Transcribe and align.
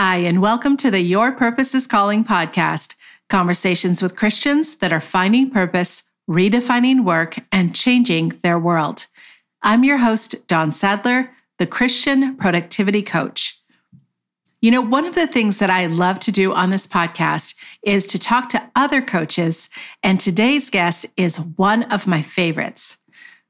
Hi, 0.00 0.18
and 0.18 0.40
welcome 0.40 0.76
to 0.76 0.92
the 0.92 1.00
Your 1.00 1.32
Purpose 1.32 1.74
is 1.74 1.88
Calling 1.88 2.22
podcast 2.22 2.94
conversations 3.28 4.00
with 4.00 4.14
Christians 4.14 4.76
that 4.76 4.92
are 4.92 5.00
finding 5.00 5.50
purpose, 5.50 6.04
redefining 6.30 7.02
work, 7.02 7.34
and 7.50 7.74
changing 7.74 8.28
their 8.44 8.60
world. 8.60 9.08
I'm 9.60 9.82
your 9.82 9.98
host, 9.98 10.46
Dawn 10.46 10.70
Sadler, 10.70 11.32
the 11.58 11.66
Christian 11.66 12.36
Productivity 12.36 13.02
Coach. 13.02 13.60
You 14.60 14.70
know, 14.70 14.82
one 14.82 15.04
of 15.04 15.16
the 15.16 15.26
things 15.26 15.58
that 15.58 15.68
I 15.68 15.86
love 15.86 16.20
to 16.20 16.30
do 16.30 16.52
on 16.52 16.70
this 16.70 16.86
podcast 16.86 17.56
is 17.82 18.06
to 18.06 18.20
talk 18.20 18.50
to 18.50 18.70
other 18.76 19.02
coaches, 19.02 19.68
and 20.04 20.20
today's 20.20 20.70
guest 20.70 21.06
is 21.16 21.40
one 21.40 21.82
of 21.82 22.06
my 22.06 22.22
favorites. 22.22 22.98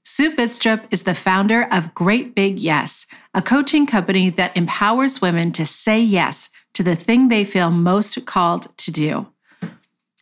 Sue 0.04 0.34
Bidstrup 0.34 0.86
is 0.90 1.02
the 1.02 1.14
founder 1.14 1.68
of 1.70 1.94
Great 1.94 2.34
Big 2.34 2.58
Yes, 2.58 3.06
a 3.34 3.42
coaching 3.42 3.86
company 3.86 4.30
that 4.30 4.56
empowers 4.56 5.20
women 5.20 5.52
to 5.52 5.66
say 5.66 6.00
yes 6.00 6.48
to 6.74 6.82
the 6.82 6.96
thing 6.96 7.28
they 7.28 7.44
feel 7.44 7.70
most 7.70 8.24
called 8.24 8.76
to 8.78 8.90
do. 8.90 9.26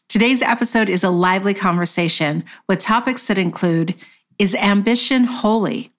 Today's 0.08 0.42
episode 0.42 0.88
is 0.88 1.04
a 1.04 1.10
lively 1.10 1.54
conversation 1.54 2.44
with 2.68 2.80
topics 2.80 3.26
that 3.26 3.38
include 3.38 3.94
Is 4.38 4.54
ambition 4.54 5.24
holy? 5.24 5.92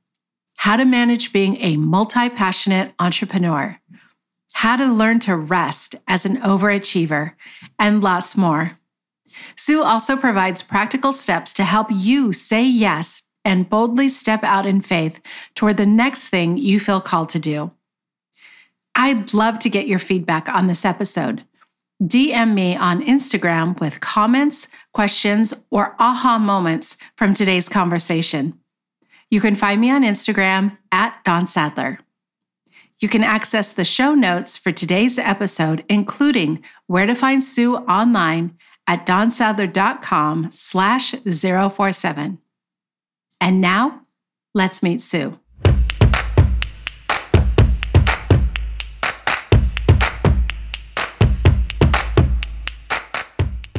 How 0.58 0.76
to 0.76 0.86
manage 0.86 1.32
being 1.32 1.58
a 1.62 1.78
multi 1.78 2.30
passionate 2.30 2.94
entrepreneur, 3.00 3.80
how 4.54 4.76
to 4.76 4.86
learn 4.86 5.20
to 5.20 5.36
rest 5.36 5.96
as 6.08 6.26
an 6.26 6.38
overachiever, 6.38 7.34
and 7.78 8.02
lots 8.02 8.36
more. 8.36 8.80
Sue 9.56 9.84
also 9.84 10.18
provides 10.18 10.64
practical 10.64 11.14
steps 11.14 11.54
to 11.54 11.64
help 11.64 11.88
you 11.92 12.34
say 12.34 12.64
yes 12.64 13.24
and 13.48 13.70
boldly 13.70 14.10
step 14.10 14.44
out 14.44 14.66
in 14.66 14.82
faith 14.82 15.22
toward 15.56 15.78
the 15.78 15.86
next 15.86 16.30
thing 16.30 16.58
you 16.58 16.80
feel 16.80 17.00
called 17.00 17.30
to 17.30 17.40
do. 17.40 17.72
I'd 18.94 19.34
love 19.34 19.60
to 19.60 19.70
get 19.70 19.88
your 19.88 20.00
feedback 20.00 20.50
on 20.50 20.68
this 20.68 20.84
episode. 20.84 21.46
DM 22.04 22.54
me 22.54 22.76
on 22.76 23.02
Instagram 23.02 23.80
with 23.80 24.02
comments, 24.02 24.68
questions, 24.94 25.54
or 25.72 25.96
aha 25.98 26.38
moments 26.38 26.98
from 27.16 27.34
today's 27.34 27.70
conversation. 27.70 28.60
You 29.32 29.40
can 29.40 29.56
find 29.56 29.80
me 29.80 29.90
on 29.90 30.04
Instagram 30.04 30.78
at 30.92 31.24
Dawn 31.24 31.48
Sadler. 31.48 32.00
You 33.00 33.08
can 33.08 33.24
access 33.24 33.74
the 33.74 33.86
show 33.86 34.14
notes 34.14 34.58
for 34.58 34.72
today's 34.72 35.18
episode, 35.20 35.86
including 35.88 36.64
where 36.88 37.06
to 37.06 37.16
find 37.16 37.44
Sue 37.44 37.78
online 37.78 38.58
at 38.88 39.06
dawnsadler.com 39.06 40.50
slash 40.52 41.12
047. 41.12 42.40
And 43.40 43.62
now, 43.62 44.02
let's 44.54 44.82
meet 44.82 45.02
Sue. 45.02 45.40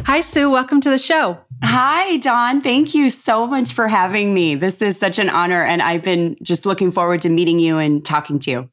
Hi, 0.05 0.23
Sue. 0.23 0.51
Welcome 0.51 0.81
to 0.81 0.91
the 0.91 0.99
show. 0.99 1.39
Hi, 1.63 2.17
Dawn. 2.17 2.63
Thank 2.63 2.95
you 2.95 3.11
so 3.11 3.47
much 3.47 3.73
for 3.73 3.89
having 3.89 4.33
me. 4.33 4.55
This 4.55 4.81
is 4.81 4.99
such 4.99 5.19
an 5.19 5.29
honor, 5.29 5.63
and 5.63 5.83
I've 5.83 6.03
been 6.03 6.37
just 6.43 6.65
looking 6.65 6.91
forward 6.91 7.21
to 7.23 7.29
meeting 7.29 7.59
you 7.59 7.79
and 7.79 8.05
talking 8.05 8.39
to 8.41 8.51
you. 8.51 8.71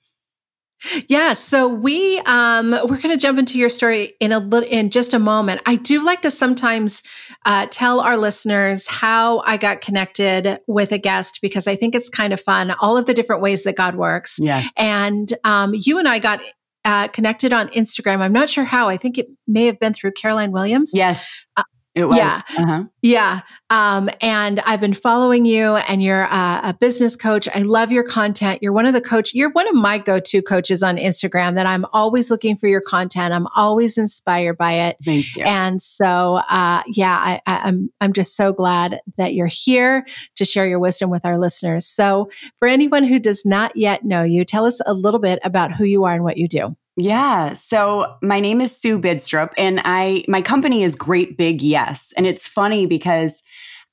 Yeah, 1.07 1.33
so 1.33 1.67
we 1.67 2.19
um, 2.25 2.71
we're 2.71 3.01
going 3.01 3.09
to 3.09 3.17
jump 3.17 3.39
into 3.39 3.57
your 3.57 3.69
story 3.69 4.13
in 4.19 4.31
a 4.31 4.39
little 4.39 4.67
in 4.69 4.89
just 4.89 5.13
a 5.13 5.19
moment. 5.19 5.61
I 5.65 5.77
do 5.77 6.03
like 6.03 6.21
to 6.23 6.31
sometimes 6.31 7.01
uh, 7.45 7.67
tell 7.71 8.01
our 8.01 8.17
listeners 8.17 8.87
how 8.87 9.39
I 9.39 9.57
got 9.57 9.81
connected 9.81 10.59
with 10.67 10.91
a 10.91 10.97
guest 10.97 11.39
because 11.41 11.67
I 11.67 11.75
think 11.75 11.95
it's 11.95 12.09
kind 12.09 12.33
of 12.33 12.41
fun. 12.41 12.71
All 12.71 12.97
of 12.97 13.05
the 13.05 13.13
different 13.13 13.41
ways 13.41 13.63
that 13.63 13.75
God 13.75 13.95
works. 13.95 14.35
Yeah, 14.39 14.63
and 14.75 15.31
um, 15.43 15.73
you 15.73 15.97
and 15.97 16.07
I 16.07 16.19
got 16.19 16.41
uh, 16.83 17.07
connected 17.07 17.51
on 17.51 17.69
Instagram. 17.69 18.19
I'm 18.19 18.33
not 18.33 18.49
sure 18.49 18.63
how. 18.63 18.87
I 18.87 18.97
think 18.97 19.17
it 19.17 19.27
may 19.47 19.65
have 19.65 19.79
been 19.79 19.93
through 19.93 20.11
Caroline 20.11 20.51
Williams. 20.51 20.91
Yes. 20.93 21.45
Uh, 21.57 21.63
it 21.95 22.05
was. 22.05 22.17
Yeah. 22.17 22.41
Uh-huh. 22.57 22.83
Yeah. 23.01 23.41
Um, 23.69 24.09
and 24.19 24.59
I've 24.59 24.81
been 24.81 24.93
following 24.93 25.45
you 25.45 25.75
and 25.75 26.03
you're 26.03 26.25
uh, 26.25 26.59
a 26.61 26.75
business 26.77 27.15
coach. 27.15 27.47
I 27.55 27.59
love 27.59 27.89
your 27.89 28.03
content. 28.03 28.59
You're 28.61 28.73
one 28.73 28.85
of 28.85 28.93
the 28.93 29.01
coach, 29.01 29.33
you're 29.33 29.51
one 29.51 29.67
of 29.69 29.75
my 29.75 29.97
go-to 29.97 30.41
coaches 30.41 30.83
on 30.83 30.97
Instagram 30.97 31.55
that 31.55 31.65
I'm 31.65 31.85
always 31.93 32.29
looking 32.29 32.57
for 32.57 32.67
your 32.67 32.81
content. 32.81 33.33
I'm 33.33 33.47
always 33.55 33.97
inspired 33.97 34.57
by 34.57 34.73
it. 34.73 34.97
Thank 35.05 35.37
you. 35.37 35.43
And 35.45 35.81
so, 35.81 36.41
uh, 36.49 36.83
yeah, 36.87 37.17
I, 37.17 37.41
I, 37.45 37.57
I'm, 37.59 37.89
I'm 38.01 38.11
just 38.11 38.35
so 38.35 38.51
glad 38.51 38.99
that 39.17 39.33
you're 39.33 39.47
here 39.47 40.05
to 40.35 40.43
share 40.43 40.67
your 40.67 40.79
wisdom 40.79 41.09
with 41.09 41.25
our 41.25 41.37
listeners. 41.37 41.85
So 41.85 42.29
for 42.59 42.67
anyone 42.67 43.05
who 43.05 43.19
does 43.19 43.45
not 43.45 43.77
yet 43.77 44.03
know 44.03 44.21
you, 44.21 44.43
tell 44.43 44.65
us 44.65 44.81
a 44.85 44.93
little 44.93 45.21
bit 45.21 45.39
about 45.43 45.71
who 45.71 45.85
you 45.85 46.03
are 46.03 46.13
and 46.13 46.23
what 46.23 46.37
you 46.37 46.49
do. 46.49 46.75
Yeah. 46.97 47.53
So 47.53 48.15
my 48.21 48.39
name 48.39 48.61
is 48.61 48.75
Sue 48.75 48.97
Bidstrup 48.99 49.51
and 49.57 49.81
I 49.83 50.23
my 50.27 50.41
company 50.41 50.83
is 50.83 50.95
Great 50.95 51.37
Big 51.37 51.61
Yes. 51.61 52.13
And 52.15 52.25
it's 52.25 52.47
funny 52.47 52.85
because 52.85 53.43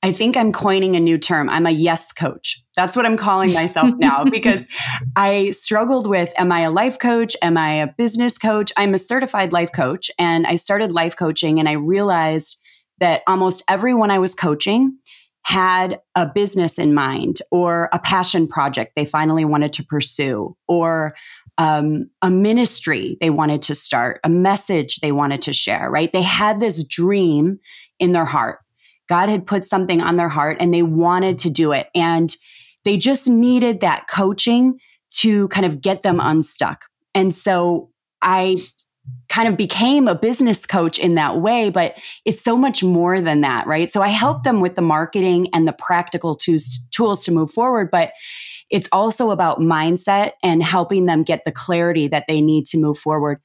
I 0.01 0.11
think 0.11 0.35
I'm 0.35 0.51
coining 0.51 0.95
a 0.95 0.99
new 0.99 1.17
term. 1.17 1.49
I'm 1.49 1.65
a 1.65 1.71
yes 1.71 2.11
coach. 2.11 2.61
That's 2.75 2.95
what 2.95 3.05
I'm 3.05 3.17
calling 3.17 3.53
myself 3.53 3.93
now 3.97 4.23
because 4.23 4.65
I 5.15 5.51
struggled 5.51 6.07
with 6.07 6.31
am 6.37 6.51
I 6.51 6.61
a 6.61 6.71
life 6.71 6.99
coach? 6.99 7.35
Am 7.41 7.57
I 7.57 7.75
a 7.75 7.87
business 7.87 8.37
coach? 8.37 8.71
I'm 8.77 8.93
a 8.93 8.99
certified 8.99 9.51
life 9.51 9.71
coach 9.73 10.09
and 10.17 10.47
I 10.47 10.55
started 10.55 10.91
life 10.91 11.15
coaching 11.17 11.59
and 11.59 11.67
I 11.67 11.73
realized 11.73 12.59
that 12.99 13.23
almost 13.27 13.63
everyone 13.67 14.11
I 14.11 14.19
was 14.19 14.33
coaching 14.33 14.97
had 15.45 15.99
a 16.15 16.25
business 16.25 16.79
in 16.79 16.93
mind 16.93 17.41
or 17.51 17.89
a 17.91 17.99
passion 17.99 18.47
project 18.47 18.93
they 18.95 19.05
finally 19.05 19.43
wanted 19.43 19.73
to 19.73 19.83
pursue 19.83 20.55
or 20.69 21.15
um, 21.57 22.09
a 22.21 22.29
ministry 22.29 23.17
they 23.21 23.29
wanted 23.29 23.61
to 23.63 23.75
start, 23.75 24.19
a 24.23 24.29
message 24.29 24.97
they 24.97 25.11
wanted 25.11 25.41
to 25.43 25.53
share, 25.53 25.89
right? 25.89 26.11
They 26.11 26.21
had 26.21 26.59
this 26.59 26.83
dream 26.83 27.59
in 27.99 28.11
their 28.11 28.25
heart. 28.25 28.59
God 29.07 29.29
had 29.29 29.45
put 29.45 29.65
something 29.65 30.01
on 30.01 30.17
their 30.17 30.29
heart 30.29 30.57
and 30.59 30.73
they 30.73 30.81
wanted 30.81 31.37
to 31.39 31.49
do 31.49 31.71
it. 31.71 31.87
And 31.93 32.35
they 32.85 32.97
just 32.97 33.27
needed 33.27 33.81
that 33.81 34.07
coaching 34.07 34.79
to 35.17 35.47
kind 35.49 35.65
of 35.65 35.81
get 35.81 36.03
them 36.03 36.19
unstuck. 36.19 36.85
And 37.13 37.35
so 37.35 37.91
I 38.21 38.57
kind 39.29 39.47
of 39.47 39.57
became 39.57 40.07
a 40.07 40.15
business 40.15 40.65
coach 40.65 40.97
in 40.97 41.15
that 41.15 41.39
way, 41.41 41.69
but 41.69 41.95
it's 42.25 42.41
so 42.41 42.55
much 42.57 42.83
more 42.83 43.19
than 43.21 43.41
that, 43.41 43.67
right? 43.67 43.91
So 43.91 44.01
I 44.01 44.07
help 44.07 44.43
them 44.43 44.61
with 44.61 44.75
the 44.75 44.81
marketing 44.81 45.49
and 45.53 45.67
the 45.67 45.73
practical 45.73 46.35
tools, 46.35 46.87
tools 46.91 47.25
to 47.25 47.31
move 47.31 47.51
forward, 47.51 47.91
but 47.91 48.13
it's 48.73 48.89
also 48.91 49.29
about 49.29 49.59
mindset 49.59 50.31
and 50.41 50.63
helping 50.63 51.05
them 51.05 51.21
get 51.21 51.45
the 51.45 51.51
clarity 51.51 52.07
that 52.07 52.25
they 52.27 52.41
need 52.41 52.65
to 52.65 52.79
move 52.79 52.97
forward. 52.97 53.39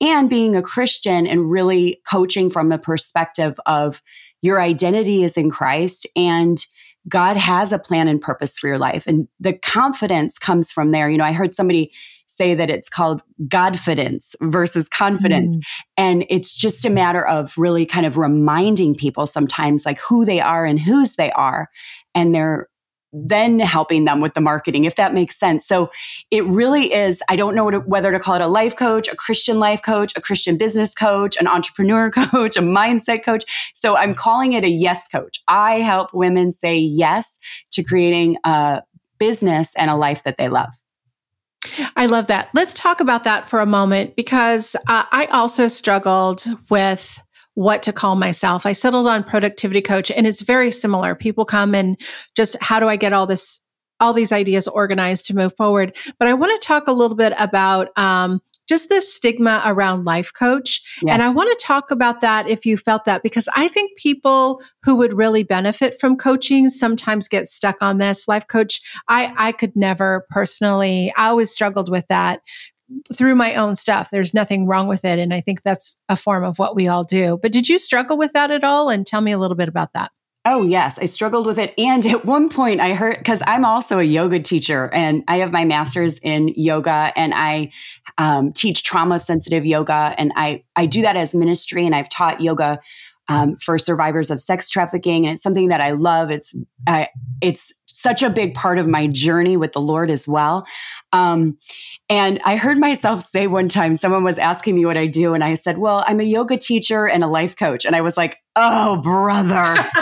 And 0.00 0.30
being 0.30 0.56
a 0.56 0.62
Christian 0.62 1.26
and 1.26 1.50
really 1.50 2.00
coaching 2.10 2.48
from 2.48 2.72
a 2.72 2.78
perspective 2.78 3.60
of 3.66 4.02
your 4.40 4.58
identity 4.58 5.22
is 5.22 5.36
in 5.36 5.50
Christ 5.50 6.06
and 6.16 6.64
God 7.08 7.36
has 7.36 7.72
a 7.72 7.78
plan 7.78 8.08
and 8.08 8.22
purpose 8.22 8.58
for 8.58 8.68
your 8.68 8.78
life. 8.78 9.06
And 9.06 9.28
the 9.38 9.52
confidence 9.52 10.38
comes 10.38 10.72
from 10.72 10.92
there. 10.92 11.10
You 11.10 11.18
know, 11.18 11.24
I 11.24 11.32
heard 11.32 11.54
somebody 11.54 11.92
say 12.26 12.54
that 12.54 12.70
it's 12.70 12.88
called 12.88 13.20
Godfidence 13.48 14.34
versus 14.40 14.88
confidence. 14.88 15.56
Mm. 15.56 15.62
And 15.98 16.26
it's 16.30 16.54
just 16.54 16.86
a 16.86 16.90
matter 16.90 17.26
of 17.26 17.52
really 17.58 17.84
kind 17.84 18.06
of 18.06 18.16
reminding 18.16 18.94
people 18.94 19.26
sometimes 19.26 19.84
like 19.84 19.98
who 20.00 20.24
they 20.24 20.40
are 20.40 20.64
and 20.64 20.80
whose 20.80 21.16
they 21.16 21.32
are. 21.32 21.68
And 22.14 22.34
they're 22.34 22.68
then 23.12 23.58
helping 23.58 24.04
them 24.04 24.20
with 24.20 24.34
the 24.34 24.40
marketing, 24.40 24.84
if 24.84 24.96
that 24.96 25.12
makes 25.12 25.38
sense. 25.38 25.66
So 25.66 25.90
it 26.30 26.44
really 26.44 26.92
is, 26.92 27.22
I 27.28 27.36
don't 27.36 27.54
know 27.54 27.70
whether 27.80 28.12
to 28.12 28.18
call 28.18 28.36
it 28.36 28.40
a 28.40 28.46
life 28.46 28.76
coach, 28.76 29.08
a 29.08 29.16
Christian 29.16 29.58
life 29.58 29.82
coach, 29.82 30.12
a 30.16 30.20
Christian 30.20 30.56
business 30.56 30.94
coach, 30.94 31.36
an 31.36 31.46
entrepreneur 31.46 32.10
coach, 32.10 32.56
a 32.56 32.62
mindset 32.62 33.24
coach. 33.24 33.44
So 33.74 33.96
I'm 33.96 34.14
calling 34.14 34.52
it 34.52 34.64
a 34.64 34.68
yes 34.68 35.08
coach. 35.08 35.40
I 35.48 35.76
help 35.76 36.14
women 36.14 36.52
say 36.52 36.78
yes 36.78 37.38
to 37.72 37.82
creating 37.82 38.36
a 38.44 38.82
business 39.18 39.74
and 39.76 39.90
a 39.90 39.96
life 39.96 40.22
that 40.24 40.38
they 40.38 40.48
love. 40.48 40.74
I 41.94 42.06
love 42.06 42.28
that. 42.28 42.48
Let's 42.54 42.72
talk 42.72 43.00
about 43.00 43.24
that 43.24 43.50
for 43.50 43.60
a 43.60 43.66
moment 43.66 44.16
because 44.16 44.74
uh, 44.88 45.04
I 45.12 45.26
also 45.26 45.68
struggled 45.68 46.42
with 46.70 47.22
what 47.60 47.82
to 47.82 47.92
call 47.92 48.16
myself. 48.16 48.64
I 48.64 48.72
settled 48.72 49.06
on 49.06 49.22
productivity 49.22 49.82
coach 49.82 50.10
and 50.10 50.26
it's 50.26 50.40
very 50.40 50.70
similar. 50.70 51.14
People 51.14 51.44
come 51.44 51.74
and 51.74 52.00
just 52.34 52.56
how 52.62 52.80
do 52.80 52.88
I 52.88 52.96
get 52.96 53.12
all 53.12 53.26
this 53.26 53.60
all 54.00 54.14
these 54.14 54.32
ideas 54.32 54.66
organized 54.66 55.26
to 55.26 55.36
move 55.36 55.54
forward. 55.58 55.94
But 56.18 56.26
I 56.26 56.32
want 56.32 56.58
to 56.58 56.66
talk 56.66 56.88
a 56.88 56.92
little 56.92 57.18
bit 57.18 57.34
about 57.38 57.88
um, 57.98 58.40
just 58.66 58.88
this 58.88 59.12
stigma 59.12 59.60
around 59.66 60.06
life 60.06 60.32
coach. 60.32 60.80
Yeah. 61.02 61.12
And 61.12 61.22
I 61.22 61.28
want 61.28 61.50
to 61.50 61.62
talk 61.62 61.90
about 61.90 62.22
that 62.22 62.48
if 62.48 62.64
you 62.64 62.78
felt 62.78 63.04
that, 63.04 63.22
because 63.22 63.46
I 63.54 63.68
think 63.68 63.98
people 63.98 64.62
who 64.82 64.96
would 64.96 65.12
really 65.12 65.42
benefit 65.42 66.00
from 66.00 66.16
coaching 66.16 66.70
sometimes 66.70 67.28
get 67.28 67.46
stuck 67.46 67.82
on 67.82 67.98
this 67.98 68.26
life 68.26 68.46
coach. 68.46 68.80
I, 69.06 69.34
I 69.36 69.52
could 69.52 69.76
never 69.76 70.24
personally, 70.30 71.12
I 71.14 71.26
always 71.26 71.50
struggled 71.50 71.90
with 71.90 72.06
that 72.06 72.40
through 73.14 73.34
my 73.34 73.54
own 73.54 73.74
stuff. 73.74 74.10
There's 74.10 74.34
nothing 74.34 74.66
wrong 74.66 74.88
with 74.88 75.04
it. 75.04 75.18
And 75.18 75.32
I 75.32 75.40
think 75.40 75.62
that's 75.62 75.98
a 76.08 76.16
form 76.16 76.44
of 76.44 76.58
what 76.58 76.74
we 76.74 76.88
all 76.88 77.04
do. 77.04 77.38
But 77.40 77.52
did 77.52 77.68
you 77.68 77.78
struggle 77.78 78.16
with 78.16 78.32
that 78.32 78.50
at 78.50 78.64
all? 78.64 78.88
And 78.88 79.06
tell 79.06 79.20
me 79.20 79.32
a 79.32 79.38
little 79.38 79.56
bit 79.56 79.68
about 79.68 79.92
that. 79.94 80.10
Oh, 80.46 80.64
yes. 80.64 80.98
I 80.98 81.04
struggled 81.04 81.44
with 81.44 81.58
it. 81.58 81.74
And 81.76 82.06
at 82.06 82.24
one 82.24 82.48
point, 82.48 82.80
I 82.80 82.94
heard 82.94 83.18
because 83.18 83.42
I'm 83.46 83.64
also 83.64 83.98
a 83.98 84.02
yoga 84.02 84.40
teacher 84.40 84.88
and 84.92 85.22
I 85.28 85.36
have 85.38 85.52
my 85.52 85.66
master's 85.66 86.18
in 86.18 86.48
yoga 86.56 87.12
and 87.14 87.34
I 87.34 87.72
um, 88.16 88.52
teach 88.52 88.82
trauma 88.82 89.20
sensitive 89.20 89.66
yoga. 89.66 90.14
And 90.16 90.32
I, 90.36 90.64
I 90.76 90.86
do 90.86 91.02
that 91.02 91.16
as 91.16 91.34
ministry 91.34 91.84
and 91.84 91.94
I've 91.94 92.08
taught 92.08 92.40
yoga 92.40 92.80
um, 93.30 93.56
for 93.56 93.78
survivors 93.78 94.28
of 94.28 94.40
sex 94.40 94.68
trafficking. 94.68 95.24
And 95.24 95.34
it's 95.34 95.42
something 95.42 95.68
that 95.68 95.80
I 95.80 95.92
love. 95.92 96.32
It's, 96.32 96.54
uh, 96.88 97.06
it's 97.40 97.72
such 97.86 98.22
a 98.22 98.28
big 98.28 98.54
part 98.54 98.78
of 98.78 98.88
my 98.88 99.06
journey 99.06 99.56
with 99.56 99.72
the 99.72 99.80
Lord 99.80 100.10
as 100.10 100.26
well. 100.26 100.66
Um, 101.12 101.56
and 102.08 102.40
I 102.44 102.56
heard 102.56 102.78
myself 102.78 103.22
say 103.22 103.46
one 103.46 103.68
time, 103.68 103.96
someone 103.96 104.24
was 104.24 104.36
asking 104.36 104.74
me 104.74 104.84
what 104.84 104.96
I 104.96 105.06
do. 105.06 105.32
And 105.32 105.44
I 105.44 105.54
said, 105.54 105.78
well, 105.78 106.04
I'm 106.08 106.18
a 106.18 106.24
yoga 106.24 106.56
teacher 106.56 107.06
and 107.06 107.22
a 107.22 107.28
life 107.28 107.54
coach. 107.56 107.84
And 107.84 107.94
I 107.94 108.00
was 108.00 108.16
like, 108.16 108.38
oh, 108.56 109.00
brother. 109.00 109.54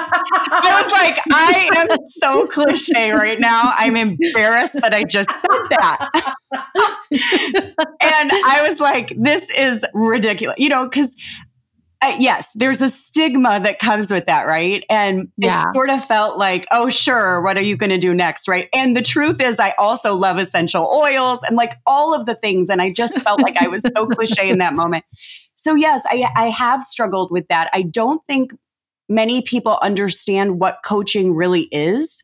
I 0.50 0.80
was 0.82 0.90
like, 0.90 1.18
I 1.30 1.68
am 1.76 1.98
so 2.20 2.46
cliche 2.46 3.12
right 3.12 3.38
now. 3.38 3.74
I'm 3.76 3.96
embarrassed 3.96 4.80
that 4.80 4.94
I 4.94 5.04
just 5.04 5.30
said 5.30 5.66
that. 5.70 6.34
and 8.00 8.32
I 8.32 8.66
was 8.66 8.80
like, 8.80 9.12
this 9.16 9.50
is 9.50 9.84
ridiculous, 9.92 10.56
you 10.58 10.70
know, 10.70 10.88
because 10.88 11.14
uh, 12.00 12.16
yes, 12.20 12.52
there's 12.54 12.80
a 12.80 12.88
stigma 12.88 13.60
that 13.60 13.80
comes 13.80 14.10
with 14.10 14.26
that, 14.26 14.46
right? 14.46 14.84
And 14.88 15.32
yeah. 15.36 15.64
it 15.68 15.74
sort 15.74 15.90
of 15.90 16.04
felt 16.04 16.38
like, 16.38 16.66
oh, 16.70 16.90
sure, 16.90 17.42
what 17.42 17.56
are 17.56 17.62
you 17.62 17.76
going 17.76 17.90
to 17.90 17.98
do 17.98 18.14
next, 18.14 18.46
right? 18.46 18.68
And 18.72 18.96
the 18.96 19.02
truth 19.02 19.42
is, 19.42 19.58
I 19.58 19.74
also 19.78 20.14
love 20.14 20.38
essential 20.38 20.86
oils 20.86 21.42
and 21.42 21.56
like 21.56 21.74
all 21.86 22.14
of 22.14 22.24
the 22.24 22.36
things. 22.36 22.70
And 22.70 22.80
I 22.80 22.92
just 22.92 23.18
felt 23.22 23.40
like 23.42 23.56
I 23.56 23.66
was 23.66 23.82
so 23.96 24.06
cliche 24.06 24.48
in 24.48 24.58
that 24.58 24.74
moment. 24.74 25.04
So, 25.56 25.74
yes, 25.74 26.02
I, 26.06 26.24
I 26.36 26.50
have 26.50 26.84
struggled 26.84 27.32
with 27.32 27.48
that. 27.48 27.68
I 27.72 27.82
don't 27.82 28.24
think 28.28 28.52
many 29.08 29.42
people 29.42 29.76
understand 29.82 30.60
what 30.60 30.78
coaching 30.84 31.34
really 31.34 31.62
is. 31.72 32.22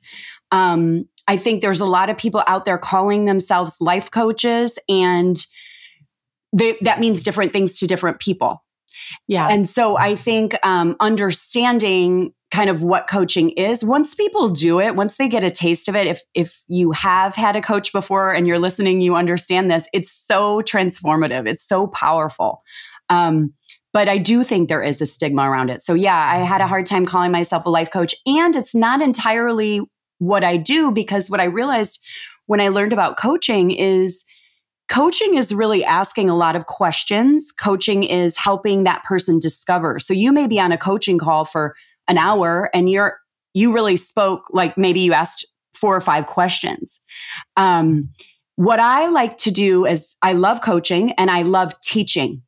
Um, 0.53 1.09
I 1.27 1.37
think 1.37 1.62
there's 1.62 1.81
a 1.81 1.87
lot 1.87 2.11
of 2.11 2.19
people 2.19 2.44
out 2.47 2.65
there 2.65 2.79
calling 2.79 3.25
themselves 3.25 3.77
life 3.81 4.11
coaches, 4.11 4.79
and 4.88 5.37
they, 6.53 6.77
that 6.82 7.00
means 7.00 7.25
different 7.25 7.53
things 7.53 7.79
to 7.79 7.88
different 7.88 8.20
people 8.20 8.63
yeah. 9.27 9.49
And 9.49 9.69
so 9.69 9.99
I 9.99 10.15
think 10.15 10.55
um, 10.62 10.97
understanding 11.01 12.33
kind 12.51 12.71
of 12.71 12.83
what 12.83 13.09
coaching 13.09 13.51
is 13.51 13.83
once 13.83 14.15
people 14.15 14.49
do 14.49 14.79
it 14.79 14.95
once 14.95 15.17
they 15.17 15.29
get 15.29 15.43
a 15.43 15.51
taste 15.51 15.89
of 15.89 15.97
it 15.97 16.06
if 16.06 16.23
if 16.35 16.62
you 16.69 16.93
have 16.93 17.35
had 17.35 17.56
a 17.56 17.61
coach 17.61 17.93
before 17.93 18.33
and 18.33 18.47
you're 18.47 18.61
listening 18.61 19.01
you 19.01 19.17
understand 19.17 19.69
this 19.69 19.89
it's 19.93 20.12
so 20.12 20.62
transformative. 20.62 21.49
It's 21.49 21.67
so 21.67 21.89
powerful. 21.89 22.62
Um, 23.11 23.55
but 23.93 24.09
i 24.09 24.19
do 24.19 24.45
think 24.45 24.69
there 24.69 24.83
is 24.83 25.01
a 25.01 25.06
stigma 25.06 25.51
around 25.51 25.71
it. 25.71 25.83
So 25.83 25.95
yeah 25.95 26.31
i 26.33 26.39
had 26.39 26.61
a 26.61 26.67
hard 26.69 26.87
time 26.87 27.06
calling 27.06 27.33
myself 27.33 27.67
a 27.67 27.71
life 27.71 27.91
coach 27.91 28.15
and 28.25 28.55
it's 28.55 28.75
not 28.75 29.03
entirely 29.03 29.81
what 30.19 30.45
i 30.45 30.56
do 30.56 30.93
because 30.93 31.29
what 31.29 31.41
i 31.41 31.45
realized 31.45 32.01
when 32.47 32.61
i 32.61 32.69
learned 32.69 32.93
about 32.93 33.17
coaching 33.17 33.73
is 33.73 34.25
coaching 34.88 35.36
is 35.36 35.52
really 35.52 35.84
asking 35.84 36.28
a 36.31 36.36
lot 36.36 36.56
of 36.56 36.66
questions. 36.66 37.50
Coaching 37.52 38.04
is 38.04 38.36
helping 38.36 38.84
that 38.84 39.02
person 39.04 39.38
discover. 39.38 39.98
So 39.98 40.12
you 40.12 40.32
may 40.32 40.46
be 40.46 40.60
on 40.60 40.72
a 40.72 40.78
coaching 40.78 41.19
call 41.19 41.44
for 41.44 41.75
an 42.08 42.19
hour 42.19 42.70
and 42.75 42.90
you're 42.90 43.19
you 43.54 43.72
really 43.72 43.96
spoke 43.96 44.44
like 44.50 44.76
maybe 44.76 45.00
you 45.00 45.12
asked 45.12 45.46
four 45.72 45.96
or 45.96 46.00
five 46.00 46.26
questions. 46.26 47.00
Um, 47.56 48.02
what 48.56 48.81
I 48.81 49.08
like 49.08 49.38
to 49.38 49.50
do 49.50 49.86
is 49.86 50.16
I 50.22 50.32
love 50.32 50.60
coaching 50.60 51.12
and 51.12 51.31
I 51.31 51.42
love 51.42 51.75
teaching. 51.81 52.42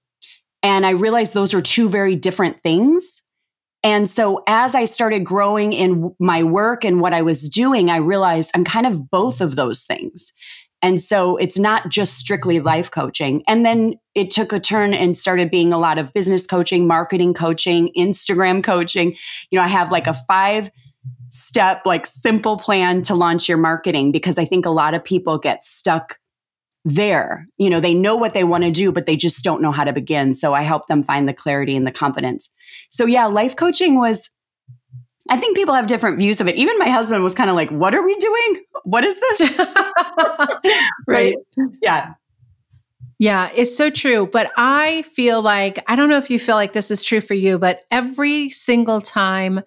And 0.62 0.84
I 0.84 0.90
realized 0.90 1.32
those 1.32 1.54
are 1.54 1.62
two 1.62 1.88
very 1.88 2.16
different 2.16 2.60
things. 2.62 3.22
And 3.82 4.10
so 4.10 4.42
as 4.48 4.74
I 4.74 4.84
started 4.84 5.24
growing 5.24 5.72
in 5.72 6.12
my 6.18 6.42
work 6.42 6.84
and 6.84 7.00
what 7.00 7.12
I 7.12 7.22
was 7.22 7.48
doing, 7.48 7.88
I 7.88 7.98
realized 7.98 8.50
I'm 8.54 8.64
kind 8.64 8.86
of 8.86 9.10
both 9.10 9.40
of 9.40 9.54
those 9.54 9.84
things. 9.84 10.32
And 10.82 11.00
so 11.00 11.37
it's 11.37 11.58
not 11.58 11.88
just 11.88 12.19
strictly 12.19 12.61
life 12.61 12.90
coaching. 12.90 13.43
And 13.49 13.64
then 13.64 13.94
it 14.14 14.31
took 14.31 14.52
a 14.52 14.61
turn 14.61 14.94
and 14.94 15.17
started 15.17 15.50
being 15.50 15.73
a 15.73 15.78
lot 15.78 15.99
of 15.99 16.12
business 16.12 16.46
coaching, 16.46 16.87
marketing 16.87 17.34
coaching, 17.34 17.90
Instagram 17.96 18.62
coaching. 18.62 19.17
You 19.50 19.58
know, 19.58 19.64
I 19.64 19.69
have 19.69 19.90
like 19.90 20.06
a 20.06 20.14
five 20.14 20.70
step, 21.28 21.82
like 21.87 22.06
simple 22.06 22.58
plan 22.58 23.02
to 23.02 23.14
launch 23.14 23.49
your 23.49 23.58
marketing 23.58 24.12
because 24.12 24.38
I 24.38 24.44
think 24.44 24.67
a 24.67 24.70
lot 24.70 24.94
of 24.94 25.05
people 25.05 25.38
get 25.38 25.64
stuck 25.64 26.19
there. 26.84 27.49
You 27.58 27.69
know, 27.69 27.81
they 27.81 27.94
know 27.94 28.14
what 28.14 28.32
they 28.32 28.44
want 28.44 28.64
to 28.64 28.70
do, 28.70 28.93
but 28.93 29.06
they 29.06 29.17
just 29.17 29.43
don't 29.43 29.61
know 29.61 29.72
how 29.72 29.84
to 29.84 29.93
begin. 29.93 30.34
So 30.34 30.55
I 30.55 30.62
help 30.62 30.87
them 30.87 31.02
find 31.02 31.29
the 31.29 31.34
clarity 31.34 31.76
and 31.76 31.87
the 31.87 31.93
confidence. 31.93 32.52
So 32.90 33.06
yeah, 33.06 33.26
life 33.26 33.56
coaching 33.56 33.99
was 33.99 34.31
I 35.28 35.37
think 35.37 35.56
people 35.56 35.75
have 35.75 35.87
different 35.87 36.19
views 36.19 36.40
of 36.40 36.49
it. 36.49 36.56
Even 36.56 36.78
my 36.78 36.88
husband 36.88 37.23
was 37.23 37.34
kind 37.34 37.50
of 37.50 37.56
like, 37.56 37.70
What 37.70 37.94
are 37.94 38.02
we 38.02 38.14
doing? 38.17 38.62
What 38.84 39.05
is 39.05 39.19
this? 39.20 39.58
right. 41.06 41.37
Yeah. 41.82 42.14
Yeah, 43.19 43.50
it's 43.55 43.75
so 43.75 43.88
true. 43.88 44.26
But 44.26 44.52
I 44.56 45.02
feel 45.02 45.40
like, 45.40 45.82
I 45.87 45.96
don't 45.96 46.08
know 46.08 46.19
if 46.19 46.28
you 46.28 46.38
feel 46.38 46.55
like 46.55 46.75
this 46.75 46.90
is 46.90 47.02
true 47.02 47.20
for 47.20 47.34
you, 47.34 47.58
but 47.58 47.81
every 47.90 48.50
single 48.50 49.00
time 49.00 49.62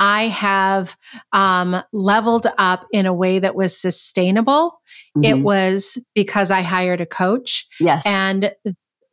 I 0.00 0.28
have 0.28 0.96
um, 1.32 1.82
leveled 1.92 2.46
up 2.58 2.86
in 2.92 3.06
a 3.06 3.12
way 3.12 3.38
that 3.38 3.54
was 3.54 3.78
sustainable, 3.78 4.80
mm-hmm. 5.16 5.24
it 5.24 5.42
was 5.42 5.98
because 6.14 6.50
I 6.50 6.62
hired 6.62 7.00
a 7.00 7.06
coach. 7.06 7.66
Yes. 7.78 8.04
And 8.06 8.52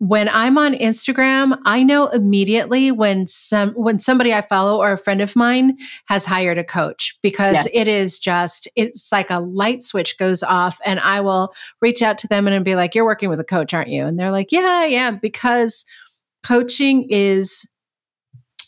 when 0.02 0.28
I'm 0.30 0.58
on 0.58 0.74
Instagram, 0.74 1.60
I 1.64 1.84
know 1.84 2.08
immediately 2.08 2.92
when 2.92 3.28
some 3.28 3.74
when 3.74 4.00
somebody 4.00 4.34
I 4.34 4.42
follow 4.42 4.82
or 4.82 4.92
a 4.92 4.98
friend 4.98 5.22
of 5.22 5.36
mine 5.36 5.78
has 6.08 6.26
hired 6.26 6.58
a 6.58 6.64
coach 6.64 7.16
because 7.22 7.54
yeah. 7.54 7.82
it 7.82 7.88
is 7.88 8.18
just 8.18 8.68
it's 8.76 9.12
like 9.12 9.30
a 9.30 9.40
light 9.40 9.84
switch 9.84 10.18
goes 10.18 10.42
off 10.42 10.82
and 10.84 11.00
I 11.00 11.22
will 11.22 11.54
reach 11.82 12.02
out 12.02 12.18
to 12.18 12.28
them 12.28 12.48
and 12.48 12.66
be 12.66 12.74
like, 12.74 12.96
"You're 12.96 13.06
working 13.06 13.30
with 13.30 13.40
a 13.40 13.44
coach, 13.44 13.76
aren't 13.76 13.90
you?" 13.90 14.04
And 14.04 14.18
they're 14.18 14.32
like, 14.32 14.52
"Yeah, 14.52 14.62
I 14.62 14.86
am," 14.86 15.20
because 15.20 15.86
coaching 16.44 17.06
is 17.12 17.68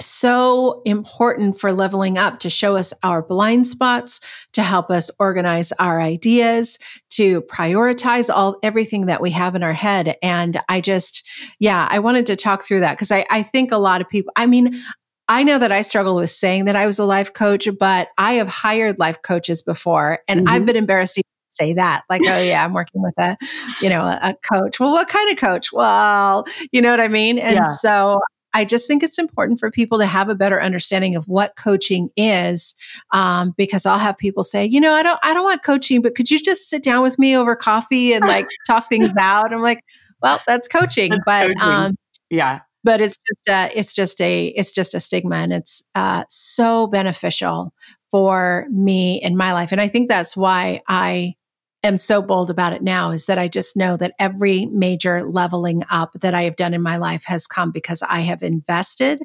so 0.01 0.81
important 0.85 1.59
for 1.59 1.71
leveling 1.71 2.17
up 2.17 2.39
to 2.39 2.49
show 2.49 2.75
us 2.75 2.93
our 3.03 3.21
blind 3.21 3.67
spots, 3.67 4.19
to 4.53 4.63
help 4.63 4.89
us 4.89 5.11
organize 5.19 5.71
our 5.73 6.01
ideas, 6.01 6.79
to 7.11 7.41
prioritize 7.43 8.33
all 8.33 8.57
everything 8.63 9.05
that 9.07 9.21
we 9.21 9.31
have 9.31 9.55
in 9.55 9.63
our 9.63 9.73
head. 9.73 10.17
And 10.21 10.61
I 10.69 10.81
just, 10.81 11.27
yeah, 11.59 11.87
I 11.89 11.99
wanted 11.99 12.25
to 12.27 12.35
talk 12.35 12.63
through 12.63 12.81
that 12.81 12.93
because 12.93 13.11
I, 13.11 13.25
I 13.29 13.43
think 13.43 13.71
a 13.71 13.77
lot 13.77 14.01
of 14.01 14.09
people, 14.09 14.33
I 14.35 14.45
mean, 14.45 14.81
I 15.27 15.43
know 15.43 15.57
that 15.57 15.71
I 15.71 15.83
struggled 15.83 16.17
with 16.17 16.29
saying 16.29 16.65
that 16.65 16.75
I 16.75 16.85
was 16.85 16.99
a 16.99 17.05
life 17.05 17.33
coach, 17.33 17.67
but 17.79 18.09
I 18.17 18.33
have 18.33 18.49
hired 18.49 18.99
life 18.99 19.21
coaches 19.21 19.61
before 19.61 20.19
and 20.27 20.41
mm-hmm. 20.41 20.49
I've 20.49 20.65
been 20.65 20.75
embarrassed 20.75 21.15
to 21.15 21.23
say 21.53 21.73
that 21.73 22.01
like 22.09 22.21
oh 22.25 22.41
yeah 22.41 22.65
i'm 22.65 22.73
working 22.73 23.01
with 23.01 23.13
a 23.19 23.37
you 23.79 23.87
know 23.87 24.01
a, 24.01 24.35
coach 24.51 24.79
well 24.79 24.91
what 24.91 25.07
kind 25.07 25.31
of 25.31 25.37
coach 25.37 25.71
well 25.71 26.45
you 26.71 26.81
know 26.81 26.89
what 26.89 26.99
i 26.99 27.07
mean 27.07 27.37
and 27.37 27.57
yeah. 27.57 27.65
so 27.65 28.19
I 28.53 28.65
just 28.65 28.87
think 28.87 29.03
it's 29.03 29.17
important 29.17 29.59
for 29.59 29.71
people 29.71 29.97
to 29.97 30.05
have 30.05 30.29
a 30.29 30.35
better 30.35 30.61
understanding 30.61 31.15
of 31.15 31.27
what 31.27 31.55
coaching 31.55 32.09
is, 32.15 32.75
um, 33.11 33.53
because 33.57 33.85
I'll 33.85 33.97
have 33.97 34.17
people 34.17 34.43
say, 34.43 34.65
you 34.65 34.79
know, 34.79 34.93
I 34.93 35.03
don't, 35.03 35.19
I 35.23 35.33
don't 35.33 35.43
want 35.43 35.63
coaching, 35.63 36.01
but 36.01 36.15
could 36.15 36.29
you 36.29 36.39
just 36.39 36.69
sit 36.69 36.83
down 36.83 37.01
with 37.01 37.17
me 37.17 37.35
over 37.35 37.55
coffee 37.55 38.13
and 38.13 38.25
like 38.25 38.47
talk 38.67 38.89
things 38.89 39.11
out? 39.19 39.53
I'm 39.53 39.61
like, 39.61 39.83
well, 40.21 40.39
that's 40.47 40.67
coaching, 40.67 41.11
that's 41.11 41.23
but 41.25 41.47
coaching. 41.47 41.61
Um, 41.61 41.95
yeah, 42.29 42.59
but 42.83 43.01
it's 43.01 43.17
just 43.17 43.47
a, 43.49 43.77
it's 43.77 43.93
just 43.93 44.21
a, 44.21 44.47
it's 44.47 44.71
just 44.71 44.93
a 44.93 44.99
stigma, 44.99 45.37
and 45.37 45.53
it's 45.53 45.83
uh, 45.95 46.23
so 46.29 46.87
beneficial 46.87 47.73
for 48.11 48.67
me 48.69 49.21
in 49.21 49.35
my 49.35 49.53
life, 49.53 49.71
and 49.71 49.81
I 49.81 49.87
think 49.87 50.09
that's 50.09 50.37
why 50.37 50.81
I 50.87 51.35
am 51.83 51.97
so 51.97 52.21
bold 52.21 52.49
about 52.49 52.73
it 52.73 52.81
now 52.81 53.11
is 53.11 53.25
that 53.25 53.37
I 53.37 53.47
just 53.47 53.75
know 53.75 53.97
that 53.97 54.13
every 54.19 54.65
major 54.67 55.23
leveling 55.23 55.83
up 55.89 56.13
that 56.21 56.33
I 56.33 56.43
have 56.43 56.55
done 56.55 56.73
in 56.73 56.81
my 56.81 56.97
life 56.97 57.25
has 57.25 57.47
come 57.47 57.71
because 57.71 58.01
I 58.01 58.21
have 58.21 58.41
invested 58.41 59.21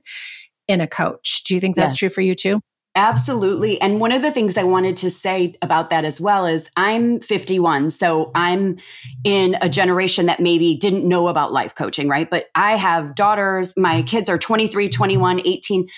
in 0.66 0.80
a 0.80 0.86
coach. 0.86 1.44
Do 1.44 1.54
you 1.54 1.60
think 1.60 1.76
that's 1.76 1.92
yes. 1.92 1.98
true 1.98 2.08
for 2.08 2.20
you 2.20 2.34
too? 2.34 2.60
Absolutely. 2.94 3.80
And 3.80 4.00
one 4.00 4.10
of 4.10 4.22
the 4.22 4.32
things 4.32 4.56
I 4.56 4.64
wanted 4.64 4.96
to 4.98 5.10
say 5.10 5.54
about 5.62 5.90
that 5.90 6.04
as 6.04 6.20
well 6.20 6.46
is 6.46 6.68
I'm 6.76 7.20
51. 7.20 7.90
So 7.90 8.32
I'm 8.34 8.78
in 9.22 9.56
a 9.60 9.68
generation 9.68 10.26
that 10.26 10.40
maybe 10.40 10.74
didn't 10.74 11.06
know 11.06 11.28
about 11.28 11.52
life 11.52 11.76
coaching, 11.76 12.08
right? 12.08 12.28
But 12.28 12.46
I 12.56 12.74
have 12.74 13.14
daughters. 13.14 13.72
My 13.76 14.02
kids 14.02 14.28
are 14.28 14.36
23, 14.36 14.88
21, 14.88 15.42
18. 15.46 15.88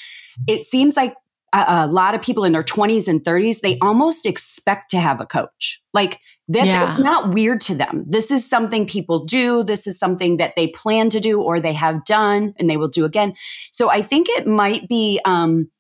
It 0.47 0.67
seems 0.67 0.95
like 0.95 1.15
a, 1.53 1.65
a 1.69 1.87
lot 1.87 2.15
of 2.15 2.23
people 2.23 2.45
in 2.45 2.53
their 2.53 2.63
20s 2.63 3.09
and 3.09 3.23
30s, 3.23 3.61
they 3.61 3.79
almost 3.81 4.27
expect 4.27 4.91
to 4.91 4.99
have 4.99 5.21
a 5.21 5.27
coach. 5.27 5.81
Like 5.95 6.21
that's 6.51 6.67
yeah. 6.67 6.97
not 6.99 7.33
weird 7.33 7.61
to 7.61 7.77
them. 7.77 8.05
This 8.09 8.33
is 8.33 8.49
something 8.49 8.85
people 8.85 9.25
do. 9.25 9.63
This 9.63 9.87
is 9.87 9.97
something 9.97 10.39
that 10.39 10.57
they 10.57 10.67
plan 10.67 11.09
to 11.11 11.21
do 11.21 11.41
or 11.41 11.61
they 11.61 11.73
have 11.73 12.05
done 12.05 12.55
and 12.59 12.69
they 12.69 12.77
will 12.77 12.89
do 12.89 13.05
again. 13.05 13.35
So 13.71 13.89
I 13.89 14.03
think 14.03 14.27
it 14.29 14.49
might 14.49 14.89
be 14.89 15.21
um, 15.25 15.71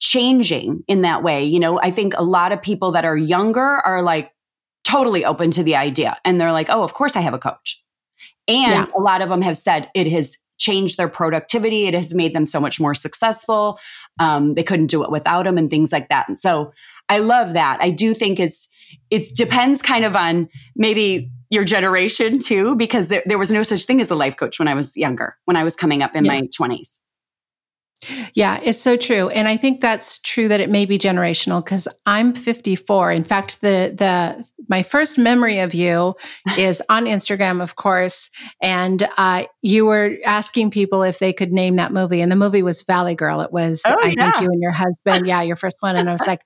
changing 0.00 0.84
in 0.86 1.00
that 1.00 1.22
way. 1.22 1.44
You 1.44 1.58
know, 1.58 1.80
I 1.80 1.90
think 1.90 2.12
a 2.14 2.22
lot 2.22 2.52
of 2.52 2.60
people 2.60 2.92
that 2.92 3.06
are 3.06 3.16
younger 3.16 3.62
are 3.62 4.02
like 4.02 4.30
totally 4.84 5.24
open 5.24 5.50
to 5.52 5.62
the 5.62 5.76
idea 5.76 6.18
and 6.26 6.38
they're 6.38 6.52
like, 6.52 6.68
oh, 6.68 6.82
of 6.82 6.92
course 6.92 7.16
I 7.16 7.20
have 7.20 7.34
a 7.34 7.38
coach. 7.38 7.82
And 8.46 8.72
yeah. 8.72 8.86
a 8.94 9.00
lot 9.00 9.22
of 9.22 9.30
them 9.30 9.40
have 9.40 9.56
said 9.56 9.88
it 9.94 10.08
has 10.08 10.36
changed 10.58 10.98
their 10.98 11.08
productivity. 11.08 11.86
It 11.86 11.94
has 11.94 12.12
made 12.14 12.34
them 12.34 12.44
so 12.44 12.60
much 12.60 12.78
more 12.78 12.94
successful. 12.94 13.78
Um, 14.20 14.52
they 14.54 14.62
couldn't 14.62 14.88
do 14.88 15.04
it 15.04 15.10
without 15.10 15.44
them 15.44 15.56
and 15.56 15.70
things 15.70 15.90
like 15.90 16.10
that. 16.10 16.28
And 16.28 16.38
so 16.38 16.74
I 17.08 17.20
love 17.20 17.54
that. 17.54 17.78
I 17.80 17.88
do 17.88 18.12
think 18.12 18.38
it's, 18.38 18.68
it 19.10 19.34
depends 19.36 19.82
kind 19.82 20.04
of 20.04 20.16
on 20.16 20.48
maybe 20.76 21.30
your 21.50 21.64
generation 21.64 22.38
too, 22.38 22.76
because 22.76 23.08
there, 23.08 23.22
there 23.26 23.38
was 23.38 23.50
no 23.50 23.62
such 23.62 23.84
thing 23.84 24.00
as 24.00 24.10
a 24.10 24.14
life 24.14 24.36
coach 24.36 24.58
when 24.58 24.68
I 24.68 24.74
was 24.74 24.96
younger, 24.96 25.36
when 25.46 25.56
I 25.56 25.64
was 25.64 25.76
coming 25.76 26.02
up 26.02 26.14
in 26.14 26.24
yeah. 26.24 26.32
my 26.32 26.42
20s. 26.42 27.00
Yeah, 28.34 28.60
it's 28.62 28.80
so 28.80 28.96
true. 28.96 29.28
And 29.28 29.48
I 29.48 29.56
think 29.56 29.80
that's 29.80 30.18
true 30.20 30.48
that 30.48 30.60
it 30.60 30.70
may 30.70 30.84
be 30.84 30.98
generational 30.98 31.64
because 31.64 31.88
I'm 32.06 32.32
54. 32.32 33.10
In 33.12 33.24
fact, 33.24 33.60
the 33.60 33.92
the 33.96 34.44
my 34.68 34.82
first 34.82 35.18
memory 35.18 35.58
of 35.58 35.74
you 35.74 36.14
is 36.56 36.82
on 36.88 37.06
Instagram, 37.06 37.62
of 37.62 37.76
course. 37.76 38.30
And 38.62 39.08
uh, 39.16 39.44
you 39.62 39.86
were 39.86 40.16
asking 40.24 40.70
people 40.70 41.02
if 41.02 41.18
they 41.18 41.32
could 41.32 41.52
name 41.52 41.76
that 41.76 41.92
movie. 41.92 42.20
And 42.20 42.30
the 42.30 42.36
movie 42.36 42.62
was 42.62 42.82
Valley 42.82 43.14
Girl. 43.14 43.40
It 43.40 43.52
was, 43.52 43.82
oh, 43.84 43.96
I 44.00 44.14
yeah. 44.16 44.30
think 44.30 44.42
you 44.42 44.48
and 44.48 44.62
your 44.62 44.72
husband, 44.72 45.26
yeah, 45.26 45.42
your 45.42 45.56
first 45.56 45.78
one. 45.80 45.96
And 45.96 46.08
I 46.08 46.12
was 46.12 46.20
like, 46.26 46.42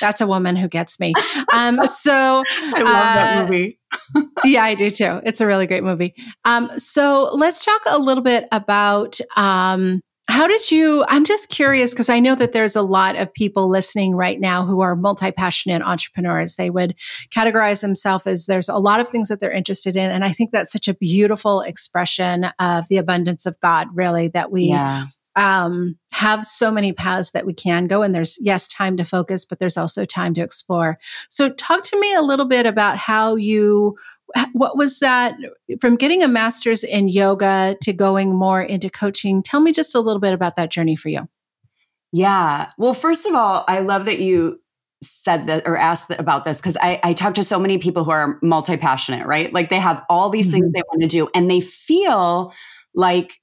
that's 0.00 0.20
a 0.20 0.26
woman 0.26 0.56
who 0.56 0.68
gets 0.68 0.98
me. 1.00 1.12
Um, 1.54 1.80
so 1.86 2.42
I 2.48 2.82
love 2.82 2.86
uh, 2.86 3.14
that 3.14 3.50
movie. 3.50 3.78
yeah, 4.44 4.64
I 4.64 4.74
do 4.74 4.90
too. 4.90 5.20
It's 5.24 5.40
a 5.40 5.46
really 5.46 5.66
great 5.66 5.84
movie. 5.84 6.14
Um, 6.44 6.70
so 6.78 7.30
let's 7.32 7.64
talk 7.64 7.82
a 7.86 7.98
little 7.98 8.22
bit 8.22 8.46
about 8.52 9.18
um, 9.36 10.00
how 10.28 10.46
did 10.46 10.70
you? 10.70 11.04
I'm 11.08 11.24
just 11.24 11.48
curious 11.48 11.90
because 11.90 12.08
I 12.08 12.20
know 12.20 12.34
that 12.36 12.52
there's 12.52 12.76
a 12.76 12.82
lot 12.82 13.18
of 13.18 13.32
people 13.34 13.68
listening 13.68 14.14
right 14.14 14.40
now 14.40 14.64
who 14.64 14.80
are 14.80 14.94
multi 14.94 15.32
passionate 15.32 15.82
entrepreneurs. 15.82 16.54
They 16.54 16.70
would 16.70 16.94
categorize 17.34 17.80
themselves 17.80 18.26
as 18.26 18.46
there's 18.46 18.68
a 18.68 18.78
lot 18.78 19.00
of 19.00 19.08
things 19.08 19.28
that 19.28 19.40
they're 19.40 19.52
interested 19.52 19.96
in. 19.96 20.10
And 20.10 20.24
I 20.24 20.30
think 20.30 20.52
that's 20.52 20.72
such 20.72 20.88
a 20.88 20.94
beautiful 20.94 21.60
expression 21.60 22.46
of 22.58 22.88
the 22.88 22.98
abundance 22.98 23.46
of 23.46 23.58
God, 23.60 23.88
really, 23.92 24.28
that 24.28 24.52
we 24.52 24.64
yeah 24.64 25.04
um, 25.36 25.98
have 26.10 26.44
so 26.44 26.70
many 26.70 26.92
paths 26.92 27.30
that 27.30 27.46
we 27.46 27.54
can 27.54 27.86
go. 27.86 28.02
And 28.02 28.14
there's, 28.14 28.38
yes, 28.40 28.68
time 28.68 28.96
to 28.98 29.04
focus, 29.04 29.44
but 29.44 29.58
there's 29.58 29.76
also 29.76 30.04
time 30.04 30.34
to 30.34 30.42
explore. 30.42 30.98
So, 31.28 31.48
talk 31.50 31.82
to 31.84 32.00
me 32.00 32.14
a 32.14 32.22
little 32.22 32.46
bit 32.46 32.66
about 32.66 32.98
how 32.98 33.36
you, 33.36 33.96
what 34.52 34.76
was 34.76 34.98
that 35.00 35.34
from 35.80 35.96
getting 35.96 36.22
a 36.22 36.28
master's 36.28 36.84
in 36.84 37.08
yoga 37.08 37.76
to 37.82 37.92
going 37.92 38.34
more 38.34 38.62
into 38.62 38.90
coaching? 38.90 39.42
Tell 39.42 39.60
me 39.60 39.72
just 39.72 39.94
a 39.94 40.00
little 40.00 40.20
bit 40.20 40.34
about 40.34 40.56
that 40.56 40.70
journey 40.70 40.96
for 40.96 41.08
you. 41.08 41.28
Yeah. 42.12 42.70
Well, 42.76 42.94
first 42.94 43.26
of 43.26 43.34
all, 43.34 43.64
I 43.66 43.80
love 43.80 44.04
that 44.04 44.18
you 44.18 44.60
said 45.02 45.46
that 45.48 45.66
or 45.66 45.76
asked 45.76 46.10
about 46.12 46.44
this 46.44 46.58
because 46.58 46.76
I, 46.80 47.00
I 47.02 47.12
talk 47.12 47.34
to 47.34 47.44
so 47.44 47.58
many 47.58 47.78
people 47.78 48.04
who 48.04 48.10
are 48.10 48.38
multi 48.42 48.76
passionate, 48.76 49.26
right? 49.26 49.52
Like 49.52 49.68
they 49.68 49.80
have 49.80 50.04
all 50.08 50.30
these 50.30 50.46
mm-hmm. 50.46 50.52
things 50.52 50.72
they 50.72 50.82
want 50.88 51.02
to 51.02 51.08
do 51.08 51.28
and 51.34 51.50
they 51.50 51.60
feel 51.60 52.52
like 52.94 53.40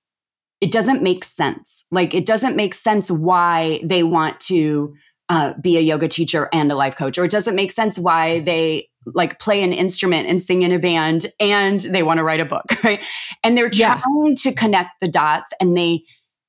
it 0.62 0.72
doesn't 0.72 1.02
make 1.02 1.24
sense. 1.24 1.86
Like 1.92 2.14
it 2.14 2.26
doesn't 2.26 2.56
make 2.56 2.74
sense 2.74 3.10
why 3.10 3.82
they 3.84 4.04
want 4.04 4.40
to 4.42 4.94
uh, 5.30 5.54
be 5.62 5.78
a 5.78 5.82
yoga 5.82 6.08
teacher 6.08 6.50
and 6.52 6.72
a 6.72 6.76
life 6.76 6.96
coach, 6.96 7.18
or 7.18 7.26
it 7.26 7.32
doesn't 7.32 7.56
make 7.56 7.72
sense 7.72 7.98
why 7.98 8.40
they 8.42 8.90
like 9.06 9.40
play 9.40 9.64
an 9.64 9.74
instrument 9.74 10.28
and 10.28 10.42
sing 10.42 10.64
in 10.64 10.72
a 10.72 10.80
band 10.80 11.26
and 11.40 11.80
they 11.82 12.04
want 12.04 12.18
to 12.18 12.24
write 12.24 12.40
a 12.40 12.46
book, 12.46 12.66
right? 12.84 13.00
And 13.44 13.58
they're 13.58 13.70
yeah. 13.72 14.02
trying 14.02 14.36
to 14.36 14.54
connect 14.54 15.00
the 15.02 15.08
dots 15.08 15.54
and 15.60 15.78
they 15.78 16.04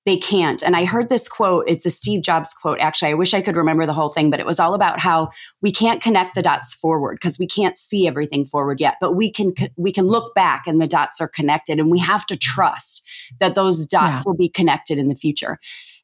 they 0.06 0.16
can't. 0.16 0.62
And 0.62 0.76
I 0.76 0.84
heard 0.84 1.10
this 1.10 1.28
quote, 1.28 1.64
it's 1.68 1.84
a 1.84 1.90
Steve 1.90 2.22
Jobs 2.22 2.54
quote. 2.54 2.80
Actually, 2.80 3.10
I 3.10 3.14
wish 3.14 3.34
I 3.34 3.42
could 3.42 3.56
remember 3.56 3.84
the 3.84 3.92
whole 3.92 4.08
thing, 4.08 4.30
but 4.30 4.40
it 4.40 4.46
was 4.46 4.58
all 4.58 4.74
about 4.74 4.98
how 4.98 5.30
we 5.60 5.70
can't 5.70 6.02
connect 6.02 6.34
the 6.34 6.42
dots 6.42 6.74
forward 6.74 7.18
because 7.20 7.38
we 7.38 7.46
can't 7.46 7.78
see 7.78 8.06
everything 8.06 8.46
forward 8.46 8.80
yet, 8.80 8.96
but 9.00 9.12
we 9.12 9.30
can 9.30 9.52
we 9.76 9.92
can 9.92 10.06
look 10.06 10.34
back 10.34 10.66
and 10.66 10.80
the 10.80 10.86
dots 10.86 11.20
are 11.20 11.28
connected 11.28 11.78
and 11.78 11.90
we 11.90 11.98
have 11.98 12.24
to 12.26 12.36
trust 12.36 13.06
that 13.40 13.54
those 13.54 13.84
dots 13.84 14.24
yeah. 14.24 14.30
will 14.30 14.36
be 14.36 14.48
connected 14.48 14.96
in 14.96 15.08
the 15.08 15.14
future. 15.14 15.58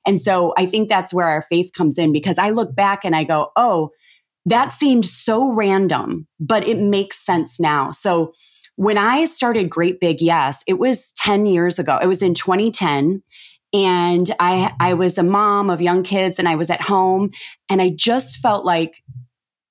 And 0.06 0.20
so 0.20 0.52
I 0.56 0.66
think 0.66 0.88
that's 0.88 1.12
where 1.12 1.26
our 1.26 1.42
faith 1.42 1.72
comes 1.72 1.98
in 1.98 2.12
because 2.12 2.38
I 2.38 2.50
look 2.50 2.74
back 2.76 3.04
and 3.04 3.16
I 3.16 3.24
go, 3.24 3.50
"Oh, 3.56 3.90
that 4.44 4.74
seemed 4.74 5.06
so 5.06 5.50
random, 5.50 6.28
but 6.38 6.68
it 6.68 6.78
makes 6.78 7.24
sense 7.24 7.58
now." 7.58 7.92
So 7.92 8.34
when 8.76 8.98
I 8.98 9.24
started 9.24 9.70
Great 9.70 10.00
Big 10.00 10.20
Yes, 10.20 10.62
it 10.68 10.78
was 10.78 11.12
10 11.12 11.46
years 11.46 11.78
ago. 11.78 11.98
It 12.00 12.06
was 12.06 12.20
in 12.20 12.34
2010 12.34 13.22
and 13.76 14.30
I 14.40 14.73
I 14.80 14.95
was 14.95 15.18
a 15.18 15.23
mom 15.23 15.68
of 15.68 15.83
young 15.83 16.02
kids 16.02 16.38
and 16.38 16.49
I 16.49 16.56
was 16.56 16.71
at 16.71 16.80
home 16.80 17.30
and 17.68 17.83
I 17.83 17.90
just 17.90 18.38
felt 18.38 18.64
like 18.64 19.02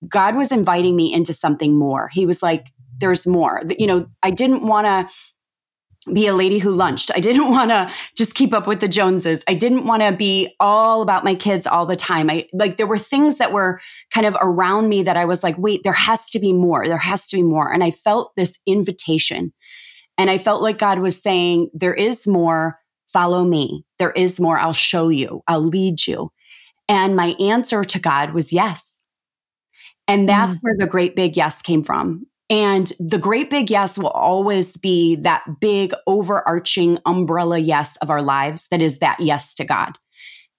God 0.07 0.35
was 0.35 0.51
inviting 0.51 0.95
me 0.95 1.11
into 1.11 1.33
something 1.33 1.75
more. 1.75 2.09
He 2.13 2.25
was 2.25 2.43
like 2.43 2.67
there's 2.99 3.25
more. 3.25 3.63
You 3.77 3.87
know, 3.87 4.07
I 4.23 4.31
didn't 4.31 4.65
want 4.65 4.85
to 4.85 6.13
be 6.13 6.27
a 6.27 6.35
lady 6.35 6.59
who 6.59 6.69
lunched. 6.69 7.11
I 7.15 7.19
didn't 7.19 7.49
want 7.49 7.71
to 7.71 7.91
just 8.15 8.35
keep 8.35 8.53
up 8.53 8.67
with 8.67 8.79
the 8.79 8.87
Joneses. 8.87 9.43
I 9.47 9.55
didn't 9.55 9.85
want 9.85 10.03
to 10.03 10.11
be 10.11 10.55
all 10.59 11.01
about 11.01 11.23
my 11.23 11.33
kids 11.33 11.65
all 11.65 11.87
the 11.87 11.95
time. 11.95 12.29
I 12.29 12.47
like 12.53 12.77
there 12.77 12.85
were 12.85 12.99
things 12.99 13.37
that 13.37 13.51
were 13.51 13.81
kind 14.13 14.27
of 14.27 14.37
around 14.39 14.87
me 14.87 15.01
that 15.01 15.17
I 15.17 15.25
was 15.25 15.41
like, 15.41 15.57
wait, 15.57 15.81
there 15.83 15.93
has 15.93 16.29
to 16.29 16.39
be 16.39 16.53
more. 16.53 16.87
There 16.87 16.97
has 16.99 17.27
to 17.29 17.37
be 17.37 17.43
more. 17.43 17.73
And 17.73 17.83
I 17.83 17.89
felt 17.89 18.33
this 18.37 18.59
invitation. 18.67 19.51
And 20.17 20.29
I 20.29 20.37
felt 20.37 20.61
like 20.61 20.77
God 20.77 20.99
was 20.99 21.21
saying, 21.21 21.71
there 21.73 21.93
is 21.93 22.27
more 22.27 22.79
follow 23.07 23.43
me. 23.43 23.84
There 23.99 24.11
is 24.11 24.39
more. 24.39 24.57
I'll 24.57 24.73
show 24.73 25.09
you. 25.09 25.41
I'll 25.47 25.63
lead 25.63 26.05
you. 26.07 26.31
And 26.87 27.15
my 27.15 27.35
answer 27.39 27.83
to 27.83 27.99
God 27.99 28.33
was 28.33 28.53
yes. 28.53 28.91
And 30.07 30.29
that's 30.29 30.57
mm. 30.57 30.61
where 30.61 30.75
the 30.77 30.87
great 30.87 31.15
big 31.15 31.35
yes 31.35 31.61
came 31.61 31.83
from. 31.83 32.27
And 32.49 32.91
the 32.99 33.17
great 33.17 33.49
big 33.49 33.71
yes 33.71 33.97
will 33.97 34.09
always 34.09 34.77
be 34.77 35.15
that 35.17 35.43
big 35.59 35.93
overarching 36.05 36.99
umbrella 37.05 37.57
yes 37.57 37.97
of 37.97 38.11
our 38.11 38.21
lives 38.21 38.67
that 38.69 38.81
is 38.81 38.99
that 38.99 39.19
yes 39.19 39.55
to 39.55 39.65
God. 39.65 39.97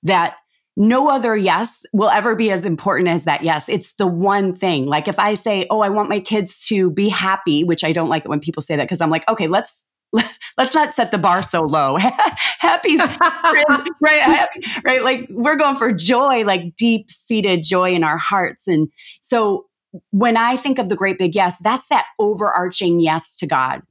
That 0.02 0.36
no 0.76 1.08
other 1.08 1.36
yes 1.36 1.86
will 1.92 2.10
ever 2.10 2.34
be 2.34 2.50
as 2.50 2.64
important 2.64 3.08
as 3.08 3.24
that 3.24 3.42
yes. 3.44 3.68
It's 3.68 3.94
the 3.94 4.06
one 4.06 4.54
thing. 4.54 4.86
Like 4.86 5.06
if 5.06 5.18
I 5.18 5.34
say, 5.34 5.66
Oh, 5.70 5.80
I 5.80 5.88
want 5.88 6.08
my 6.08 6.20
kids 6.20 6.58
to 6.66 6.90
be 6.90 7.08
happy, 7.08 7.62
which 7.62 7.84
I 7.84 7.92
don't 7.92 8.08
like 8.08 8.24
it 8.24 8.28
when 8.28 8.40
people 8.40 8.62
say 8.62 8.76
that 8.76 8.84
because 8.84 9.00
I'm 9.00 9.10
like, 9.10 9.28
okay, 9.28 9.46
let's 9.46 9.88
let's 10.58 10.74
not 10.74 10.94
set 10.94 11.10
the 11.10 11.18
bar 11.18 11.42
so 11.42 11.62
low. 11.62 11.96
Happy's 12.58 12.98
right, 14.00 14.22
happy, 14.22 14.60
right? 14.84 15.02
Like 15.02 15.26
we're 15.30 15.56
going 15.56 15.76
for 15.76 15.92
joy, 15.92 16.44
like 16.44 16.76
deep 16.76 17.10
seated 17.10 17.62
joy 17.62 17.92
in 17.92 18.04
our 18.04 18.18
hearts. 18.18 18.66
And 18.66 18.88
so 19.20 19.66
when 20.10 20.36
I 20.36 20.56
think 20.56 20.78
of 20.78 20.88
the 20.88 20.96
great 20.96 21.18
big 21.18 21.34
yes, 21.34 21.58
that's 21.58 21.88
that 21.88 22.06
overarching 22.18 23.00
yes 23.00 23.36
to 23.36 23.46
God. 23.46 23.82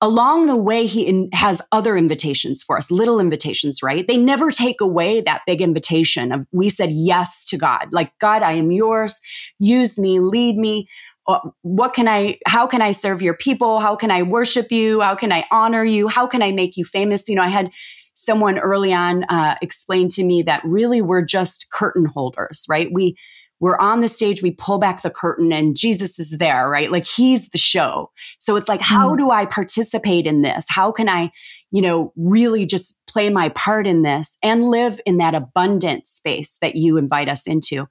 Along 0.00 0.48
the 0.48 0.56
way, 0.56 0.84
he 0.86 1.06
in, 1.06 1.30
has 1.32 1.62
other 1.72 1.96
invitations 1.96 2.62
for 2.62 2.76
us, 2.76 2.90
little 2.90 3.20
invitations, 3.20 3.82
right? 3.82 4.06
They 4.06 4.18
never 4.18 4.50
take 4.50 4.82
away 4.82 5.22
that 5.22 5.42
big 5.46 5.62
invitation 5.62 6.30
of 6.30 6.46
we 6.52 6.68
said 6.68 6.90
yes 6.92 7.44
to 7.46 7.56
God. 7.56 7.88
Like, 7.90 8.12
God, 8.18 8.42
I 8.42 8.52
am 8.52 8.70
yours. 8.70 9.18
Use 9.58 9.98
me, 9.98 10.20
lead 10.20 10.58
me. 10.58 10.88
Uh, 11.26 11.40
what 11.62 11.94
can 11.94 12.06
I, 12.06 12.38
how 12.46 12.66
can 12.66 12.82
I 12.82 12.92
serve 12.92 13.22
your 13.22 13.34
people? 13.34 13.80
How 13.80 13.96
can 13.96 14.10
I 14.10 14.22
worship 14.22 14.70
you? 14.70 15.00
How 15.00 15.14
can 15.14 15.32
I 15.32 15.44
honor 15.50 15.84
you? 15.84 16.08
How 16.08 16.26
can 16.26 16.42
I 16.42 16.52
make 16.52 16.76
you 16.76 16.84
famous? 16.84 17.28
You 17.28 17.36
know, 17.36 17.42
I 17.42 17.48
had 17.48 17.70
someone 18.14 18.58
early 18.58 18.92
on 18.92 19.24
uh, 19.24 19.56
explain 19.62 20.08
to 20.08 20.22
me 20.22 20.42
that 20.42 20.62
really 20.64 21.02
we're 21.02 21.24
just 21.24 21.70
curtain 21.72 22.04
holders, 22.04 22.66
right? 22.68 22.88
We, 22.92 23.16
we're 23.60 23.78
on 23.78 24.00
the 24.00 24.08
stage, 24.08 24.42
we 24.42 24.50
pull 24.50 24.78
back 24.78 25.02
the 25.02 25.10
curtain 25.10 25.52
and 25.52 25.76
Jesus 25.76 26.18
is 26.18 26.38
there, 26.38 26.68
right? 26.68 26.92
Like 26.92 27.06
he's 27.06 27.48
the 27.48 27.58
show. 27.58 28.10
So 28.38 28.56
it's 28.56 28.68
like, 28.68 28.82
how 28.82 29.16
do 29.16 29.30
I 29.30 29.46
participate 29.46 30.26
in 30.26 30.42
this? 30.42 30.66
How 30.68 30.92
can 30.92 31.08
I, 31.08 31.30
you 31.74 31.82
know, 31.82 32.12
really 32.14 32.64
just 32.64 33.04
play 33.08 33.28
my 33.30 33.48
part 33.48 33.84
in 33.84 34.02
this 34.02 34.38
and 34.44 34.68
live 34.68 35.00
in 35.04 35.18
that 35.18 35.34
abundant 35.34 36.06
space 36.06 36.56
that 36.60 36.76
you 36.76 36.96
invite 36.96 37.28
us 37.28 37.48
into? 37.48 37.88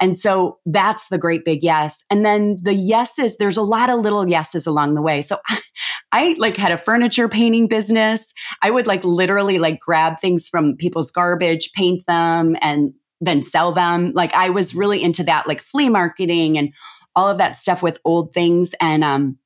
And 0.00 0.18
so 0.18 0.58
that's 0.64 1.08
the 1.08 1.18
great 1.18 1.44
big 1.44 1.62
yes. 1.62 2.02
And 2.10 2.24
then 2.24 2.56
the 2.62 2.72
yeses, 2.72 3.36
there's 3.36 3.58
a 3.58 3.62
lot 3.62 3.90
of 3.90 4.00
little 4.00 4.26
yeses 4.26 4.66
along 4.66 4.94
the 4.94 5.02
way. 5.02 5.20
So 5.20 5.38
I, 5.50 5.60
I 6.12 6.36
like 6.38 6.56
had 6.56 6.72
a 6.72 6.78
furniture 6.78 7.28
painting 7.28 7.68
business. 7.68 8.32
I 8.62 8.70
would 8.70 8.86
like 8.86 9.04
literally 9.04 9.58
like 9.58 9.80
grab 9.80 10.18
things 10.18 10.48
from 10.48 10.74
people's 10.74 11.10
garbage, 11.10 11.72
paint 11.74 12.04
them 12.06 12.56
and 12.62 12.94
then 13.20 13.42
sell 13.42 13.70
them. 13.70 14.12
Like 14.14 14.32
I 14.32 14.48
was 14.48 14.74
really 14.74 15.02
into 15.02 15.24
that, 15.24 15.46
like 15.46 15.60
flea 15.60 15.90
marketing 15.90 16.56
and 16.56 16.72
all 17.14 17.28
of 17.28 17.36
that 17.36 17.56
stuff 17.56 17.82
with 17.82 17.98
old 18.02 18.32
things. 18.32 18.74
And 18.80 19.04
um, 19.04 19.36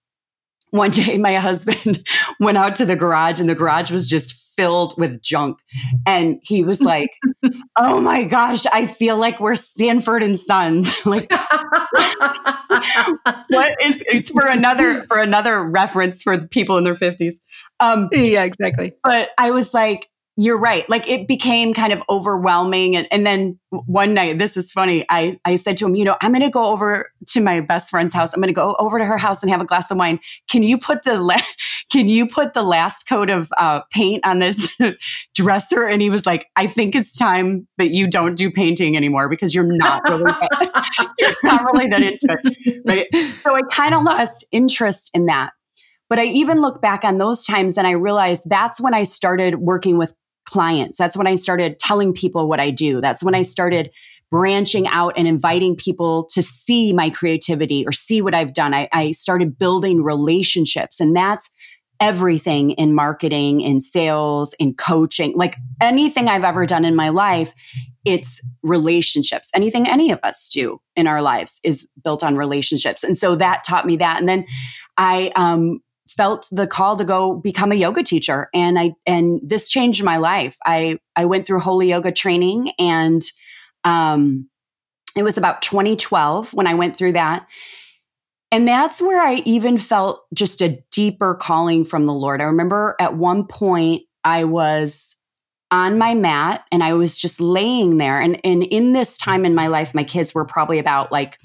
one 0.71 0.91
day 0.91 1.19
my 1.19 1.37
husband 1.37 2.07
went 2.41 2.59
out 2.59 2.77
to 2.77 2.87
the 2.87 2.97
garage 2.97 3.41
and 3.41 3.49
the 3.49 3.55
garage 3.55 3.91
was 3.91 4.07
just 4.07 4.35
filled 4.57 4.97
with 4.99 5.23
junk. 5.23 5.59
And 6.07 6.41
he 6.43 6.65
was 6.65 6.81
like, 6.81 7.11
Oh 7.77 8.01
my 8.01 8.25
gosh, 8.25 8.67
I 8.67 8.87
feel 8.87 9.17
like 9.17 9.41
we're 9.41 9.55
Sanford 9.55 10.23
and 10.23 10.39
Sons. 10.39 10.91
like 11.07 11.33
what 13.49 13.77
is, 13.83 14.03
is 14.13 14.29
for 14.29 14.47
another 14.47 15.03
for 15.05 15.19
another 15.19 15.63
reference 15.63 16.23
for 16.23 16.47
people 16.47 16.77
in 16.79 16.85
their 16.85 16.95
50s. 16.95 17.35
Um, 17.81 18.09
yeah, 18.13 18.45
exactly. 18.45 18.93
But 19.03 19.31
I 19.39 19.51
was 19.53 19.73
like, 19.73 20.09
you're 20.41 20.59
right. 20.59 20.89
Like 20.89 21.07
it 21.07 21.29
became 21.29 21.75
kind 21.75 21.93
of 21.93 22.03
overwhelming. 22.09 22.97
And, 22.97 23.07
and 23.11 23.27
then 23.27 23.59
one 23.69 24.15
night, 24.15 24.39
this 24.39 24.57
is 24.57 24.73
funny. 24.73 25.05
I, 25.11 25.39
I 25.45 25.57
said 25.57 25.77
to 25.77 25.87
him, 25.87 25.95
you 25.95 26.03
know, 26.07 26.17
I'm 26.23 26.33
going 26.33 26.41
to 26.41 26.49
go 26.49 26.65
over 26.65 27.13
to 27.29 27.43
my 27.43 27.61
best 27.61 27.91
friend's 27.91 28.15
house. 28.15 28.33
I'm 28.33 28.41
going 28.41 28.49
to 28.49 28.55
go 28.55 28.75
over 28.79 28.99
to 28.99 29.05
her 29.05 29.19
house 29.19 29.43
and 29.43 29.51
have 29.51 29.61
a 29.61 29.67
glass 29.67 29.91
of 29.91 29.99
wine. 29.99 30.19
Can 30.51 30.63
you 30.63 30.79
put 30.79 31.05
the, 31.05 31.21
la- 31.21 31.37
can 31.93 32.09
you 32.09 32.27
put 32.27 32.55
the 32.55 32.63
last 32.63 33.07
coat 33.07 33.29
of 33.29 33.53
uh, 33.59 33.83
paint 33.93 34.27
on 34.27 34.39
this 34.39 34.75
dresser? 35.35 35.87
And 35.87 36.01
he 36.01 36.09
was 36.09 36.25
like, 36.25 36.47
I 36.57 36.67
think 36.67 36.95
it's 36.95 37.15
time 37.15 37.69
that 37.77 37.91
you 37.91 38.09
don't 38.09 38.35
do 38.35 38.51
painting 38.51 38.97
anymore 38.97 39.29
because 39.29 39.55
you're 39.55 39.71
not 39.71 40.01
really, 40.09 40.33
you're 41.19 41.35
not 41.43 41.65
really 41.71 41.87
that 41.89 42.01
into 42.01 42.39
it. 42.43 42.83
Right. 42.87 43.07
So 43.43 43.55
I 43.55 43.61
kind 43.71 43.95
of 43.95 44.05
lost 44.05 44.47
interest 44.53 45.11
in 45.13 45.27
that. 45.27 45.51
But 46.09 46.19
I 46.19 46.25
even 46.25 46.63
look 46.63 46.81
back 46.81 47.05
on 47.05 47.19
those 47.19 47.45
times 47.45 47.77
and 47.77 47.87
I 47.87 47.93
realized 47.93 48.49
that's 48.49 48.81
when 48.81 48.95
I 48.95 49.03
started 49.03 49.57
working 49.57 49.99
with 49.99 50.15
clients. 50.45 50.99
That's 50.99 51.17
when 51.17 51.27
I 51.27 51.37
started 51.37 51.79
telling 51.79 52.13
people 52.13 52.49
what 52.49 52.61
I 52.61 52.71
do. 52.71 53.01
That's 53.01 53.23
when 53.23 53.35
I 53.35 53.43
started 53.43 53.91
branching 54.31 54.87
out 54.87 55.15
and 55.17 55.27
inviting 55.27 55.75
people 55.75 56.25
to 56.33 56.43
see 56.43 56.93
my 56.93 57.11
creativity 57.11 57.85
or 57.87 57.93
see 57.93 58.23
what 58.23 58.35
I've 58.35 58.55
done. 58.55 58.73
I, 58.73 58.89
I 58.93 59.13
started 59.13 59.59
building 59.59 60.03
relationships, 60.03 61.01
and 61.01 61.17
that's 61.17 61.51
everything 62.01 62.71
in 62.73 62.95
marketing, 62.95 63.61
in 63.61 63.81
sales, 63.81 64.55
in 64.59 64.75
coaching, 64.75 65.37
like 65.37 65.57
anything 65.81 66.29
I've 66.29 66.45
ever 66.45 66.65
done 66.65 66.87
in 66.87 66.97
my 66.97 67.11
life, 67.11 67.53
it's 68.07 68.41
relationships. 68.63 69.51
Anything 69.55 69.87
any 69.87 70.11
of 70.11 70.19
us 70.23 70.49
do 70.49 70.81
in 70.97 71.07
our 71.07 71.21
lives 71.21 71.61
is 71.63 71.87
built 72.03 72.25
on 72.25 72.37
relationships. 72.37 73.05
And 73.05 73.19
so 73.19 73.37
that 73.37 73.65
taught 73.65 73.87
me 73.87 73.99
that. 73.99 74.19
And 74.19 74.29
then 74.29 74.47
I 74.97 75.31
um, 75.37 75.81
felt 76.13 76.49
the 76.51 76.67
call 76.67 76.97
to 76.97 77.05
go 77.05 77.35
become 77.35 77.73
a 77.73 77.77
yoga 77.77 78.03
teacher. 78.03 78.49
And 78.53 78.79
i 78.79 78.93
and 79.07 79.41
this 79.43 79.69
changed 79.69 80.03
my 80.03 80.17
life. 80.17 80.57
I 80.65 80.99
i 81.17 81.25
went 81.25 81.47
through 81.47 81.61
holy 81.61 81.91
yoga 81.91 82.13
training 82.13 82.73
and 82.79 83.23
um 83.85 84.49
it 85.17 85.23
was 85.23 85.37
about 85.37 85.63
2012 85.63 86.53
when 86.55 86.67
i 86.67 86.75
went 86.75 86.97
through 86.97 87.13
that. 87.13 87.47
And 88.53 88.67
that's 88.67 89.01
where 89.01 89.21
i 89.21 89.37
even 89.45 89.79
felt 89.79 90.25
just 90.35 90.61
a 90.61 90.79
deeper 90.91 91.35
calling 91.35 91.85
from 91.85 92.07
the 92.07 92.15
lord. 92.15 92.41
I 92.41 92.45
remember 92.45 92.97
at 93.01 93.17
one 93.17 93.47
point 93.47 94.03
i 94.25 94.45
was 94.45 95.17
on 95.71 95.99
my 95.99 96.15
mat 96.15 96.65
and 96.73 96.83
i 96.83 96.93
was 96.93 97.19
just 97.19 97.41
laying 97.41 97.99
there. 97.99 98.21
And 98.21 98.41
and 98.45 98.63
in 98.65 98.93
this 98.93 99.17
time 99.17 99.45
in 99.45 99.55
my 99.55 99.69
life 99.69 99.95
my 99.95 100.05
kids 100.05 100.35
were 100.35 100.45
probably 100.45 100.79
about 100.79 101.13
like 101.13 101.39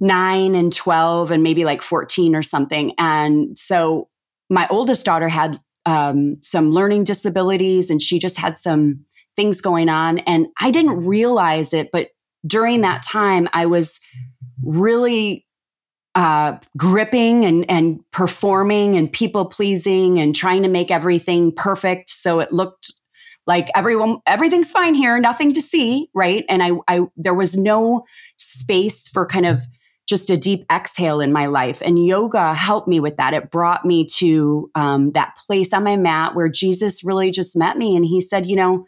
nine 0.00 0.54
and 0.54 0.72
12 0.72 1.30
and 1.30 1.42
maybe 1.42 1.64
like 1.64 1.82
14 1.82 2.34
or 2.34 2.42
something. 2.42 2.94
And 2.98 3.58
so 3.58 4.08
my 4.50 4.66
oldest 4.68 5.04
daughter 5.04 5.28
had 5.28 5.60
um, 5.86 6.38
some 6.42 6.70
learning 6.70 7.04
disabilities 7.04 7.90
and 7.90 8.00
she 8.00 8.18
just 8.18 8.38
had 8.38 8.58
some 8.58 9.04
things 9.36 9.60
going 9.60 9.88
on. 9.88 10.18
And 10.20 10.48
I 10.60 10.70
didn't 10.70 11.04
realize 11.04 11.72
it, 11.72 11.90
but 11.92 12.08
during 12.46 12.82
that 12.82 13.02
time, 13.02 13.48
I 13.52 13.66
was 13.66 14.00
really 14.62 15.46
uh, 16.14 16.58
gripping 16.76 17.44
and, 17.44 17.68
and 17.68 18.00
performing 18.12 18.96
and 18.96 19.12
people 19.12 19.46
pleasing 19.46 20.20
and 20.20 20.34
trying 20.34 20.62
to 20.62 20.68
make 20.68 20.90
everything 20.90 21.52
perfect. 21.52 22.10
So 22.10 22.40
it 22.40 22.52
looked 22.52 22.92
like 23.46 23.68
everyone, 23.74 24.18
everything's 24.26 24.70
fine 24.70 24.94
here, 24.94 25.18
nothing 25.18 25.52
to 25.52 25.60
see. 25.60 26.08
Right. 26.14 26.44
And 26.48 26.62
I, 26.62 26.72
I, 26.88 27.00
there 27.16 27.34
was 27.34 27.56
no 27.56 28.04
space 28.36 29.08
for 29.08 29.26
kind 29.26 29.46
of 29.46 29.66
just 30.06 30.30
a 30.30 30.36
deep 30.36 30.66
exhale 30.70 31.20
in 31.20 31.32
my 31.32 31.46
life. 31.46 31.80
And 31.82 32.04
yoga 32.04 32.54
helped 32.54 32.88
me 32.88 33.00
with 33.00 33.16
that. 33.16 33.34
It 33.34 33.50
brought 33.50 33.84
me 33.84 34.06
to 34.16 34.70
um, 34.74 35.12
that 35.12 35.36
place 35.46 35.72
on 35.72 35.84
my 35.84 35.96
mat 35.96 36.34
where 36.34 36.48
Jesus 36.48 37.04
really 37.04 37.30
just 37.30 37.56
met 37.56 37.78
me. 37.78 37.96
And 37.96 38.04
he 38.04 38.20
said, 38.20 38.46
you 38.46 38.56
know, 38.56 38.86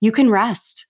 you 0.00 0.12
can 0.12 0.30
rest. 0.30 0.86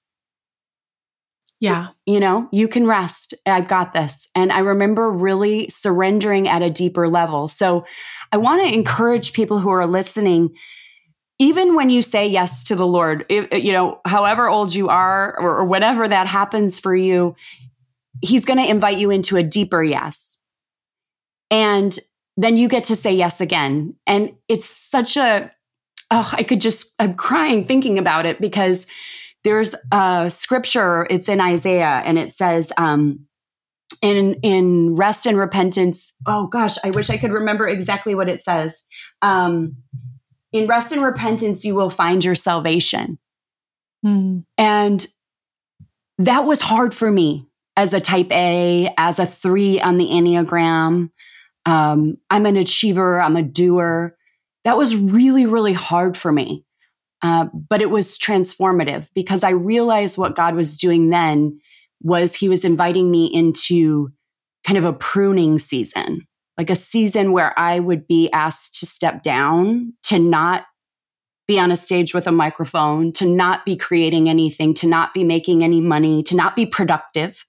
Yeah. 1.59 1.89
You 2.07 2.19
know, 2.19 2.49
you 2.51 2.67
can 2.67 2.87
rest. 2.87 3.35
I've 3.47 3.69
got 3.69 3.93
this. 3.93 4.29
And 4.35 4.53
I 4.53 4.59
remember 4.59 5.11
really 5.11 5.69
surrendering 5.69 6.49
at 6.49 6.61
a 6.61 6.71
deeper 6.71 7.09
level. 7.09 7.47
So 7.47 7.87
I 8.33 8.37
want 8.39 8.67
to 8.67 8.75
encourage 8.75 9.33
people 9.33 9.61
who 9.61 9.71
are 9.71 9.87
listening 9.87 10.55
even 11.39 11.75
when 11.75 11.91
you 11.91 12.03
say 12.03 12.29
yes 12.29 12.63
to 12.65 12.77
the 12.77 12.87
Lord, 12.87 13.27
you 13.29 13.73
know, 13.73 14.01
however 14.05 14.49
old 14.49 14.73
you 14.73 14.89
are 14.91 15.37
or, 15.41 15.59
or 15.59 15.65
whatever 15.65 16.07
that 16.07 16.29
happens 16.29 16.79
for 16.79 16.95
you, 16.95 17.35
he's 18.23 18.45
going 18.45 18.59
to 18.59 18.69
invite 18.69 18.99
you 18.99 19.11
into 19.11 19.37
a 19.37 19.43
deeper 19.43 19.83
yes. 19.83 20.41
And 21.51 21.99
then 22.37 22.57
you 22.57 22.69
get 22.69 22.85
to 22.85 22.97
say 22.97 23.15
yes 23.15 23.41
again. 23.41 23.95
And 24.07 24.33
it's 24.49 24.67
such 24.67 25.17
a, 25.17 25.51
oh, 26.11 26.31
I 26.33 26.43
could 26.45 26.61
just, 26.61 26.95
I'm 26.99 27.15
crying 27.15 27.67
thinking 27.67 27.99
about 27.99 28.25
it 28.25 28.41
because 28.41 28.87
there's 29.45 29.75
a 29.91 30.31
scripture, 30.31 31.07
it's 31.11 31.29
in 31.29 31.41
Isaiah, 31.41 32.03
and 32.05 32.19
it 32.19 32.33
says, 32.33 32.73
um, 32.79 33.27
in 34.01 34.35
in 34.43 34.97
rest 34.97 35.27
and 35.27 35.39
repentance. 35.39 36.13
Oh 36.27 36.49
gosh, 36.49 36.77
I 36.85 36.91
wish 36.91 37.09
I 37.09 37.19
could 37.19 37.31
remember 37.31 37.69
exactly 37.69 38.15
what 38.15 38.29
it 38.29 38.43
says. 38.43 38.83
Um, 39.23 39.77
in 40.53 40.67
rest 40.67 40.93
and 40.93 41.03
repentance, 41.03 41.65
you 41.65 41.75
will 41.75 41.91
find 41.91 42.25
your 42.25 42.35
salvation. 42.35 43.19
Mm. 44.05 44.45
And 44.59 45.07
that 46.19 46.45
was 46.45 46.61
hard 46.61 46.93
for 46.93 47.11
me 47.11 47.47
as 47.77 47.93
a 47.93 48.01
type 48.01 48.31
A, 48.31 48.93
as 48.99 49.19
a 49.19 49.27
three 49.27 49.81
on 49.81 49.99
the 49.99 50.09
Enneagram. 50.09 51.11
Um, 51.65 52.17
I'm 52.31 52.47
an 52.47 52.57
achiever, 52.57 53.21
I'm 53.21 53.37
a 53.37 53.43
doer. 53.43 54.17
That 54.65 54.77
was 54.77 54.97
really, 54.97 55.47
really 55.47 55.73
hard 55.73 56.17
for 56.17 56.33
me. 56.33 56.65
Uh, 57.23 57.47
but 57.55 57.81
it 57.81 57.91
was 57.91 58.19
transformative 58.19 59.09
because 59.15 59.45
I 59.45 59.51
realized 59.51 60.19
what 60.19 60.35
God 60.35 60.57
was 60.57 60.77
doing 60.77 61.11
then 61.11 61.61
was 62.03 62.35
He 62.35 62.49
was 62.49 62.65
inviting 62.65 63.11
me 63.11 63.27
into 63.27 64.11
kind 64.67 64.77
of 64.77 64.85
a 64.85 64.93
pruning 64.93 65.59
season, 65.59 66.27
like 66.59 66.69
a 66.69 66.77
season 66.77 67.33
where 67.33 67.57
I 67.59 67.79
would 67.79 68.09
be 68.09 68.29
asked 68.33 68.81
to 68.81 68.87
step 68.87 69.23
down, 69.23 69.95
to 70.05 70.19
not 70.19 70.65
be 71.47 71.61
on 71.61 71.71
a 71.71 71.77
stage 71.77 72.13
with 72.13 72.27
a 72.27 72.33
microphone, 72.33 73.13
to 73.13 73.27
not 73.27 73.65
be 73.65 73.77
creating 73.77 74.29
anything, 74.29 74.75
to 74.75 74.89
not 74.89 75.15
be 75.15 75.23
making 75.23 75.63
any 75.63 75.81
money, 75.81 76.23
to 76.25 76.37
not 76.37 76.57
be 76.57 76.67
productive 76.67 77.45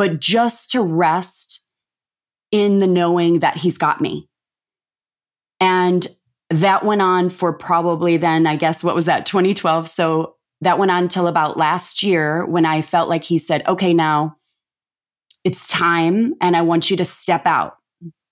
but 0.00 0.18
just 0.18 0.70
to 0.70 0.80
rest 0.80 1.68
in 2.50 2.78
the 2.78 2.86
knowing 2.86 3.40
that 3.40 3.58
he's 3.58 3.76
got 3.76 4.00
me. 4.00 4.30
And 5.60 6.06
that 6.48 6.86
went 6.86 7.02
on 7.02 7.28
for 7.28 7.52
probably 7.52 8.16
then, 8.16 8.46
I 8.46 8.56
guess, 8.56 8.82
what 8.82 8.94
was 8.94 9.04
that, 9.04 9.26
2012? 9.26 9.90
So 9.90 10.36
that 10.62 10.78
went 10.78 10.90
on 10.90 11.08
till 11.08 11.26
about 11.26 11.58
last 11.58 12.02
year 12.02 12.46
when 12.46 12.64
I 12.64 12.80
felt 12.80 13.10
like 13.10 13.24
he 13.24 13.36
said, 13.36 13.62
okay, 13.68 13.92
now 13.92 14.38
it's 15.44 15.68
time 15.68 16.32
and 16.40 16.56
I 16.56 16.62
want 16.62 16.90
you 16.90 16.96
to 16.96 17.04
step 17.04 17.44
out. 17.44 17.76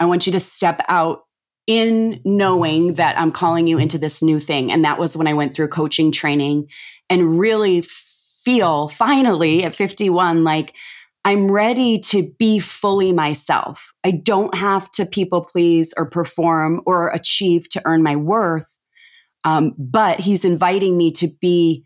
I 0.00 0.06
want 0.06 0.24
you 0.26 0.32
to 0.32 0.40
step 0.40 0.80
out 0.88 1.24
in 1.66 2.22
knowing 2.24 2.94
that 2.94 3.18
I'm 3.18 3.30
calling 3.30 3.66
you 3.66 3.76
into 3.76 3.98
this 3.98 4.22
new 4.22 4.40
thing. 4.40 4.72
And 4.72 4.86
that 4.86 4.98
was 4.98 5.18
when 5.18 5.26
I 5.26 5.34
went 5.34 5.54
through 5.54 5.68
coaching 5.68 6.12
training 6.12 6.70
and 7.10 7.38
really 7.38 7.82
feel 7.82 8.88
finally 8.88 9.64
at 9.64 9.76
51 9.76 10.44
like 10.44 10.74
I'm 11.24 11.50
ready 11.50 11.98
to 12.00 12.30
be 12.38 12.58
fully 12.58 13.12
myself. 13.12 13.92
I 14.04 14.12
don't 14.12 14.54
have 14.54 14.90
to 14.92 15.04
people 15.04 15.44
please 15.44 15.92
or 15.96 16.08
perform 16.08 16.80
or 16.86 17.08
achieve 17.08 17.68
to 17.70 17.82
earn 17.84 18.02
my 18.02 18.16
worth. 18.16 18.78
Um, 19.44 19.74
but 19.78 20.20
he's 20.20 20.44
inviting 20.44 20.96
me 20.96 21.12
to 21.12 21.28
be 21.40 21.84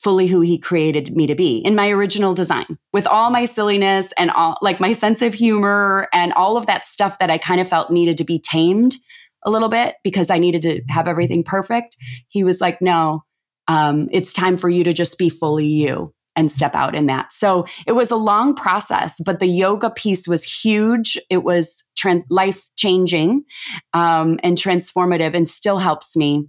fully 0.00 0.26
who 0.26 0.42
he 0.42 0.58
created 0.58 1.16
me 1.16 1.26
to 1.26 1.34
be 1.34 1.56
in 1.58 1.74
my 1.74 1.88
original 1.88 2.34
design 2.34 2.78
with 2.92 3.06
all 3.06 3.30
my 3.30 3.46
silliness 3.46 4.12
and 4.18 4.30
all 4.30 4.58
like 4.60 4.78
my 4.78 4.92
sense 4.92 5.22
of 5.22 5.32
humor 5.32 6.08
and 6.12 6.32
all 6.34 6.58
of 6.58 6.66
that 6.66 6.84
stuff 6.84 7.18
that 7.18 7.30
I 7.30 7.38
kind 7.38 7.60
of 7.60 7.68
felt 7.68 7.90
needed 7.90 8.18
to 8.18 8.24
be 8.24 8.38
tamed 8.38 8.96
a 9.44 9.50
little 9.50 9.68
bit 9.68 9.96
because 10.04 10.30
I 10.30 10.38
needed 10.38 10.62
to 10.62 10.82
have 10.90 11.08
everything 11.08 11.42
perfect. 11.42 11.96
He 12.28 12.44
was 12.44 12.60
like, 12.60 12.82
no, 12.82 13.24
um, 13.66 14.08
it's 14.12 14.32
time 14.32 14.56
for 14.56 14.68
you 14.68 14.84
to 14.84 14.92
just 14.92 15.18
be 15.18 15.30
fully 15.30 15.66
you 15.66 16.13
and 16.36 16.50
step 16.50 16.74
out 16.74 16.94
in 16.94 17.06
that. 17.06 17.32
So 17.32 17.66
it 17.86 17.92
was 17.92 18.10
a 18.10 18.16
long 18.16 18.54
process, 18.54 19.20
but 19.24 19.40
the 19.40 19.46
yoga 19.46 19.90
piece 19.90 20.26
was 20.26 20.42
huge. 20.44 21.18
It 21.30 21.44
was 21.44 21.84
trans- 21.96 22.24
life 22.30 22.68
changing 22.76 23.44
um, 23.92 24.38
and 24.42 24.56
transformative, 24.56 25.34
and 25.34 25.48
still 25.48 25.78
helps 25.78 26.16
me. 26.16 26.48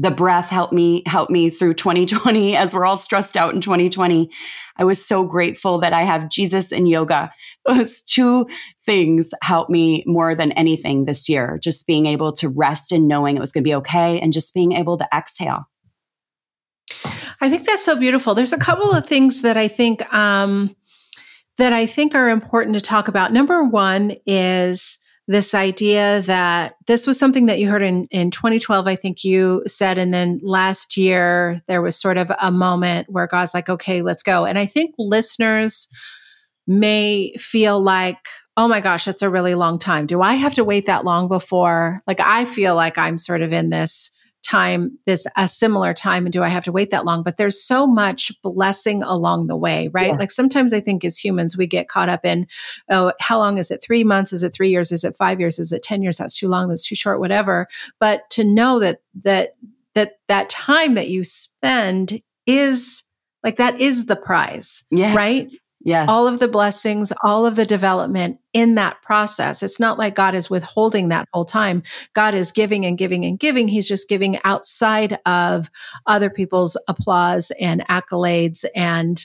The 0.00 0.12
breath 0.12 0.48
helped 0.48 0.72
me 0.72 1.02
help 1.06 1.28
me 1.28 1.50
through 1.50 1.74
2020 1.74 2.56
as 2.56 2.72
we're 2.72 2.86
all 2.86 2.96
stressed 2.96 3.36
out 3.36 3.54
in 3.54 3.60
2020. 3.60 4.30
I 4.76 4.84
was 4.84 5.04
so 5.04 5.24
grateful 5.24 5.78
that 5.80 5.92
I 5.92 6.04
have 6.04 6.30
Jesus 6.30 6.70
and 6.70 6.88
yoga. 6.88 7.32
Those 7.66 8.02
two 8.02 8.46
things 8.86 9.30
helped 9.42 9.70
me 9.70 10.04
more 10.06 10.34
than 10.34 10.52
anything 10.52 11.04
this 11.04 11.28
year. 11.28 11.58
Just 11.62 11.86
being 11.86 12.06
able 12.06 12.32
to 12.34 12.48
rest 12.48 12.92
and 12.92 13.08
knowing 13.08 13.36
it 13.36 13.40
was 13.40 13.52
going 13.52 13.64
to 13.64 13.68
be 13.68 13.74
okay, 13.74 14.20
and 14.20 14.32
just 14.32 14.54
being 14.54 14.72
able 14.72 14.96
to 14.98 15.08
exhale. 15.12 15.66
I 17.40 17.48
think 17.50 17.64
that's 17.64 17.84
so 17.84 17.96
beautiful. 17.96 18.34
There's 18.34 18.52
a 18.52 18.58
couple 18.58 18.90
of 18.90 19.06
things 19.06 19.42
that 19.42 19.56
I 19.56 19.68
think 19.68 20.12
um, 20.12 20.74
that 21.56 21.72
I 21.72 21.86
think 21.86 22.14
are 22.14 22.28
important 22.28 22.74
to 22.74 22.80
talk 22.80 23.08
about. 23.08 23.32
Number 23.32 23.64
one 23.64 24.16
is 24.26 24.98
this 25.28 25.54
idea 25.54 26.22
that 26.22 26.74
this 26.86 27.06
was 27.06 27.18
something 27.18 27.46
that 27.46 27.58
you 27.58 27.68
heard 27.68 27.82
in, 27.82 28.06
in 28.10 28.30
2012, 28.30 28.86
I 28.86 28.96
think 28.96 29.24
you 29.24 29.62
said. 29.66 29.98
And 29.98 30.12
then 30.12 30.40
last 30.42 30.96
year, 30.96 31.60
there 31.66 31.82
was 31.82 32.00
sort 32.00 32.16
of 32.16 32.32
a 32.40 32.50
moment 32.50 33.10
where 33.10 33.26
God's 33.26 33.52
like, 33.52 33.68
okay, 33.68 34.00
let's 34.00 34.22
go. 34.22 34.46
And 34.46 34.58
I 34.58 34.64
think 34.64 34.94
listeners 34.98 35.88
may 36.66 37.34
feel 37.38 37.78
like, 37.78 38.26
oh 38.56 38.68
my 38.68 38.80
gosh, 38.80 39.04
that's 39.04 39.22
a 39.22 39.28
really 39.28 39.54
long 39.54 39.78
time. 39.78 40.06
Do 40.06 40.22
I 40.22 40.34
have 40.34 40.54
to 40.54 40.64
wait 40.64 40.86
that 40.86 41.04
long 41.04 41.28
before? 41.28 42.00
Like, 42.06 42.20
I 42.20 42.46
feel 42.46 42.74
like 42.74 42.96
I'm 42.96 43.18
sort 43.18 43.42
of 43.42 43.52
in 43.52 43.68
this 43.68 44.10
time, 44.48 44.98
this 45.06 45.26
a 45.36 45.46
similar 45.46 45.92
time, 45.92 46.26
and 46.26 46.32
do 46.32 46.42
I 46.42 46.48
have 46.48 46.64
to 46.64 46.72
wait 46.72 46.90
that 46.90 47.04
long? 47.04 47.22
But 47.22 47.36
there's 47.36 47.62
so 47.62 47.86
much 47.86 48.32
blessing 48.42 49.02
along 49.02 49.46
the 49.46 49.56
way, 49.56 49.88
right? 49.88 50.08
Yeah. 50.08 50.14
Like 50.14 50.30
sometimes 50.30 50.72
I 50.72 50.80
think 50.80 51.04
as 51.04 51.18
humans, 51.18 51.56
we 51.56 51.66
get 51.66 51.88
caught 51.88 52.08
up 52.08 52.24
in, 52.24 52.46
oh, 52.88 53.12
how 53.20 53.38
long 53.38 53.58
is 53.58 53.70
it? 53.70 53.82
Three 53.82 54.04
months? 54.04 54.32
Is 54.32 54.42
it 54.42 54.54
three 54.54 54.70
years? 54.70 54.92
Is 54.92 55.04
it 55.04 55.16
five 55.16 55.40
years? 55.40 55.58
Is 55.58 55.72
it 55.72 55.82
10 55.82 56.02
years? 56.02 56.18
That's 56.18 56.38
too 56.38 56.48
long. 56.48 56.68
That's 56.68 56.86
too 56.86 56.94
short, 56.94 57.20
whatever. 57.20 57.68
But 58.00 58.28
to 58.30 58.44
know 58.44 58.78
that, 58.80 59.00
that, 59.22 59.56
that, 59.94 60.18
that 60.28 60.48
time 60.48 60.94
that 60.94 61.08
you 61.08 61.24
spend 61.24 62.20
is 62.46 63.04
like 63.44 63.56
that 63.56 63.80
is 63.80 64.06
the 64.06 64.16
prize, 64.16 64.84
yes. 64.90 65.14
right? 65.14 65.50
Yes. 65.88 66.06
All 66.10 66.28
of 66.28 66.38
the 66.38 66.48
blessings, 66.48 67.14
all 67.24 67.46
of 67.46 67.56
the 67.56 67.64
development 67.64 68.40
in 68.52 68.74
that 68.74 69.00
process. 69.00 69.62
It's 69.62 69.80
not 69.80 69.96
like 69.96 70.14
God 70.14 70.34
is 70.34 70.50
withholding 70.50 71.08
that 71.08 71.26
whole 71.32 71.46
time. 71.46 71.82
God 72.12 72.34
is 72.34 72.52
giving 72.52 72.84
and 72.84 72.98
giving 72.98 73.24
and 73.24 73.38
giving. 73.38 73.68
He's 73.68 73.88
just 73.88 74.06
giving 74.06 74.38
outside 74.44 75.18
of 75.24 75.70
other 76.04 76.28
people's 76.28 76.76
applause 76.88 77.50
and 77.58 77.88
accolades 77.88 78.66
and 78.76 79.24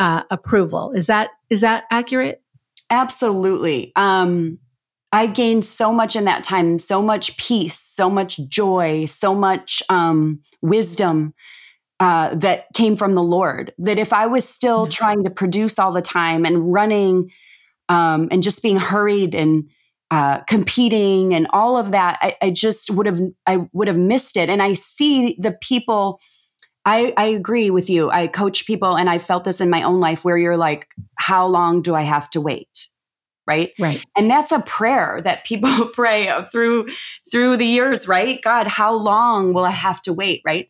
uh, 0.00 0.24
approval. 0.32 0.90
Is 0.90 1.06
that 1.06 1.30
is 1.48 1.60
that 1.60 1.84
accurate? 1.92 2.42
Absolutely. 2.90 3.92
Um, 3.94 4.58
I 5.12 5.28
gained 5.28 5.64
so 5.64 5.92
much 5.92 6.16
in 6.16 6.24
that 6.24 6.42
time, 6.42 6.80
so 6.80 7.00
much 7.00 7.36
peace, 7.36 7.78
so 7.78 8.10
much 8.10 8.36
joy, 8.48 9.06
so 9.06 9.32
much 9.32 9.80
um, 9.88 10.40
wisdom 10.60 11.34
uh, 12.00 12.34
that 12.34 12.72
came 12.72 12.96
from 12.96 13.14
the 13.14 13.22
Lord. 13.22 13.72
That 13.78 13.98
if 13.98 14.12
I 14.12 14.26
was 14.26 14.48
still 14.48 14.84
mm-hmm. 14.84 14.90
trying 14.90 15.24
to 15.24 15.30
produce 15.30 15.78
all 15.78 15.92
the 15.92 16.02
time 16.02 16.46
and 16.46 16.72
running 16.72 17.30
um, 17.88 18.28
and 18.30 18.42
just 18.42 18.62
being 18.62 18.78
hurried 18.78 19.34
and 19.34 19.68
uh, 20.10 20.40
competing 20.40 21.34
and 21.34 21.46
all 21.50 21.76
of 21.76 21.92
that, 21.92 22.18
I, 22.22 22.36
I 22.42 22.50
just 22.50 22.90
would 22.90 23.06
have 23.06 23.20
I 23.46 23.68
would 23.72 23.86
have 23.86 23.98
missed 23.98 24.36
it. 24.36 24.48
And 24.48 24.62
I 24.62 24.72
see 24.72 25.36
the 25.38 25.52
people. 25.52 26.20
I, 26.86 27.12
I 27.18 27.26
agree 27.26 27.68
with 27.68 27.90
you. 27.90 28.10
I 28.10 28.26
coach 28.26 28.66
people, 28.66 28.96
and 28.96 29.10
I 29.10 29.18
felt 29.18 29.44
this 29.44 29.60
in 29.60 29.68
my 29.68 29.82
own 29.82 30.00
life 30.00 30.24
where 30.24 30.38
you're 30.38 30.56
like, 30.56 30.88
how 31.16 31.46
long 31.46 31.82
do 31.82 31.94
I 31.94 32.02
have 32.02 32.30
to 32.30 32.40
wait? 32.40 32.88
right 33.46 33.72
right 33.78 34.04
and 34.16 34.30
that's 34.30 34.52
a 34.52 34.60
prayer 34.60 35.20
that 35.24 35.44
people 35.44 35.86
pray 35.94 36.30
through 36.52 36.88
through 37.30 37.56
the 37.56 37.66
years 37.66 38.06
right 38.06 38.40
god 38.42 38.66
how 38.66 38.92
long 38.92 39.54
will 39.54 39.64
i 39.64 39.70
have 39.70 40.00
to 40.02 40.12
wait 40.12 40.42
right 40.44 40.68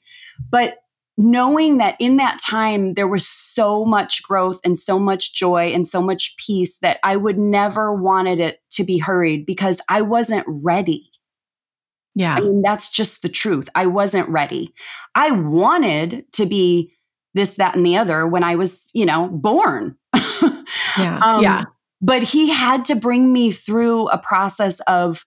but 0.50 0.78
knowing 1.20 1.76
that 1.76 1.96
in 2.00 2.16
that 2.16 2.38
time 2.38 2.94
there 2.94 3.06
was 3.06 3.28
so 3.28 3.85
much 3.85 4.22
growth 4.22 4.59
and 4.64 4.78
so 4.78 4.98
much 4.98 5.35
joy 5.35 5.66
and 5.66 5.87
so 5.87 6.00
much 6.00 6.35
peace 6.38 6.78
that 6.78 6.98
I 7.04 7.16
would 7.16 7.38
never 7.38 7.94
wanted 7.94 8.40
it 8.40 8.61
to 8.72 8.85
be 8.85 8.96
hurried 8.96 9.44
because 9.44 9.83
I 9.88 10.00
wasn't 10.00 10.46
ready. 10.48 11.11
Yeah. 12.14 12.37
I 12.37 12.40
mean, 12.40 12.62
that's 12.62 12.90
just 12.90 13.20
the 13.20 13.28
truth. 13.28 13.68
I 13.74 13.85
wasn't 13.87 14.30
ready. 14.30 14.72
I 15.14 15.30
wanted 15.30 16.24
to 16.33 16.46
be 16.46 16.94
this, 17.35 17.56
that, 17.56 17.76
and 17.76 17.85
the 17.85 17.98
other 17.98 18.26
when 18.26 18.42
I 18.42 18.56
was, 18.56 18.90
you 18.94 19.04
know, 19.04 19.28
born. 19.28 19.96
yeah. 20.96 21.20
Um, 21.22 21.42
yeah. 21.42 21.64
But 22.00 22.22
he 22.22 22.48
had 22.48 22.87
to 22.87 22.94
bring 22.94 23.30
me 23.30 23.52
through 23.52 24.09
a 24.09 24.16
process 24.16 24.80
of 24.80 25.26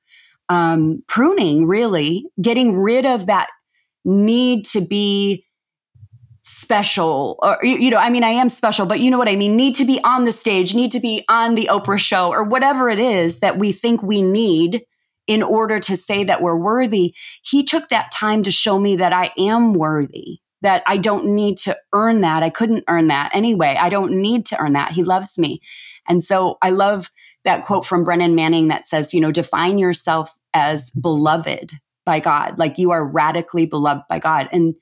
um, 0.49 1.03
pruning, 1.07 1.67
really, 1.67 2.25
getting 2.41 2.79
rid 2.79 3.05
of 3.05 3.27
that 3.27 3.49
need 4.03 4.65
to 4.65 4.81
be 4.81 5.45
special 6.43 7.39
or 7.41 7.57
you 7.63 7.89
know 7.89 7.97
i 7.97 8.09
mean 8.09 8.23
i 8.23 8.29
am 8.29 8.49
special 8.49 8.85
but 8.85 8.99
you 8.99 9.09
know 9.09 9.17
what 9.17 9.29
i 9.29 9.35
mean? 9.35 9.55
Need 9.55 9.75
to 9.75 9.85
be 9.85 10.01
on 10.03 10.25
the 10.25 10.31
stage 10.31 10.75
need 10.75 10.91
to 10.91 10.99
be 10.99 11.23
on 11.29 11.55
the 11.55 11.69
oprah 11.71 11.97
show 11.97 12.31
or 12.31 12.43
whatever 12.43 12.89
it 12.89 12.99
is 12.99 13.39
that 13.39 13.57
we 13.57 13.71
think 13.71 14.03
we 14.03 14.21
need 14.21 14.83
in 15.25 15.41
order 15.41 15.79
to 15.79 15.95
say 15.95 16.25
that 16.25 16.41
we're 16.41 16.57
worthy. 16.57 17.15
He 17.43 17.63
took 17.63 17.87
that 17.87 18.11
time 18.11 18.43
to 18.43 18.51
show 18.51 18.77
me 18.77 18.97
that 18.97 19.13
i 19.13 19.31
am 19.37 19.73
worthy 19.73 20.39
that 20.61 20.83
i 20.85 20.97
don't 20.97 21.25
need 21.25 21.57
to 21.59 21.77
earn 21.93 22.21
that. 22.21 22.43
I 22.43 22.49
couldn't 22.49 22.83
earn 22.89 23.07
that 23.07 23.31
anyway. 23.33 23.77
I 23.79 23.87
don't 23.87 24.11
need 24.21 24.45
to 24.47 24.59
earn 24.59 24.73
that. 24.73 24.91
He 24.91 25.03
loves 25.03 25.37
me. 25.37 25.61
And 26.09 26.21
so 26.21 26.57
i 26.61 26.71
love 26.71 27.09
that 27.45 27.65
quote 27.65 27.85
from 27.85 28.03
brennan 28.03 28.35
manning 28.35 28.67
that 28.67 28.85
says 28.85 29.13
you 29.13 29.21
know 29.21 29.31
define 29.31 29.77
yourself 29.77 30.37
as 30.53 30.91
beloved 30.91 31.71
by 32.05 32.19
god. 32.19 32.59
Like 32.59 32.77
you 32.77 32.91
are 32.91 33.05
radically 33.05 33.65
beloved 33.65 34.03
by 34.09 34.19
god. 34.19 34.49
And 34.51 34.75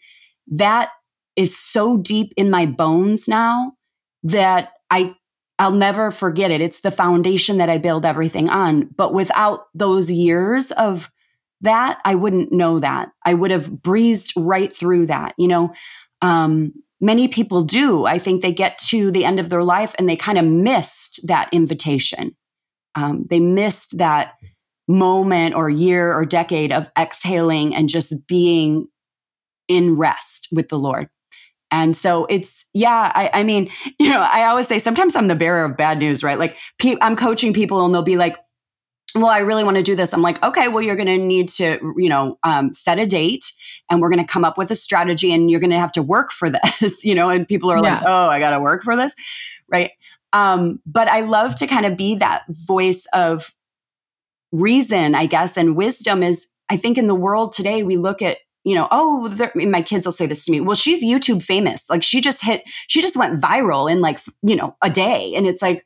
that 0.47 0.89
is 1.35 1.57
so 1.57 1.97
deep 1.97 2.33
in 2.37 2.49
my 2.49 2.65
bones 2.65 3.27
now 3.27 3.73
that 4.23 4.73
I 4.89 5.15
I'll 5.59 5.71
never 5.71 6.09
forget 6.09 6.49
it. 6.49 6.59
It's 6.59 6.81
the 6.81 6.89
foundation 6.89 7.57
that 7.57 7.69
I 7.69 7.77
build 7.77 8.03
everything 8.03 8.49
on. 8.49 8.89
But 8.97 9.13
without 9.13 9.65
those 9.75 10.09
years 10.09 10.71
of 10.71 11.11
that, 11.61 11.99
I 12.03 12.15
wouldn't 12.15 12.51
know 12.51 12.79
that. 12.79 13.09
I 13.25 13.35
would 13.35 13.51
have 13.51 13.83
breezed 13.83 14.33
right 14.35 14.75
through 14.75 15.05
that. 15.05 15.35
You 15.37 15.47
know, 15.47 15.73
um, 16.23 16.73
many 16.99 17.27
people 17.27 17.63
do. 17.63 18.05
I 18.07 18.17
think 18.17 18.41
they 18.41 18.51
get 18.51 18.79
to 18.89 19.11
the 19.11 19.23
end 19.23 19.39
of 19.39 19.49
their 19.49 19.63
life 19.63 19.93
and 19.99 20.09
they 20.09 20.15
kind 20.15 20.39
of 20.39 20.45
missed 20.45 21.27
that 21.27 21.47
invitation. 21.51 22.35
Um, 22.95 23.27
they 23.29 23.39
missed 23.39 23.99
that 23.99 24.33
moment 24.87 25.53
or 25.53 25.69
year 25.69 26.11
or 26.11 26.25
decade 26.25 26.73
of 26.73 26.89
exhaling 26.97 27.75
and 27.75 27.87
just 27.87 28.27
being 28.27 28.87
in 29.67 29.95
rest 29.95 30.47
with 30.51 30.69
the 30.69 30.79
Lord. 30.79 31.07
And 31.71 31.95
so 31.95 32.25
it's, 32.25 32.65
yeah, 32.73 33.11
I, 33.15 33.29
I, 33.33 33.43
mean, 33.43 33.71
you 33.99 34.09
know, 34.09 34.21
I 34.21 34.45
always 34.45 34.67
say 34.67 34.77
sometimes 34.77 35.15
I'm 35.15 35.27
the 35.27 35.35
bearer 35.35 35.65
of 35.65 35.77
bad 35.77 35.99
news, 35.99 36.23
right? 36.23 36.37
Like 36.37 36.57
pe- 36.77 36.97
I'm 37.01 37.15
coaching 37.15 37.53
people 37.53 37.85
and 37.85 37.93
they'll 37.93 38.03
be 38.03 38.17
like, 38.17 38.37
well, 39.15 39.27
I 39.27 39.39
really 39.39 39.63
want 39.63 39.77
to 39.77 39.83
do 39.83 39.95
this. 39.95 40.13
I'm 40.13 40.21
like, 40.21 40.41
okay, 40.41 40.67
well, 40.67 40.81
you're 40.81 40.95
going 40.95 41.07
to 41.07 41.17
need 41.17 41.49
to, 41.49 41.93
you 41.97 42.07
know, 42.07 42.37
um, 42.43 42.73
set 42.73 42.97
a 42.97 43.05
date 43.05 43.51
and 43.89 44.01
we're 44.01 44.09
going 44.09 44.25
to 44.25 44.31
come 44.31 44.45
up 44.45 44.57
with 44.57 44.71
a 44.71 44.75
strategy 44.75 45.33
and 45.33 45.51
you're 45.51 45.59
going 45.59 45.71
to 45.71 45.79
have 45.79 45.91
to 45.93 46.01
work 46.01 46.31
for 46.31 46.49
this, 46.79 47.03
you 47.03 47.15
know, 47.15 47.29
and 47.29 47.47
people 47.47 47.71
are 47.71 47.77
yeah. 47.77 47.95
like, 47.95 48.03
oh, 48.05 48.27
I 48.27 48.39
got 48.39 48.51
to 48.51 48.59
work 48.59 48.83
for 48.83 48.95
this. 48.95 49.13
Right. 49.69 49.91
Um, 50.33 50.79
but 50.85 51.07
I 51.07 51.21
love 51.21 51.55
to 51.55 51.67
kind 51.67 51.85
of 51.85 51.97
be 51.97 52.15
that 52.15 52.43
voice 52.47 53.05
of 53.13 53.53
reason, 54.51 55.15
I 55.15 55.25
guess, 55.25 55.57
and 55.57 55.75
wisdom 55.75 56.23
is, 56.23 56.47
I 56.69 56.77
think 56.77 56.97
in 56.97 57.07
the 57.07 57.15
world 57.15 57.51
today, 57.51 57.83
we 57.83 57.97
look 57.97 58.21
at 58.21 58.37
you 58.63 58.75
know, 58.75 58.87
oh, 58.91 59.27
my 59.55 59.81
kids 59.81 60.05
will 60.05 60.11
say 60.13 60.25
this 60.25 60.45
to 60.45 60.51
me. 60.51 60.61
Well, 60.61 60.75
she's 60.75 61.03
YouTube 61.03 61.41
famous. 61.41 61.89
Like 61.89 62.03
she 62.03 62.21
just 62.21 62.43
hit, 62.43 62.63
she 62.87 63.01
just 63.01 63.15
went 63.15 63.41
viral 63.41 63.91
in 63.91 64.01
like, 64.01 64.19
you 64.43 64.55
know, 64.55 64.75
a 64.81 64.89
day. 64.89 65.33
And 65.35 65.47
it's 65.47 65.61
like, 65.61 65.85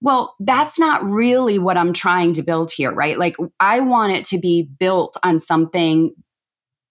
well, 0.00 0.34
that's 0.40 0.80
not 0.80 1.04
really 1.04 1.60
what 1.60 1.76
I'm 1.76 1.92
trying 1.92 2.32
to 2.34 2.42
build 2.42 2.72
here, 2.72 2.90
right? 2.90 3.16
Like 3.16 3.36
I 3.60 3.78
want 3.80 4.12
it 4.12 4.24
to 4.26 4.38
be 4.38 4.62
built 4.62 5.16
on 5.22 5.38
something 5.38 6.12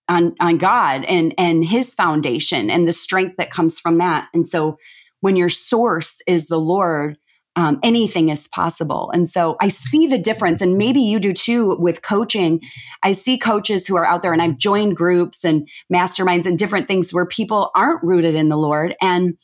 on 0.07 0.33
on 0.39 0.57
God 0.57 1.03
and 1.05 1.33
and 1.37 1.63
his 1.63 1.93
foundation 1.93 2.69
and 2.69 2.87
the 2.87 2.93
strength 2.93 3.35
that 3.37 3.51
comes 3.51 3.79
from 3.79 3.97
that. 3.97 4.29
And 4.33 4.47
so 4.47 4.77
when 5.19 5.35
your 5.35 5.49
source 5.49 6.21
is 6.25 6.47
the 6.47 6.59
Lord, 6.59 7.17
um, 7.55 7.79
anything 7.83 8.29
is 8.29 8.47
possible. 8.47 9.11
And 9.13 9.29
so 9.29 9.57
I 9.59 9.67
see 9.67 10.07
the 10.07 10.17
difference, 10.17 10.61
and 10.61 10.77
maybe 10.77 11.01
you 11.01 11.19
do 11.19 11.33
too 11.33 11.75
with 11.79 12.01
coaching. 12.01 12.61
I 13.03 13.11
see 13.11 13.37
coaches 13.37 13.85
who 13.85 13.97
are 13.97 14.05
out 14.05 14.21
there, 14.21 14.33
and 14.33 14.41
I've 14.41 14.57
joined 14.57 14.95
groups 14.95 15.43
and 15.43 15.67
masterminds 15.93 16.45
and 16.45 16.57
different 16.57 16.87
things 16.87 17.13
where 17.13 17.25
people 17.25 17.71
aren't 17.75 18.03
rooted 18.03 18.35
in 18.35 18.49
the 18.49 18.57
Lord, 18.57 18.95
and 19.01 19.37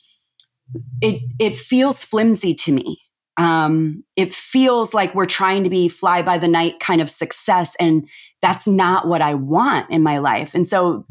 it 1.02 1.22
it 1.39 1.56
feels 1.56 2.04
flimsy 2.04 2.54
to 2.56 2.72
me. 2.72 3.02
Um, 3.38 4.04
it 4.15 4.34
feels 4.34 4.93
like 4.93 5.13
we're 5.13 5.26
trying 5.26 5.63
to 5.65 5.70
be 5.70 5.89
fly 5.89 6.22
by 6.22 6.38
the 6.38 6.48
night 6.48 6.80
kind 6.80 7.02
of 7.02 7.10
success, 7.10 7.76
and 7.78 8.08
that's 8.41 8.67
not 8.67 9.08
what 9.08 9.22
I 9.22 9.34
want 9.34 9.89
in 9.89 10.02
my 10.02 10.20
life. 10.20 10.56
And 10.56 10.65
so, 10.65 11.06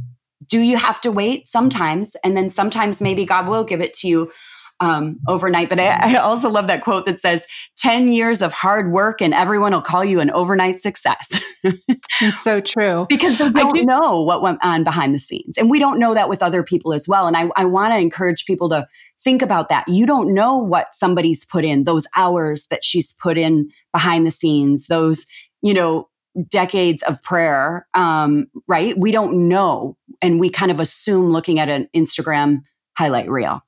do 0.49 0.61
you 0.61 0.79
have 0.79 1.03
to 1.03 1.13
wait 1.13 1.47
sometimes, 1.47 2.17
and 2.25 2.35
then 2.35 2.49
sometimes 2.49 3.03
maybe 3.03 3.27
God 3.27 3.49
will 3.49 3.65
give 3.65 3.83
it 3.83 3.93
to 3.95 4.09
you 4.09 4.33
um, 4.81 5.19
overnight. 5.27 5.69
But 5.69 5.81
I, 5.81 6.15
I, 6.15 6.17
also 6.17 6.51
love 6.51 6.67
that 6.67 6.85
quote 6.85 7.07
that 7.07 7.19
says 7.19 7.47
10 7.79 8.13
years 8.13 8.43
of 8.43 8.53
hard 8.53 8.93
work 8.93 9.23
and 9.23 9.33
everyone 9.33 9.73
will 9.73 9.81
call 9.81 10.05
you 10.05 10.21
an 10.21 10.31
overnight 10.31 10.81
success. 10.81 11.41
it's 11.63 12.41
so 12.41 12.61
true. 12.61 13.07
because 13.09 13.39
they 13.39 13.49
don't 13.49 13.73
do- 13.73 13.85
know 13.85 14.21
what 14.21 14.43
went 14.43 14.59
on 14.63 14.85
behind 14.85 15.15
the 15.15 15.19
scenes. 15.19 15.57
And 15.57 15.71
we 15.71 15.79
don't 15.79 15.99
know 15.99 16.13
that 16.15 16.29
with 16.29 16.43
other 16.43 16.63
people 16.63 16.93
as 16.93 17.09
well. 17.09 17.27
And 17.27 17.37
I, 17.37 17.49
I 17.57 17.65
want 17.65 17.95
to 17.95 17.99
encourage 17.99 18.45
people 18.45 18.69
to 18.71 18.87
think 19.23 19.41
about 19.41 19.71
that. 19.71 19.89
You 19.89 20.05
don't 20.05 20.35
know 20.35 20.59
what 20.59 20.95
somebody's 20.95 21.45
put 21.45 21.65
in, 21.65 21.85
those 21.85 22.07
hours 22.15 22.67
that 22.69 22.85
she's 22.85 23.15
put 23.15 23.39
in 23.39 23.71
behind 23.93 24.27
the 24.27 24.31
scenes, 24.31 24.89
those, 24.89 25.27
you 25.63 25.73
know, 25.73 26.09
decades 26.51 27.03
of 27.05 27.23
prayer, 27.23 27.87
um, 27.95 28.47
right? 28.69 28.97
We 28.99 29.11
don't 29.11 29.49
know. 29.49 29.97
And 30.21 30.39
we 30.39 30.51
kind 30.51 30.71
of 30.71 30.81
assume 30.81 31.31
looking 31.31 31.59
at 31.59 31.71
an 31.71 31.89
Instagram 31.97 32.61
highlight 32.97 33.31
reel. 33.31 33.63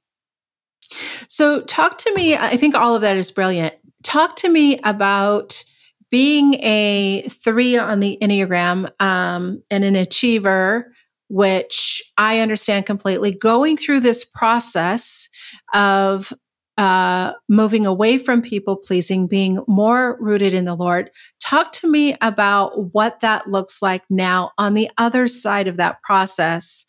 So, 1.29 1.63
talk 1.63 1.99
to 1.99 2.15
me. 2.15 2.37
I 2.37 2.57
think 2.57 2.75
all 2.75 2.95
of 2.95 3.03
that 3.03 3.17
is 3.17 3.31
brilliant. 3.31 3.75
Talk 4.03 4.37
to 4.37 4.49
me 4.49 4.79
about 4.85 5.65
being 6.11 6.55
a 6.63 7.23
three 7.29 7.77
on 7.77 8.01
the 8.01 8.19
Enneagram 8.23 8.91
um, 9.01 9.63
and 9.71 9.85
an 9.85 9.97
achiever, 9.97 10.93
which 11.29 12.03
I 12.17 12.41
understand 12.41 12.87
completely, 12.87 13.35
going 13.35 13.77
through 13.77 14.01
this 14.01 14.25
process 14.25 15.29
of 15.75 16.33
uh, 16.79 17.33
moving 17.49 17.85
away 17.85 18.19
from 18.19 18.41
people 18.41 18.77
pleasing, 18.77 19.27
being 19.27 19.59
more 19.67 20.17
rooted 20.21 20.55
in 20.55 20.65
the 20.65 20.77
Lord. 20.77 21.11
Talk 21.41 21.73
to 21.73 21.91
me 21.91 22.17
about 22.21 22.95
what 22.95 23.21
that 23.21 23.49
looks 23.49 23.83
like 23.83 24.05
now 24.09 24.53
on 24.59 24.75
the 24.75 24.89
other 24.97 25.27
side 25.27 25.67
of 25.67 25.77
that 25.77 26.01
process. 26.03 26.87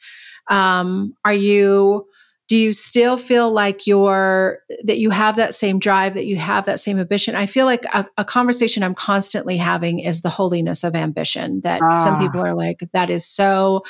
Um, 0.49 1.15
are 1.25 1.33
you 1.33 2.07
do 2.49 2.57
you 2.57 2.73
still 2.73 3.15
feel 3.15 3.51
like 3.51 3.85
you're 3.85 4.59
that 4.83 4.97
you 4.97 5.11
have 5.11 5.35
that 5.35 5.53
same 5.53 5.77
drive 5.77 6.15
that 6.15 6.25
you 6.25 6.35
have 6.35 6.65
that 6.65 6.79
same 6.79 6.99
ambition? 6.99 7.35
I 7.35 7.45
feel 7.45 7.67
like 7.67 7.85
a, 7.93 8.05
a 8.17 8.25
conversation 8.25 8.83
i'm 8.83 8.95
constantly 8.95 9.55
having 9.55 9.99
is 9.99 10.21
the 10.21 10.29
holiness 10.29 10.83
of 10.83 10.95
ambition 10.95 11.61
that 11.61 11.79
ah. 11.81 11.95
some 11.95 12.19
people 12.19 12.41
are 12.41 12.55
like 12.55 12.79
that 12.91 13.09
is 13.09 13.25
so 13.25 13.83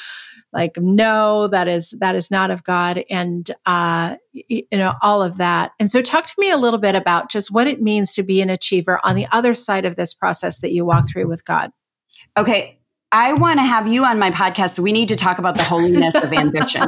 like 0.52 0.74
no 0.78 1.48
that 1.48 1.68
is 1.68 1.96
that 2.00 2.16
is 2.16 2.30
not 2.30 2.52
of 2.52 2.64
god 2.64 3.04
and 3.10 3.50
uh 3.66 4.16
you 4.34 4.66
know 4.74 4.94
all 5.02 5.24
of 5.24 5.38
that. 5.38 5.72
And 5.80 5.90
so 5.90 6.02
talk 6.02 6.26
to 6.26 6.34
me 6.38 6.52
a 6.52 6.58
little 6.58 6.80
bit 6.80 6.96
about 6.96 7.32
just 7.32 7.52
what 7.52 7.68
it 7.68 7.82
means 7.82 8.14
to 8.14 8.24
be 8.24 8.42
an 8.42 8.50
achiever 8.50 9.00
on 9.04 9.16
the 9.16 9.28
other 9.32 9.54
side 9.54 9.86
of 9.86 9.96
this 9.96 10.14
process 10.14 10.60
that 10.60 10.72
you 10.72 10.86
walk 10.86 11.06
through 11.10 11.28
with 11.28 11.46
god. 11.46 11.72
Okay 12.38 12.79
I 13.12 13.34
want 13.34 13.60
to 13.60 13.64
have 13.64 13.88
you 13.88 14.06
on 14.06 14.20
my 14.20 14.32
podcast. 14.32 14.80
We 14.80 14.92
need 14.92 15.08
to 15.08 15.16
talk 15.16 15.40
about 15.40 15.58
the 15.58 15.64
holiness 15.64 16.16
of 16.16 16.32
ambition. 16.32 16.86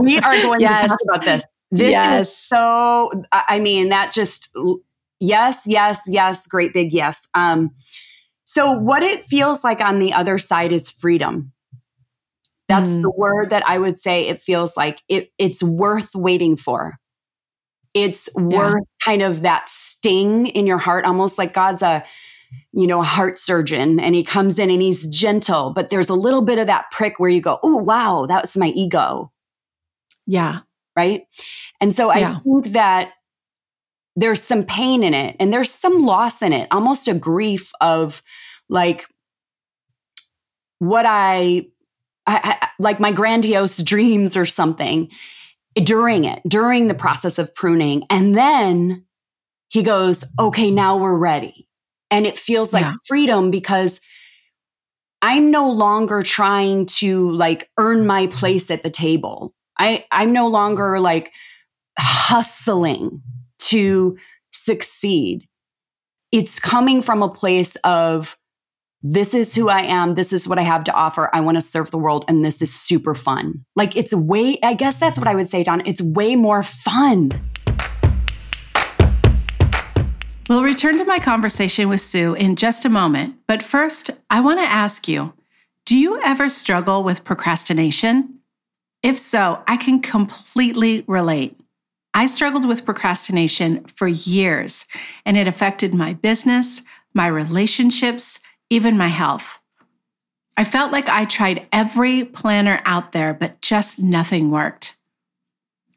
We 0.00 0.18
are 0.18 0.42
going 0.42 0.60
yes. 0.60 0.82
to 0.82 0.88
talk 0.88 0.98
about 1.08 1.24
this. 1.24 1.44
This 1.70 1.90
yes. 1.92 2.28
is 2.28 2.36
so, 2.36 3.24
I 3.32 3.58
mean, 3.60 3.88
that 3.88 4.12
just, 4.12 4.54
yes, 5.18 5.66
yes, 5.66 6.00
yes, 6.06 6.46
great 6.46 6.72
big 6.72 6.92
yes. 6.92 7.26
Um, 7.34 7.70
so, 8.44 8.72
what 8.72 9.02
it 9.02 9.24
feels 9.24 9.64
like 9.64 9.80
on 9.80 9.98
the 9.98 10.12
other 10.12 10.38
side 10.38 10.72
is 10.72 10.90
freedom. 10.90 11.52
That's 12.68 12.90
mm. 12.90 13.02
the 13.02 13.10
word 13.10 13.50
that 13.50 13.66
I 13.66 13.78
would 13.78 13.98
say 13.98 14.28
it 14.28 14.40
feels 14.40 14.76
like 14.76 15.02
it, 15.08 15.32
it's 15.38 15.62
worth 15.62 16.14
waiting 16.14 16.56
for. 16.56 16.98
It's 17.94 18.28
yeah. 18.36 18.42
worth 18.44 18.84
kind 19.04 19.22
of 19.22 19.42
that 19.42 19.68
sting 19.68 20.46
in 20.46 20.66
your 20.66 20.78
heart, 20.78 21.04
almost 21.04 21.38
like 21.38 21.54
God's 21.54 21.82
a, 21.82 22.04
you 22.72 22.86
know, 22.86 23.00
a 23.00 23.04
heart 23.04 23.38
surgeon 23.38 23.98
and 23.98 24.14
he 24.14 24.22
comes 24.22 24.58
in 24.58 24.70
and 24.70 24.82
he's 24.82 25.06
gentle, 25.06 25.70
but 25.70 25.88
there's 25.88 26.08
a 26.08 26.14
little 26.14 26.42
bit 26.42 26.58
of 26.58 26.66
that 26.66 26.90
prick 26.90 27.18
where 27.18 27.30
you 27.30 27.40
go, 27.40 27.58
oh, 27.62 27.76
wow, 27.76 28.26
that 28.28 28.42
was 28.42 28.56
my 28.56 28.68
ego. 28.68 29.32
Yeah. 30.26 30.60
Right. 30.94 31.22
And 31.80 31.94
so 31.94 32.14
yeah. 32.14 32.30
I 32.30 32.40
think 32.40 32.72
that 32.72 33.12
there's 34.14 34.42
some 34.42 34.64
pain 34.64 35.04
in 35.04 35.14
it 35.14 35.36
and 35.38 35.52
there's 35.52 35.72
some 35.72 36.04
loss 36.04 36.42
in 36.42 36.52
it, 36.52 36.68
almost 36.70 37.08
a 37.08 37.14
grief 37.14 37.70
of 37.80 38.22
like 38.68 39.06
what 40.78 41.06
I, 41.06 41.66
I, 42.26 42.58
I 42.60 42.68
like 42.78 42.98
my 42.98 43.12
grandiose 43.12 43.78
dreams 43.82 44.36
or 44.36 44.46
something 44.46 45.10
during 45.74 46.24
it, 46.24 46.42
during 46.48 46.88
the 46.88 46.94
process 46.94 47.38
of 47.38 47.54
pruning. 47.54 48.04
And 48.10 48.34
then 48.34 49.04
he 49.68 49.82
goes, 49.82 50.24
okay, 50.38 50.70
now 50.70 50.96
we're 50.96 51.16
ready 51.16 51.66
and 52.10 52.26
it 52.26 52.38
feels 52.38 52.72
like 52.72 52.84
yeah. 52.84 52.94
freedom 53.06 53.50
because 53.50 54.00
I'm 55.22 55.50
no 55.50 55.70
longer 55.70 56.22
trying 56.22 56.86
to 56.86 57.30
like 57.30 57.70
earn 57.78 58.06
my 58.06 58.26
place 58.28 58.70
at 58.70 58.82
the 58.82 58.90
table. 58.90 59.54
I, 59.78 60.04
I'm 60.10 60.32
no 60.32 60.48
longer 60.48 61.00
like 61.00 61.32
hustling 61.98 63.22
to 63.58 64.16
succeed. 64.52 65.48
It's 66.32 66.58
coming 66.58 67.02
from 67.02 67.22
a 67.22 67.28
place 67.28 67.76
of 67.76 68.36
this 69.02 69.34
is 69.34 69.54
who 69.54 69.68
I 69.68 69.82
am. 69.82 70.14
This 70.14 70.32
is 70.32 70.48
what 70.48 70.58
I 70.58 70.62
have 70.62 70.84
to 70.84 70.92
offer. 70.92 71.30
I 71.32 71.40
want 71.40 71.56
to 71.56 71.60
serve 71.60 71.90
the 71.90 71.98
world. 71.98 72.24
And 72.28 72.44
this 72.44 72.60
is 72.60 72.74
super 72.74 73.14
fun. 73.14 73.64
Like 73.76 73.96
it's 73.96 74.12
way, 74.12 74.58
I 74.62 74.74
guess 74.74 74.98
that's 74.98 75.18
what 75.18 75.28
I 75.28 75.34
would 75.34 75.48
say, 75.48 75.62
Dawn. 75.62 75.82
It's 75.86 76.02
way 76.02 76.34
more 76.34 76.62
fun. 76.62 77.30
We'll 80.48 80.62
return 80.62 80.96
to 80.98 81.04
my 81.04 81.18
conversation 81.18 81.88
with 81.88 82.00
Sue 82.00 82.34
in 82.34 82.54
just 82.54 82.84
a 82.84 82.88
moment, 82.88 83.34
but 83.48 83.64
first, 83.64 84.12
I 84.30 84.40
want 84.40 84.60
to 84.60 84.66
ask 84.66 85.08
you 85.08 85.32
do 85.84 85.98
you 85.98 86.20
ever 86.22 86.48
struggle 86.48 87.02
with 87.02 87.24
procrastination? 87.24 88.38
If 89.02 89.18
so, 89.18 89.62
I 89.66 89.76
can 89.76 90.00
completely 90.00 91.04
relate. 91.08 91.58
I 92.14 92.26
struggled 92.26 92.66
with 92.66 92.84
procrastination 92.84 93.84
for 93.86 94.08
years, 94.08 94.86
and 95.24 95.36
it 95.36 95.48
affected 95.48 95.94
my 95.94 96.14
business, 96.14 96.82
my 97.12 97.26
relationships, 97.26 98.40
even 98.70 98.96
my 98.96 99.08
health. 99.08 99.60
I 100.56 100.64
felt 100.64 100.92
like 100.92 101.08
I 101.08 101.24
tried 101.24 101.66
every 101.72 102.24
planner 102.24 102.80
out 102.84 103.12
there, 103.12 103.34
but 103.34 103.60
just 103.60 104.00
nothing 104.00 104.50
worked. 104.50 104.95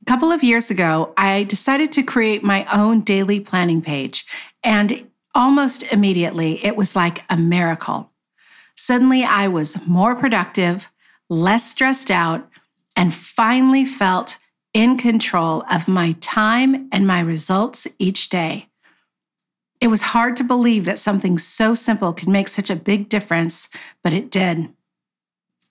A 0.10 0.12
couple 0.12 0.32
of 0.32 0.43
years 0.43 0.72
ago, 0.72 1.13
I 1.17 1.43
decided 1.43 1.91
to 1.91 2.02
create 2.02 2.41
my 2.41 2.65
own 2.76 3.02
daily 3.02 3.39
planning 3.39 3.80
page, 3.80 4.26
and 4.63 5.08
almost 5.36 5.84
immediately 5.93 6.65
it 6.65 6.76
was 6.76 6.95
like 6.95 7.24
a 7.30 7.38
miracle. 7.38 8.10
Suddenly, 8.74 9.24
I 9.24 9.50
was 9.50 9.86
more 9.86 10.15
productive, 10.15 10.89
less 11.30 11.69
stressed 11.69 12.10
out, 12.10 12.50
and 12.95 13.13
finally 13.13 13.86
felt 13.86 14.39
in 14.74 14.98
control 14.98 15.63
of 15.69 15.88
my 15.88 16.13
time 16.13 16.89
and 16.91 17.06
my 17.06 17.19
results 17.19 17.86
each 18.00 18.30
day. 18.30 18.67
It 19.80 19.89
was 19.89 20.02
hard 20.02 20.36
to 20.38 20.43
believe 20.43 20.86
that 20.86 20.98
something 20.98 21.38
so 21.38 21.76
simple 21.76 22.13
could 22.13 22.30
make 22.30 22.48
such 22.48 22.72
a 22.72 22.76
big 22.76 23.10
difference, 23.10 23.69
but 24.04 24.12
it 24.12 24.32
did. 24.32 24.74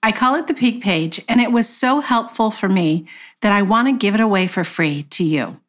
I 0.01 0.11
call 0.11 0.35
it 0.35 0.47
the 0.47 0.53
Peak 0.53 0.81
page, 0.81 1.21
and 1.27 1.41
it 1.41 1.51
was 1.51 1.67
so 1.67 1.99
helpful 1.99 2.51
for 2.51 2.69
me 2.69 3.05
that 3.41 3.51
I 3.51 3.63
want 3.63 3.87
to 3.87 3.97
give 3.97 4.15
it 4.15 4.21
away 4.21 4.47
for 4.47 4.63
free 4.63 5.03
to 5.03 5.23
you. 5.23 5.59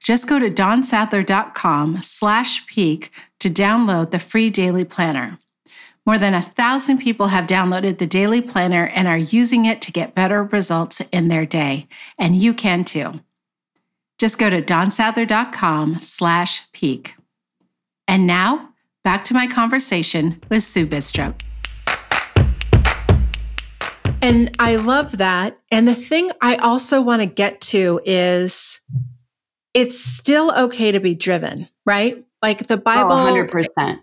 Just 0.00 0.28
go 0.28 0.38
to 0.38 0.50
dawnsadler.com 0.50 1.98
slash 2.00 2.66
peak 2.66 3.10
to 3.40 3.50
download 3.50 4.10
the 4.10 4.18
free 4.18 4.50
daily 4.50 4.84
planner. 4.84 5.38
More 6.06 6.18
than 6.18 6.34
a 6.34 6.40
thousand 6.40 6.98
people 6.98 7.26
have 7.26 7.46
downloaded 7.46 7.98
the 7.98 8.06
daily 8.06 8.40
planner 8.40 8.86
and 8.94 9.08
are 9.08 9.18
using 9.18 9.64
it 9.64 9.82
to 9.82 9.92
get 9.92 10.14
better 10.14 10.44
results 10.44 11.00
in 11.12 11.28
their 11.28 11.44
day, 11.44 11.88
and 12.18 12.36
you 12.36 12.54
can 12.54 12.84
too. 12.84 13.20
Just 14.18 14.38
go 14.38 14.48
to 14.48 14.62
dawnsadler.com 14.62 15.98
slash 15.98 16.70
peak. 16.72 17.16
And 18.08 18.26
now, 18.26 18.70
back 19.02 19.24
to 19.24 19.34
my 19.34 19.46
conversation 19.46 20.40
with 20.48 20.62
Sue 20.62 20.86
Bidstrup. 20.86 21.40
And 24.26 24.56
I 24.58 24.74
love 24.74 25.18
that. 25.18 25.56
And 25.70 25.86
the 25.86 25.94
thing 25.94 26.32
I 26.40 26.56
also 26.56 27.00
want 27.00 27.22
to 27.22 27.26
get 27.26 27.60
to 27.60 28.00
is 28.04 28.80
it's 29.72 30.00
still 30.00 30.52
okay 30.52 30.90
to 30.90 30.98
be 30.98 31.14
driven, 31.14 31.68
right? 31.84 32.24
Like 32.42 32.66
the 32.66 32.74
oh, 32.74 32.78
Bible, 32.78 33.12
oh, 33.12 33.46
100%. 33.46 34.00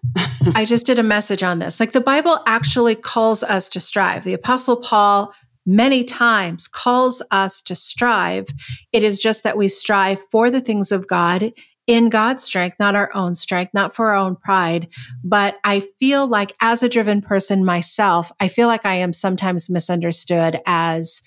I 0.55 0.63
just 0.63 0.85
did 0.85 0.97
a 0.97 1.03
message 1.03 1.43
on 1.43 1.59
this. 1.59 1.77
Like 1.77 1.91
the 1.91 1.99
Bible 1.99 2.39
actually 2.47 2.95
calls 2.95 3.43
us 3.43 3.67
to 3.67 3.81
strive. 3.81 4.23
The 4.23 4.33
Apostle 4.33 4.77
Paul 4.77 5.33
many 5.65 6.05
times 6.05 6.69
calls 6.69 7.21
us 7.29 7.61
to 7.63 7.75
strive. 7.75 8.47
It 8.93 9.03
is 9.03 9.21
just 9.21 9.43
that 9.43 9.57
we 9.57 9.67
strive 9.67 10.21
for 10.31 10.49
the 10.49 10.61
things 10.61 10.93
of 10.93 11.05
God 11.05 11.51
in 11.87 12.09
God's 12.09 12.43
strength, 12.43 12.77
not 12.79 12.95
our 12.95 13.13
own 13.13 13.33
strength, 13.33 13.73
not 13.73 13.95
for 13.95 14.09
our 14.09 14.15
own 14.15 14.35
pride. 14.35 14.87
But 15.23 15.57
I 15.63 15.81
feel 15.99 16.27
like 16.27 16.53
as 16.61 16.83
a 16.83 16.89
driven 16.89 17.21
person 17.21 17.65
myself, 17.65 18.31
I 18.39 18.47
feel 18.47 18.67
like 18.67 18.85
I 18.85 18.95
am 18.95 19.13
sometimes 19.13 19.69
misunderstood 19.69 20.61
as 20.65 21.21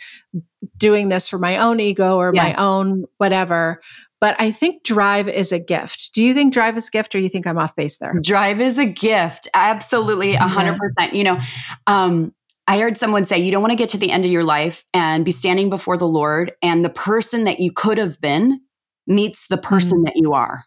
doing 0.77 1.09
this 1.09 1.29
for 1.29 1.39
my 1.39 1.59
own 1.59 1.81
ego 1.81 2.17
or 2.17 2.33
yeah. 2.35 2.43
my 2.43 2.55
own 2.55 3.05
whatever. 3.19 3.81
But 4.19 4.35
I 4.41 4.51
think 4.51 4.83
drive 4.83 5.29
is 5.29 5.53
a 5.53 5.59
gift. 5.59 6.15
Do 6.15 6.25
you 6.25 6.33
think 6.33 6.55
drive 6.55 6.77
is 6.79 6.89
a 6.89 6.91
gift 6.91 7.15
or 7.15 7.19
you 7.19 7.29
think 7.29 7.47
I'm 7.47 7.59
off 7.59 7.77
base 7.77 7.99
there? 7.99 8.15
Drive 8.23 8.61
is 8.61 8.79
a 8.79 8.87
gift. 8.87 9.47
Absolutely. 9.53 10.35
a 10.35 10.49
hundred 10.49 10.79
percent. 10.79 11.15
You 11.15 11.25
know, 11.25 11.41
um, 11.87 12.35
I 12.67 12.79
heard 12.79 12.99
someone 12.99 13.27
say, 13.27 13.39
you 13.39 13.53
don't 13.53 13.63
want 13.63 13.73
to 13.73 13.77
get 13.77 13.91
to 13.91 13.99
the 13.99 14.11
end 14.11 14.25
of 14.25 14.31
your 14.31 14.43
life 14.43 14.85
and 14.93 15.25
be 15.25 15.31
standing 15.31 15.71
before 15.71 15.97
the 15.97 16.09
Lord 16.09 16.53
and 16.63 16.85
the 16.85 16.91
person 16.91 17.45
that 17.45 17.61
you 17.61 17.71
could 17.71 17.99
have 17.99 18.21
been 18.21 18.61
meets 19.07 19.49
the 19.49 19.57
person 19.57 20.01
mm. 20.01 20.05
that 20.07 20.17
you 20.17 20.33
are. 20.33 20.65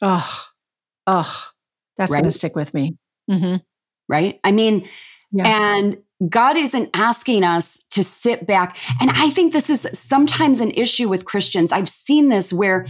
Oh, 0.00 0.44
oh, 1.06 1.48
that's 1.96 2.10
right? 2.10 2.18
going 2.18 2.30
to 2.30 2.36
stick 2.36 2.56
with 2.56 2.74
me. 2.74 2.96
Mm-hmm. 3.30 3.56
Right. 4.08 4.40
I 4.44 4.52
mean, 4.52 4.88
yeah. 5.30 5.76
and 5.76 5.98
God 6.28 6.56
isn't 6.56 6.90
asking 6.94 7.44
us 7.44 7.84
to 7.90 8.04
sit 8.04 8.46
back. 8.46 8.76
And 9.00 9.10
I 9.10 9.30
think 9.30 9.52
this 9.52 9.70
is 9.70 9.86
sometimes 9.92 10.60
an 10.60 10.70
issue 10.72 11.08
with 11.08 11.24
Christians. 11.24 11.72
I've 11.72 11.88
seen 11.88 12.28
this 12.28 12.52
where 12.52 12.86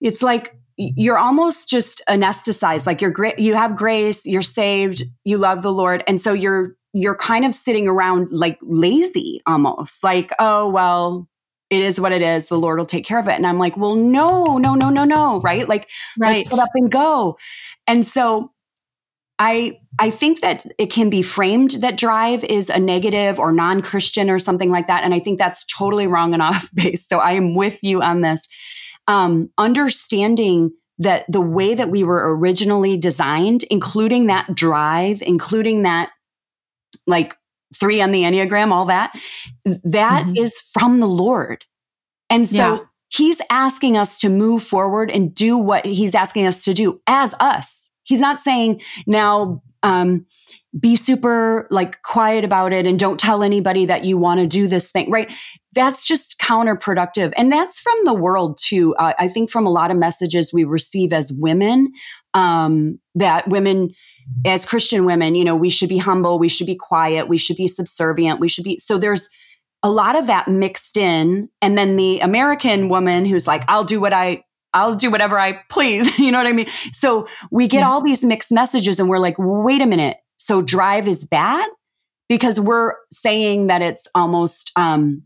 it's 0.00 0.22
like 0.22 0.56
you're 0.76 1.18
almost 1.18 1.68
just 1.68 2.02
anesthetized 2.08 2.84
like 2.84 3.00
you're 3.00 3.10
great 3.10 3.38
you 3.38 3.54
have 3.54 3.76
grace 3.76 4.26
you're 4.26 4.42
saved 4.42 5.04
you 5.22 5.38
love 5.38 5.62
the 5.62 5.72
lord 5.72 6.02
and 6.08 6.20
so 6.20 6.32
you're 6.32 6.74
you're 6.92 7.14
kind 7.14 7.44
of 7.44 7.54
sitting 7.54 7.86
around 7.86 8.28
like 8.32 8.58
lazy 8.60 9.40
almost 9.46 10.02
like 10.02 10.32
oh 10.40 10.68
well 10.68 11.28
it 11.70 11.82
is 11.82 12.00
what 12.00 12.12
it 12.12 12.22
is. 12.22 12.48
The 12.48 12.58
Lord 12.58 12.78
will 12.78 12.86
take 12.86 13.04
care 13.04 13.18
of 13.18 13.28
it. 13.28 13.34
And 13.34 13.46
I'm 13.46 13.58
like, 13.58 13.76
well, 13.76 13.96
no, 13.96 14.44
no, 14.58 14.74
no, 14.74 14.90
no, 14.90 15.04
no. 15.04 15.40
Right. 15.40 15.68
Like, 15.68 15.88
right. 16.18 16.48
get 16.48 16.58
up 16.58 16.70
and 16.74 16.90
go. 16.90 17.38
And 17.86 18.06
so 18.06 18.52
I 19.38 19.80
I 19.98 20.10
think 20.10 20.40
that 20.40 20.64
it 20.78 20.90
can 20.90 21.10
be 21.10 21.22
framed 21.22 21.72
that 21.80 21.96
drive 21.96 22.44
is 22.44 22.70
a 22.70 22.78
negative 22.78 23.38
or 23.38 23.52
non-Christian 23.52 24.30
or 24.30 24.38
something 24.38 24.70
like 24.70 24.86
that, 24.86 25.04
and 25.04 25.12
I 25.12 25.18
think 25.18 25.38
that's 25.38 25.64
totally 25.66 26.06
wrong 26.06 26.34
and 26.34 26.42
off 26.50 26.70
base. 26.74 27.06
So 27.06 27.18
I 27.18 27.32
am 27.32 27.54
with 27.54 27.82
you 27.82 28.02
on 28.02 28.20
this. 28.20 28.46
Um, 29.06 29.50
understanding 29.58 30.70
that 30.98 31.26
the 31.28 31.40
way 31.40 31.74
that 31.74 31.90
we 31.90 32.04
were 32.04 32.36
originally 32.36 32.96
designed, 32.96 33.64
including 33.64 34.28
that 34.28 34.54
drive, 34.54 35.20
including 35.20 35.82
that 35.82 36.10
like 37.06 37.36
three 37.74 38.00
on 38.00 38.12
the 38.12 38.22
Enneagram, 38.22 38.72
all 38.72 38.86
that, 38.86 39.14
that 39.64 40.24
mm-hmm. 40.24 40.36
is 40.36 40.60
from 40.72 41.00
the 41.00 41.08
Lord. 41.08 41.64
And 42.30 42.48
so 42.48 42.56
yeah. 42.56 42.78
he's 43.08 43.40
asking 43.50 43.96
us 43.96 44.20
to 44.20 44.28
move 44.28 44.62
forward 44.62 45.10
and 45.10 45.34
do 45.34 45.56
what 45.56 45.84
he's 45.84 46.14
asking 46.14 46.46
us 46.46 46.64
to 46.64 46.74
do 46.74 47.00
as 47.06 47.34
us. 47.40 47.90
He's 48.04 48.20
not 48.20 48.40
saying 48.40 48.82
now, 49.06 49.62
um, 49.82 50.26
be 50.78 50.96
super 50.96 51.68
like 51.70 52.02
quiet 52.02 52.44
about 52.44 52.72
it 52.72 52.84
and 52.84 52.98
don't 52.98 53.20
tell 53.20 53.44
anybody 53.44 53.86
that 53.86 54.04
you 54.04 54.18
want 54.18 54.40
to 54.40 54.46
do 54.46 54.66
this 54.66 54.90
thing, 54.90 55.10
right? 55.10 55.30
That's 55.72 56.06
just 56.06 56.40
counterproductive. 56.40 57.32
And 57.36 57.52
that's 57.52 57.78
from 57.78 57.96
the 58.04 58.14
world 58.14 58.58
too. 58.60 58.94
Uh, 58.96 59.12
I 59.18 59.28
think 59.28 59.50
from 59.50 59.66
a 59.66 59.70
lot 59.70 59.92
of 59.92 59.96
messages 59.96 60.52
we 60.52 60.64
receive 60.64 61.12
as 61.12 61.32
women, 61.32 61.92
um, 62.34 62.98
that 63.14 63.46
women, 63.46 63.94
as 64.44 64.66
Christian 64.66 65.04
women, 65.04 65.34
you 65.34 65.44
know, 65.44 65.56
we 65.56 65.70
should 65.70 65.88
be 65.88 65.98
humble, 65.98 66.38
we 66.38 66.48
should 66.48 66.66
be 66.66 66.76
quiet, 66.76 67.28
we 67.28 67.38
should 67.38 67.56
be 67.56 67.68
subservient, 67.68 68.40
we 68.40 68.48
should 68.48 68.64
be. 68.64 68.78
So 68.78 68.98
there's 68.98 69.28
a 69.82 69.90
lot 69.90 70.16
of 70.16 70.26
that 70.26 70.48
mixed 70.48 70.96
in. 70.96 71.48
And 71.60 71.76
then 71.76 71.96
the 71.96 72.20
American 72.20 72.88
woman 72.88 73.26
who's 73.26 73.46
like, 73.46 73.64
I'll 73.68 73.84
do 73.84 74.00
what 74.00 74.12
I, 74.12 74.42
I'll 74.72 74.94
do 74.94 75.10
whatever 75.10 75.38
I 75.38 75.60
please. 75.68 76.18
you 76.18 76.32
know 76.32 76.38
what 76.38 76.46
I 76.46 76.52
mean? 76.52 76.68
So 76.92 77.28
we 77.50 77.68
get 77.68 77.80
yeah. 77.80 77.90
all 77.90 78.02
these 78.02 78.24
mixed 78.24 78.50
messages 78.50 78.98
and 78.98 79.08
we're 79.08 79.18
like, 79.18 79.36
wait 79.38 79.82
a 79.82 79.86
minute. 79.86 80.16
So 80.38 80.62
drive 80.62 81.06
is 81.06 81.26
bad 81.26 81.68
because 82.28 82.58
we're 82.58 82.94
saying 83.12 83.66
that 83.66 83.82
it's 83.82 84.08
almost, 84.14 84.72
um, 84.76 85.22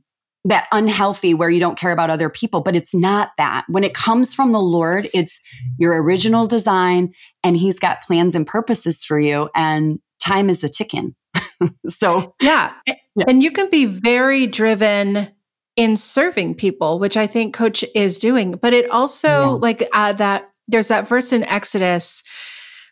that 0.49 0.67
unhealthy 0.73 1.35
where 1.35 1.51
you 1.51 1.61
don't 1.61 1.79
care 1.79 1.93
about 1.93 2.11
other 2.11 2.31
people, 2.31 2.61
but 2.61 2.75
it's 2.75 2.95
not 2.95 3.31
that. 3.39 3.65
When 3.69 3.85
it 3.85 3.95
comes 3.95 4.35
from 4.35 4.53
the 4.53 4.61
Lord, 4.61 5.09
it's 5.13 5.41
your 5.79 6.03
original 6.03 6.47
design 6.47 7.13
and 7.45 7.57
He's 7.57 7.79
got 7.79 8.03
plans 8.03 8.35
and 8.35 8.47
purposes 8.47 9.05
for 9.05 9.19
you, 9.21 9.51
and 9.55 10.01
time 10.19 10.51
is 10.51 10.65
a 10.65 10.69
ticking. 10.69 11.15
so, 11.89 12.35
yeah. 12.41 12.73
yeah. 12.87 12.95
And 13.27 13.43
you 13.43 13.51
can 13.51 13.71
be 13.71 13.85
very 13.85 14.47
driven 14.47 15.29
in 15.77 15.97
serving 15.97 16.55
people, 16.55 16.99
which 16.99 17.17
I 17.17 17.27
think 17.27 17.55
Coach 17.55 17.85
is 17.95 18.19
doing, 18.19 18.53
but 18.53 18.73
it 18.73 18.91
also, 18.91 19.29
yeah. 19.29 19.47
like 19.47 19.89
uh, 19.93 20.13
that, 20.15 20.51
there's 20.67 20.89
that 20.89 21.07
verse 21.07 21.33
in 21.33 21.45
Exodus 21.45 22.23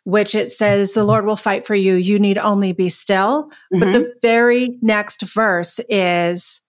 which 0.04 0.36
it 0.36 0.52
says 0.52 0.92
the 0.92 1.02
Lord 1.02 1.26
will 1.26 1.34
fight 1.34 1.66
for 1.66 1.74
you. 1.74 1.94
You 1.94 2.20
need 2.20 2.38
only 2.38 2.72
be 2.72 2.88
still. 2.88 3.50
Mm-hmm. 3.74 3.80
But 3.80 3.92
the 3.92 4.14
very 4.22 4.78
next 4.80 5.22
verse 5.22 5.80
is 5.88 6.62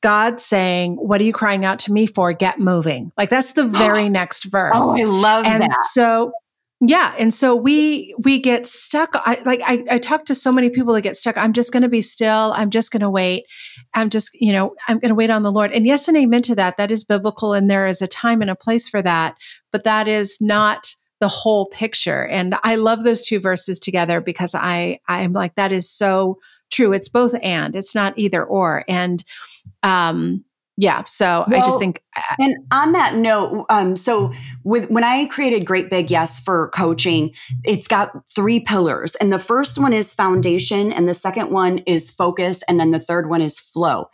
God 0.00 0.40
saying, 0.40 0.94
What 0.96 1.20
are 1.20 1.24
you 1.24 1.32
crying 1.32 1.64
out 1.64 1.80
to 1.80 1.92
me 1.92 2.06
for? 2.06 2.32
Get 2.32 2.58
moving. 2.58 3.12
Like 3.16 3.30
that's 3.30 3.52
the 3.52 3.64
very 3.66 4.08
next 4.08 4.44
verse. 4.44 4.72
Oh, 4.76 4.98
I 4.98 5.04
love 5.04 5.44
that. 5.44 5.62
and 5.62 5.62
that. 5.62 5.82
So 5.90 6.32
yeah. 6.84 7.14
And 7.16 7.32
so 7.32 7.54
we 7.54 8.12
we 8.18 8.40
get 8.40 8.66
stuck. 8.66 9.10
I 9.14 9.40
like 9.44 9.62
I, 9.64 9.84
I 9.88 9.98
talk 9.98 10.24
to 10.24 10.34
so 10.34 10.50
many 10.50 10.68
people 10.68 10.94
that 10.94 11.02
get 11.02 11.14
stuck. 11.14 11.38
I'm 11.38 11.52
just 11.52 11.72
gonna 11.72 11.88
be 11.88 12.00
still. 12.00 12.52
I'm 12.56 12.70
just 12.70 12.90
gonna 12.90 13.10
wait. 13.10 13.44
I'm 13.94 14.10
just, 14.10 14.30
you 14.34 14.52
know, 14.52 14.74
I'm 14.88 14.98
gonna 14.98 15.14
wait 15.14 15.30
on 15.30 15.42
the 15.42 15.52
Lord. 15.52 15.70
And 15.72 15.86
yes 15.86 16.08
and 16.08 16.16
amen 16.16 16.42
to 16.42 16.56
that. 16.56 16.78
That 16.78 16.90
is 16.90 17.04
biblical 17.04 17.52
and 17.52 17.70
there 17.70 17.86
is 17.86 18.02
a 18.02 18.08
time 18.08 18.42
and 18.42 18.50
a 18.50 18.56
place 18.56 18.88
for 18.88 19.00
that. 19.00 19.36
But 19.70 19.84
that 19.84 20.08
is 20.08 20.38
not 20.40 20.88
the 21.20 21.28
whole 21.28 21.66
picture. 21.66 22.26
And 22.26 22.56
I 22.64 22.74
love 22.74 23.04
those 23.04 23.24
two 23.24 23.38
verses 23.38 23.78
together 23.78 24.20
because 24.20 24.56
I 24.56 24.98
I'm 25.06 25.32
like, 25.32 25.54
that 25.54 25.70
is 25.70 25.88
so 25.88 26.38
true. 26.72 26.92
It's 26.92 27.08
both 27.08 27.34
and 27.42 27.76
it's 27.76 27.94
not 27.94 28.14
either 28.16 28.42
or. 28.44 28.84
And 28.88 29.22
um, 29.82 30.44
yeah, 30.78 31.04
so 31.04 31.44
well, 31.48 31.60
I 31.60 31.64
just 31.64 31.78
think. 31.78 32.02
Uh, 32.16 32.34
and 32.38 32.56
on 32.70 32.92
that 32.92 33.14
note, 33.14 33.66
um, 33.68 33.94
so 33.94 34.32
with 34.64 34.90
when 34.90 35.04
I 35.04 35.26
created 35.26 35.66
Great 35.66 35.90
Big 35.90 36.10
Yes 36.10 36.40
for 36.40 36.68
coaching, 36.70 37.34
it's 37.62 37.86
got 37.86 38.10
three 38.34 38.58
pillars, 38.58 39.14
and 39.16 39.30
the 39.30 39.38
first 39.38 39.78
one 39.78 39.92
is 39.92 40.14
foundation, 40.14 40.90
and 40.90 41.06
the 41.06 41.14
second 41.14 41.50
one 41.50 41.78
is 41.80 42.10
focus, 42.10 42.62
and 42.68 42.80
then 42.80 42.90
the 42.90 42.98
third 42.98 43.28
one 43.28 43.42
is 43.42 43.60
flow. 43.60 44.06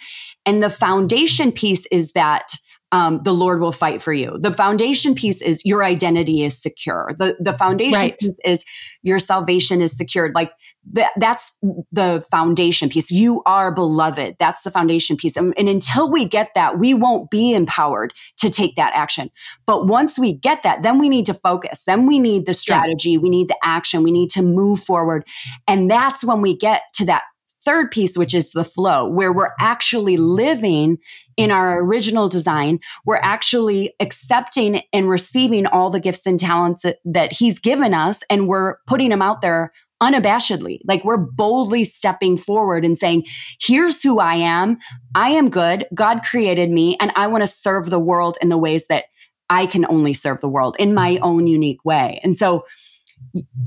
And 0.44 0.60
the 0.60 0.70
foundation 0.70 1.52
piece 1.52 1.86
is 1.86 2.12
that 2.14 2.52
um, 2.90 3.20
the 3.22 3.34
Lord 3.34 3.60
will 3.60 3.72
fight 3.72 4.00
for 4.00 4.12
you. 4.12 4.38
The 4.40 4.52
foundation 4.52 5.14
piece 5.14 5.42
is 5.42 5.64
your 5.64 5.84
identity 5.84 6.42
is 6.42 6.60
secure. 6.60 7.12
The 7.18 7.36
the 7.38 7.52
foundation 7.52 8.00
right. 8.00 8.18
piece 8.18 8.38
is 8.44 8.64
your 9.02 9.18
salvation 9.18 9.82
is 9.82 9.96
secured. 9.96 10.34
Like 10.34 10.52
that 10.92 11.12
that's 11.16 11.58
the 11.92 12.24
foundation 12.30 12.88
piece. 12.88 13.10
You 13.10 13.42
are 13.44 13.74
beloved. 13.74 14.36
That's 14.38 14.62
the 14.62 14.70
foundation 14.70 15.16
piece. 15.16 15.36
And, 15.36 15.52
and 15.58 15.68
until 15.68 16.10
we 16.10 16.24
get 16.24 16.50
that, 16.54 16.78
we 16.78 16.94
won't 16.94 17.30
be 17.30 17.52
empowered 17.52 18.14
to 18.38 18.48
take 18.48 18.76
that 18.76 18.94
action. 18.94 19.30
But 19.66 19.86
once 19.86 20.18
we 20.18 20.32
get 20.32 20.62
that, 20.62 20.82
then 20.82 20.98
we 20.98 21.10
need 21.10 21.26
to 21.26 21.34
focus. 21.34 21.82
Then 21.84 22.06
we 22.06 22.18
need 22.18 22.46
the 22.46 22.54
strategy. 22.54 23.10
Yeah. 23.10 23.18
We 23.18 23.28
need 23.28 23.48
the 23.48 23.58
action. 23.62 24.02
We 24.02 24.12
need 24.12 24.30
to 24.30 24.42
move 24.42 24.80
forward. 24.80 25.26
And 25.66 25.90
that's 25.90 26.24
when 26.24 26.40
we 26.40 26.56
get 26.56 26.82
to 26.94 27.04
that 27.06 27.22
third 27.68 27.90
piece, 27.90 28.16
which 28.16 28.32
is 28.32 28.52
the 28.52 28.64
flow, 28.64 29.06
where 29.06 29.30
we're 29.30 29.52
actually 29.60 30.16
living 30.16 30.96
in 31.36 31.50
our 31.50 31.78
original 31.82 32.26
design. 32.26 32.78
We're 33.04 33.16
actually 33.16 33.94
accepting 34.00 34.80
and 34.94 35.06
receiving 35.10 35.66
all 35.66 35.90
the 35.90 36.00
gifts 36.00 36.24
and 36.24 36.40
talents 36.40 36.86
that, 37.04 37.32
He's 37.32 37.58
given 37.58 37.92
us, 37.92 38.22
and 38.30 38.48
we're 38.48 38.76
putting 38.86 39.10
them 39.10 39.20
out 39.20 39.42
there 39.42 39.70
unabashedly. 40.02 40.78
Like 40.86 41.04
we're 41.04 41.18
boldly 41.18 41.84
stepping 41.84 42.38
forward 42.38 42.86
and 42.86 42.96
saying, 42.96 43.24
here's 43.60 44.02
who 44.02 44.18
I 44.18 44.36
am. 44.36 44.78
I 45.14 45.28
am 45.30 45.50
good. 45.50 45.86
God 45.92 46.22
created 46.22 46.70
me, 46.70 46.96
and 47.00 47.12
I 47.16 47.26
want 47.26 47.42
to 47.42 47.46
serve 47.46 47.90
the 47.90 47.98
world 47.98 48.38
in 48.40 48.48
the 48.48 48.56
ways 48.56 48.86
that 48.86 49.04
I 49.50 49.66
can 49.66 49.84
only 49.90 50.14
serve 50.14 50.40
the 50.40 50.48
world 50.48 50.74
in 50.78 50.94
my 50.94 51.18
own 51.18 51.46
unique 51.46 51.84
way. 51.84 52.18
And 52.22 52.34
so, 52.34 52.64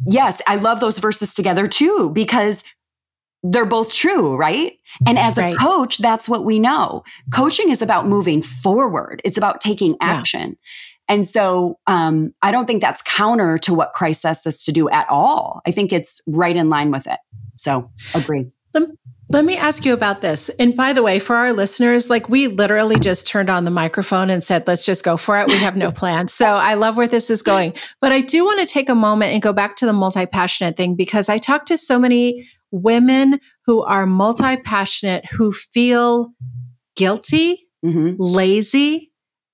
yes, 0.08 0.42
I 0.48 0.56
love 0.56 0.80
those 0.80 0.98
verses 0.98 1.36
together 1.36 1.68
too, 1.68 2.10
because 2.10 2.64
they're 3.44 3.66
both 3.66 3.92
true, 3.92 4.36
right? 4.36 4.74
And 5.08 5.18
as 5.18 5.38
a 5.38 5.56
coach, 5.56 5.98
that's 5.98 6.30
what 6.30 6.46
we 6.46 6.60
know. 6.60 7.04
Coaching 7.34 7.70
is 7.70 7.82
about 7.82 8.08
moving 8.08 8.42
forward. 8.42 9.22
It's 9.24 9.38
about 9.38 9.62
taking 9.62 9.96
action. 10.00 10.50
Yeah. 10.50 11.16
And 11.16 11.28
so 11.28 11.78
um, 11.88 12.34
I 12.42 12.52
don't 12.52 12.68
think 12.68 12.82
that's 12.82 13.02
counter 13.02 13.58
to 13.60 13.74
what 13.74 13.94
Christ 13.94 14.26
asks 14.26 14.48
us 14.48 14.64
to 14.66 14.72
do 14.72 14.90
at 14.90 15.10
all. 15.10 15.62
I 15.66 15.72
think 15.72 15.92
it's 15.92 16.22
right 16.28 16.56
in 16.56 16.70
line 16.70 16.92
with 16.92 17.08
it. 17.08 17.20
So 17.56 17.90
agree. 18.14 18.50
Let, 18.74 18.84
let 19.30 19.44
me 19.44 19.58
ask 19.58 19.86
you 19.86 19.94
about 19.94 20.22
this. 20.22 20.50
And 20.60 20.76
by 20.76 20.94
the 20.94 21.04
way, 21.04 21.20
for 21.20 21.36
our 21.36 21.52
listeners, 21.52 22.10
like 22.10 22.30
we 22.30 22.48
literally 22.48 23.00
just 23.00 23.28
turned 23.28 23.50
on 23.50 23.66
the 23.66 23.72
microphone 23.72 24.30
and 24.30 24.44
said, 24.44 24.68
let's 24.68 24.86
just 24.86 25.04
go 25.04 25.18
for 25.18 25.40
it. 25.40 25.48
We 25.48 25.56
have 25.56 25.76
no 25.76 25.92
plan. 25.92 26.28
So 26.28 26.46
I 26.46 26.76
love 26.76 26.96
where 26.96 27.08
this 27.08 27.30
is 27.30 27.42
going. 27.42 27.74
But 28.00 28.12
I 28.12 28.22
do 28.22 28.46
want 28.46 28.60
to 28.60 28.66
take 28.66 28.88
a 28.88 28.96
moment 28.96 29.34
and 29.34 29.42
go 29.42 29.52
back 29.52 29.78
to 29.78 29.86
the 29.86 29.94
multi 29.94 30.26
passionate 30.26 30.78
thing 30.78 30.96
because 30.96 31.30
I 31.30 31.38
talk 31.40 31.66
to 31.66 31.78
so 31.78 31.98
many 31.98 32.48
women 32.72 33.40
who 33.66 33.84
are 33.84 34.06
multi 34.06 34.58
passionate 34.58 35.26
who 35.32 35.52
feel 35.52 36.34
guilty, 36.96 37.68
mm-hmm. 37.86 38.16
lazy, 38.18 39.12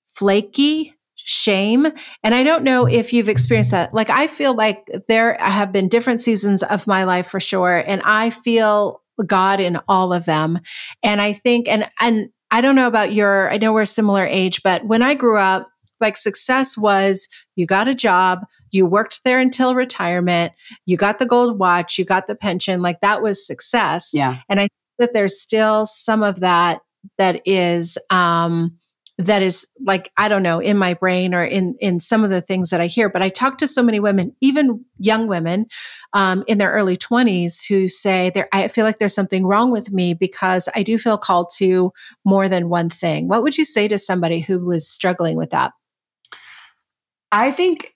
flaky, 0.08 0.94
shame. 1.16 1.88
And 2.24 2.34
I 2.34 2.44
don't 2.44 2.64
know 2.64 2.88
if 2.88 3.12
you've 3.12 3.30
experienced 3.30 3.72
that. 3.72 3.94
Like, 3.94 4.10
I 4.10 4.28
feel 4.28 4.56
like 4.56 4.88
there 5.08 5.36
have 5.40 5.72
been 5.72 5.90
different 5.90 6.22
seasons 6.22 6.64
of 6.64 6.88
my 6.88 7.04
life 7.04 7.28
for 7.28 7.40
sure. 7.40 7.84
And 7.86 8.02
I 8.04 8.30
feel 8.30 9.02
God 9.26 9.60
in 9.60 9.80
all 9.88 10.14
of 10.14 10.26
them. 10.26 10.60
And 11.04 11.22
I 11.22 11.34
think, 11.34 11.68
and, 11.68 11.90
and, 12.00 12.30
I 12.50 12.62
don't 12.62 12.76
know 12.76 12.88
about 12.88 13.12
your, 13.12 13.52
I 13.52 13.58
know 13.58 13.74
we're 13.74 13.84
similar 13.84 14.26
age, 14.26 14.64
but 14.64 14.86
when 14.86 15.02
I 15.02 15.16
grew 15.16 15.38
up, 15.38 15.70
like 16.00 16.18
success 16.18 16.78
was 16.78 17.28
you 17.56 17.66
got 17.66 17.88
a 17.88 17.96
job, 17.96 18.46
you 18.72 18.86
worked 18.86 19.24
there 19.24 19.40
until 19.40 19.76
retirement, 19.76 20.54
you 20.86 20.98
got 20.98 21.20
the 21.20 21.26
gold 21.26 21.60
watch, 21.60 21.98
you 21.98 22.06
got 22.06 22.28
the 22.28 22.36
pension, 22.36 22.82
like 22.82 23.02
that 23.02 23.22
was 23.22 23.46
success. 23.46 24.12
Yeah. 24.14 24.38
And 24.50 24.60
I 24.60 24.64
think 24.64 24.72
that 25.00 25.14
there's 25.14 25.40
still 25.40 25.86
some 25.86 26.24
of 26.24 26.40
that 26.42 26.82
that 27.18 27.42
is 27.46 27.98
um 28.10 28.78
that 29.18 29.42
is 29.42 29.68
like 29.84 30.12
i 30.18 30.28
don't 30.28 30.44
know 30.44 30.60
in 30.60 30.78
my 30.78 30.94
brain 30.94 31.34
or 31.34 31.44
in 31.44 31.76
in 31.80 32.00
some 32.00 32.24
of 32.24 32.30
the 32.30 32.42
things 32.42 32.70
that 32.70 32.80
i 32.80 32.88
hear 32.88 33.10
but 33.10 33.22
i 33.22 33.30
talk 33.30 33.58
to 33.58 33.68
so 33.68 33.82
many 33.82 34.00
women 34.00 34.36
even 34.42 34.84
young 35.00 35.28
women 35.28 35.66
um, 36.14 36.44
in 36.48 36.58
their 36.58 36.72
early 36.72 36.96
20s 36.96 37.68
who 37.68 37.88
say 37.88 38.30
there 38.34 38.48
i 38.54 38.68
feel 38.68 38.86
like 38.86 39.00
there's 39.00 39.16
something 39.16 39.46
wrong 39.46 39.72
with 39.72 39.92
me 39.92 40.14
because 40.14 40.70
i 40.76 40.84
do 40.84 40.98
feel 40.98 41.18
called 41.18 41.50
to 41.56 41.92
more 42.26 42.48
than 42.48 42.70
one 42.70 42.90
thing 42.90 43.28
what 43.28 43.42
would 43.42 43.58
you 43.58 43.66
say 43.66 43.88
to 43.88 43.98
somebody 43.98 44.40
who 44.40 44.60
was 44.60 44.88
struggling 44.88 45.36
with 45.36 45.50
that 45.50 45.72
I 47.32 47.52
think 47.52 47.94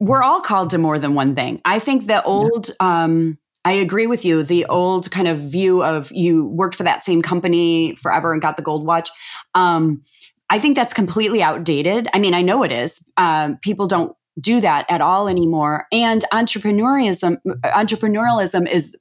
we're 0.00 0.22
all 0.22 0.40
called 0.40 0.70
to 0.70 0.78
more 0.78 0.98
than 0.98 1.14
one 1.14 1.34
thing. 1.34 1.60
I 1.64 1.78
think 1.78 2.06
the 2.06 2.22
old, 2.24 2.70
yeah. 2.80 3.04
um, 3.04 3.38
I 3.64 3.72
agree 3.72 4.06
with 4.06 4.24
you. 4.24 4.42
The 4.42 4.66
old 4.66 5.10
kind 5.10 5.28
of 5.28 5.40
view 5.40 5.82
of 5.82 6.10
you 6.12 6.46
worked 6.46 6.74
for 6.74 6.82
that 6.82 7.04
same 7.04 7.22
company 7.22 7.94
forever 7.96 8.32
and 8.32 8.42
got 8.42 8.56
the 8.56 8.62
gold 8.62 8.84
watch. 8.84 9.08
Um, 9.54 10.02
I 10.50 10.58
think 10.58 10.76
that's 10.76 10.92
completely 10.92 11.42
outdated. 11.42 12.08
I 12.12 12.18
mean, 12.18 12.34
I 12.34 12.42
know 12.42 12.62
it 12.62 12.72
is. 12.72 13.08
Um, 13.16 13.58
people 13.62 13.86
don't 13.86 14.14
do 14.40 14.60
that 14.60 14.86
at 14.88 15.00
all 15.00 15.28
anymore. 15.28 15.86
And 15.92 16.24
entrepreneurialism, 16.32 17.36
entrepreneurialism 17.64 18.68
is 18.68 18.96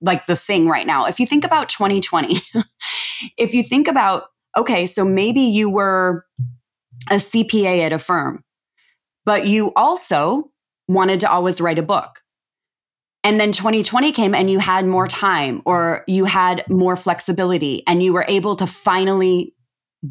like 0.00 0.26
the 0.26 0.36
thing 0.36 0.68
right 0.68 0.86
now. 0.86 1.06
If 1.06 1.20
you 1.20 1.26
think 1.26 1.44
about 1.44 1.68
2020, 1.68 2.40
if 3.36 3.52
you 3.52 3.62
think 3.62 3.88
about, 3.88 4.24
okay, 4.56 4.86
so 4.86 5.04
maybe 5.04 5.40
you 5.40 5.68
were 5.68 6.24
a 7.10 7.16
CPA 7.16 7.84
at 7.84 7.92
a 7.92 7.98
firm, 7.98 8.42
but 9.26 9.46
you 9.46 9.72
also 9.76 10.50
wanted 10.88 11.20
to 11.20 11.30
always 11.30 11.60
write 11.60 11.78
a 11.78 11.82
book. 11.82 12.22
And 13.24 13.40
then 13.40 13.50
2020 13.50 14.12
came 14.12 14.34
and 14.36 14.48
you 14.48 14.60
had 14.60 14.86
more 14.86 15.08
time 15.08 15.60
or 15.66 16.04
you 16.06 16.24
had 16.26 16.64
more 16.70 16.94
flexibility 16.94 17.82
and 17.88 18.02
you 18.02 18.12
were 18.12 18.24
able 18.28 18.54
to 18.56 18.68
finally 18.68 19.52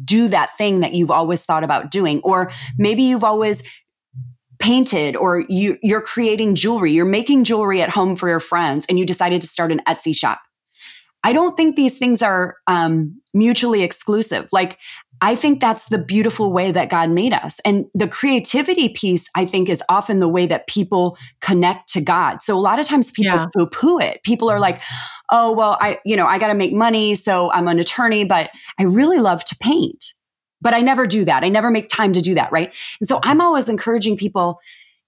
do 0.04 0.28
that 0.28 0.54
thing 0.58 0.80
that 0.80 0.92
you've 0.92 1.10
always 1.10 1.42
thought 1.42 1.64
about 1.64 1.90
doing. 1.90 2.20
Or 2.22 2.52
maybe 2.76 3.04
you've 3.04 3.24
always 3.24 3.62
painted 4.58 5.16
or 5.16 5.46
you, 5.48 5.78
you're 5.82 6.02
creating 6.02 6.54
jewelry, 6.54 6.92
you're 6.92 7.06
making 7.06 7.44
jewelry 7.44 7.80
at 7.80 7.88
home 7.88 8.16
for 8.16 8.28
your 8.28 8.40
friends 8.40 8.84
and 8.86 8.98
you 8.98 9.06
decided 9.06 9.40
to 9.40 9.46
start 9.46 9.72
an 9.72 9.80
Etsy 9.88 10.14
shop. 10.14 10.40
I 11.24 11.32
don't 11.32 11.56
think 11.56 11.74
these 11.74 11.98
things 11.98 12.20
are 12.22 12.56
um, 12.66 13.20
mutually 13.34 13.82
exclusive. 13.82 14.48
Like, 14.52 14.78
I 15.20 15.34
think 15.34 15.60
that's 15.60 15.88
the 15.88 15.98
beautiful 15.98 16.52
way 16.52 16.72
that 16.72 16.90
God 16.90 17.10
made 17.10 17.32
us. 17.32 17.58
And 17.64 17.86
the 17.94 18.08
creativity 18.08 18.88
piece, 18.88 19.28
I 19.34 19.44
think, 19.46 19.68
is 19.68 19.82
often 19.88 20.20
the 20.20 20.28
way 20.28 20.46
that 20.46 20.66
people 20.66 21.16
connect 21.40 21.92
to 21.94 22.00
God. 22.00 22.42
So 22.42 22.56
a 22.56 22.60
lot 22.60 22.78
of 22.78 22.86
times 22.86 23.10
people 23.10 23.32
yeah. 23.32 23.46
poo 23.56 23.66
poo 23.66 23.98
it. 23.98 24.22
People 24.24 24.50
are 24.50 24.60
like, 24.60 24.80
oh, 25.30 25.52
well, 25.52 25.78
I, 25.80 26.00
you 26.04 26.16
know, 26.16 26.26
I 26.26 26.38
got 26.38 26.48
to 26.48 26.54
make 26.54 26.72
money. 26.72 27.14
So 27.14 27.50
I'm 27.52 27.68
an 27.68 27.78
attorney, 27.78 28.24
but 28.24 28.50
I 28.78 28.84
really 28.84 29.18
love 29.18 29.44
to 29.44 29.56
paint. 29.60 30.04
But 30.60 30.74
I 30.74 30.80
never 30.80 31.06
do 31.06 31.24
that. 31.24 31.44
I 31.44 31.48
never 31.48 31.70
make 31.70 31.88
time 31.88 32.12
to 32.12 32.20
do 32.20 32.34
that. 32.34 32.52
Right. 32.52 32.72
And 33.00 33.08
so 33.08 33.20
I'm 33.22 33.40
always 33.40 33.68
encouraging 33.68 34.16
people 34.16 34.58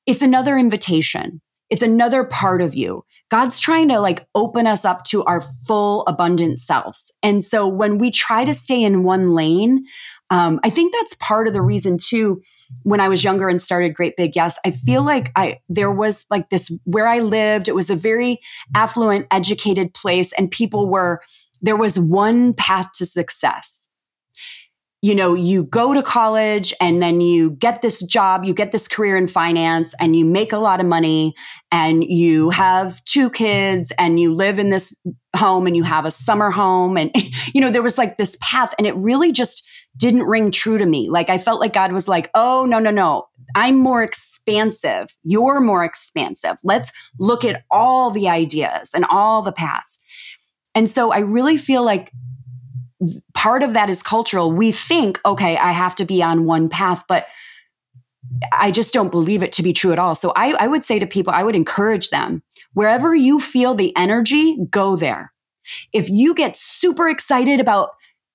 it's 0.09 0.23
another 0.23 0.57
invitation. 0.57 1.43
It's 1.71 1.83
another 1.83 2.25
part 2.25 2.63
of 2.63 2.75
you. 2.75 3.05
God's 3.31 3.61
trying 3.61 3.89
to 3.89 4.01
like 4.01 4.27
open 4.35 4.67
us 4.67 4.85
up 4.85 5.05
to 5.05 5.23
our 5.25 5.43
full 5.67 6.05
abundant 6.07 6.61
selves. 6.61 7.13
And 7.23 7.45
so 7.45 7.67
when 7.69 7.99
we 7.99 8.11
try 8.11 8.45
to 8.45 8.55
stay 8.55 8.83
in 8.83 9.03
one 9.03 9.35
lane, 9.35 9.85
um, 10.31 10.61
I 10.63 10.71
think 10.71 10.93
that's 10.93 11.15
part 11.15 11.47
of 11.47 11.55
the 11.55 11.63
reason 11.63 11.97
too. 11.99 12.43
When 12.83 13.01
I 13.01 13.09
was 13.09 13.25
younger 13.25 13.49
and 13.49 13.63
started 13.63 13.95
Great 13.95 14.17
Big 14.17 14.37
Yes, 14.37 14.59
I 14.65 14.73
feel 14.73 15.03
like 15.03 15.33
I 15.37 15.61
there 15.69 15.91
was 15.91 16.27
like 16.31 16.51
this 16.51 16.71
where 16.85 17.07
I 17.07 17.21
lived. 17.21 17.69
It 17.69 17.75
was 17.75 17.89
a 17.89 17.97
very 17.97 18.41
affluent, 18.75 19.27
educated 19.31 19.95
place, 19.95 20.33
and 20.35 20.51
people 20.51 20.89
were 20.89 21.23
there 21.63 21.77
was 21.77 21.99
one 21.99 22.53
path 22.53 22.91
to 22.97 23.07
success 23.07 23.78
you 25.01 25.15
know, 25.15 25.35
you 25.35 25.65
go 25.65 25.95
to 25.95 26.03
college 26.03 26.75
and 26.81 27.01
then 27.01 27.21
you 27.21 27.53
get 27.53 27.83
this 27.83 28.05
job, 28.05 28.45
you 28.45 28.53
get 28.53 28.73
this 28.73 28.89
career 28.89 29.17
in 29.17 29.29
finance 29.29 29.95
and 30.01 30.17
you 30.17 30.25
make 30.25 30.53
a 30.53 30.59
lot 30.59 30.81
of 30.81 30.87
money 30.87 31.35
and 31.71 32.03
you 32.03 32.51
have 32.51 33.05
two 33.05 33.31
kids 33.31 33.93
and 33.99 34.19
you 34.19 34.35
live 34.35 34.59
in 34.59 34.71
this 34.71 34.97
home 35.37 35.69
and 35.69 35.77
you 35.77 35.85
have 35.85 36.05
a 36.05 36.11
summer 36.11 36.51
home. 36.51 36.97
And, 36.97 37.13
you 37.55 37.61
know, 37.61 37.71
there 37.71 37.83
was 37.83 37.97
like 37.97 38.19
this 38.19 38.37
path 38.41 38.75
and 38.77 38.87
it 38.87 38.97
really 38.97 39.31
just 39.31 39.65
didn't 39.97 40.25
ring 40.25 40.51
true 40.51 40.79
to 40.79 40.87
me. 40.87 41.09
Like 41.09 41.31
I 41.31 41.39
felt 41.39 41.61
like 41.61 41.73
God 41.73 41.93
was 41.93 42.09
like, 42.09 42.31
oh, 42.35 42.67
no, 42.69 42.81
no, 42.81 42.91
no. 42.91 43.29
I'm 43.55 43.77
more 43.79 44.03
expansive. 44.03 45.17
You're 45.23 45.61
more 45.61 45.85
expansive. 45.85 46.57
Let's 46.65 46.93
look 47.19 47.45
at 47.45 47.63
all 47.71 48.11
the 48.11 48.29
ideas 48.29 48.91
and 48.95 49.05
all 49.05 49.43
the 49.43 49.53
paths. 49.53 50.01
And 50.75 50.89
so 50.89 51.13
I 51.13 51.21
really 51.21 51.57
feel 51.57 51.85
like 51.85 52.13
part 53.35 53.63
of 53.63 53.75
that 53.75 53.91
is 53.91 54.03
cultural. 54.03 54.51
We 54.51 54.73
think, 54.73 55.21
okay, 55.25 55.57
I 55.57 55.73
have 55.73 55.95
to 55.97 56.05
be 56.05 56.23
on 56.23 56.45
one 56.45 56.69
path, 56.69 57.05
but 57.09 57.27
I 58.53 58.71
just 58.71 58.93
don't 58.93 59.11
believe 59.11 59.43
it 59.43 59.53
to 59.53 59.63
be 59.63 59.73
true 59.73 59.93
at 59.93 59.99
all. 59.99 60.15
So 60.15 60.33
I, 60.37 60.53
I 60.59 60.67
would 60.67 60.85
say 60.85 60.99
to 60.99 61.07
people, 61.07 61.33
I 61.33 61.43
would 61.43 61.57
encourage 61.57 62.11
them 62.11 62.43
wherever 62.75 63.15
you 63.15 63.41
feel 63.41 63.75
the 63.75 63.97
energy, 63.97 64.59
go 64.71 64.97
there. 64.97 65.33
If 65.93 66.09
you 66.09 66.35
get 66.35 66.57
super 66.57 67.09
excited 67.09 67.61
about 67.61 67.91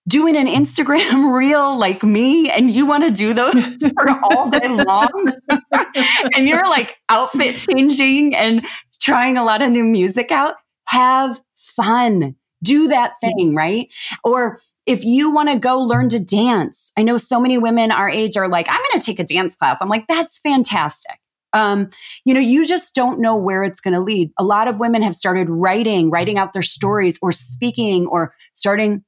doing 0.08 0.36
an 0.36 0.48
Instagram 0.48 1.34
reel 1.36 1.78
like 1.78 2.04
me 2.04 2.50
and 2.50 2.70
you 2.70 2.86
want 2.86 3.04
to 3.04 3.12
do 3.12 3.34
those 3.34 3.54
for 3.96 4.10
all 4.24 4.50
day 4.50 4.68
long 4.68 5.32
and 6.36 6.48
you're 6.48 6.66
like 6.66 6.98
outfit 7.10 7.58
changing 7.58 8.36
and 8.36 8.66
trying 9.00 9.38
a 9.38 9.44
lot 9.44 9.62
of 9.62 9.72
new 9.72 9.84
music 9.84 10.32
out, 10.32 10.56
have 10.86 11.42
fun 11.56 12.36
do 12.64 12.88
that 12.88 13.14
thing, 13.22 13.54
right? 13.56 13.94
Or 14.24 14.60
if 14.86 15.04
you 15.04 15.32
want 15.32 15.50
to 15.50 15.60
go 15.60 15.80
learn 15.80 16.10
to 16.10 16.20
dance, 16.20 16.92
I 16.98 17.04
know 17.04 17.18
so 17.18 17.40
many 17.40 17.58
women 17.58 17.92
our 17.92 18.10
age 18.10 18.36
are 18.36 18.48
like, 18.48 18.68
I'm 18.70 18.82
going 18.90 19.00
to 19.00 19.06
take 19.06 19.20
a 19.20 19.24
dance 19.24 19.56
class. 19.56 19.78
I'm 19.82 19.90
like, 19.90 20.08
that's 20.08 20.40
fantastic. 20.40 21.20
Um, 21.54 21.90
you 22.26 22.34
know, 22.34 22.40
you 22.40 22.66
just 22.66 22.96
don't 22.96 23.20
know 23.20 23.36
where 23.36 23.64
it's 23.64 23.80
going 23.80 23.94
to 23.94 24.00
lead. 24.00 24.32
A 24.40 24.44
lot 24.44 24.68
of 24.68 24.80
women 24.80 25.04
have 25.04 25.14
started 25.14 25.50
writing, 25.50 26.10
writing 26.10 26.40
out 26.40 26.54
their 26.54 26.64
stories 26.64 27.20
or 27.22 27.32
speaking 27.32 28.08
or 28.08 28.34
starting 28.54 29.04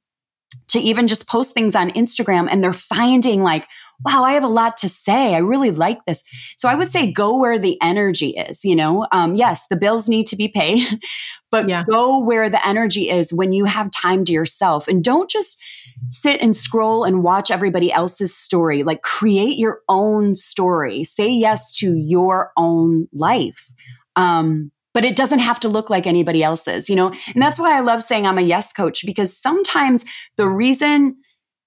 to 0.68 0.80
even 0.80 1.08
just 1.08 1.28
post 1.28 1.54
things 1.54 1.76
on 1.76 1.90
Instagram 1.92 2.48
and 2.50 2.64
they're 2.64 2.72
finding 2.74 3.42
like, 3.42 3.66
wow, 4.04 4.24
I 4.24 4.34
have 4.34 4.44
a 4.44 4.48
lot 4.48 4.78
to 4.78 4.90
say. 4.90 5.34
I 5.34 5.40
really 5.40 5.72
like 5.72 6.04
this. 6.06 6.24
So 6.58 6.68
I 6.68 6.76
would 6.76 6.90
say 6.90 7.12
go 7.12 7.38
where 7.38 7.58
the 7.58 7.78
energy 7.82 8.32
is, 8.32 8.66
you 8.66 8.76
know? 8.76 9.08
Um, 9.12 9.36
yes, 9.36 9.68
the 9.70 9.76
bills 9.76 10.10
need 10.10 10.28
to 10.28 10.36
be 10.36 10.48
paid, 10.48 11.00
but 11.52 11.70
yeah. 11.70 11.84
go 11.90 12.20
where 12.20 12.50
the 12.50 12.66
energy 12.66 13.10
is 13.10 13.34
when 13.34 13.54
you 13.54 13.66
have 13.66 13.92
time 13.92 14.26
to 14.26 14.32
yourself. 14.32 14.88
And 14.88 15.04
don't 15.04 15.30
just 15.30 15.62
sit 16.10 16.42
and 16.42 16.56
scroll 16.56 17.04
and 17.04 17.24
watch 17.24 17.52
everybody 17.52 17.92
else's 17.92 18.36
story. 18.36 18.84
Like 18.84 19.02
create 19.02 19.58
your 19.58 19.80
own 19.88 20.36
story. 20.36 21.04
Say 21.04 21.30
yes 21.30 21.76
to 21.78 21.96
your 21.96 22.52
own 22.58 23.08
life. 23.14 23.72
Um, 24.16 24.72
but 24.94 25.04
it 25.04 25.18
doesn't 25.18 25.40
have 25.40 25.60
to 25.60 25.70
look 25.70 25.90
like 25.90 26.08
anybody 26.08 26.42
else's, 26.42 26.90
you 26.90 26.96
know? 26.96 27.14
And 27.34 27.42
that's 27.42 27.60
why 27.60 27.78
I 27.78 27.82
love 27.82 28.02
saying 28.02 28.26
I'm 28.26 28.38
a 28.38 28.42
yes 28.42 28.72
coach 28.72 29.06
because 29.06 29.38
sometimes 29.38 30.06
the 30.38 30.48
reason 30.48 31.18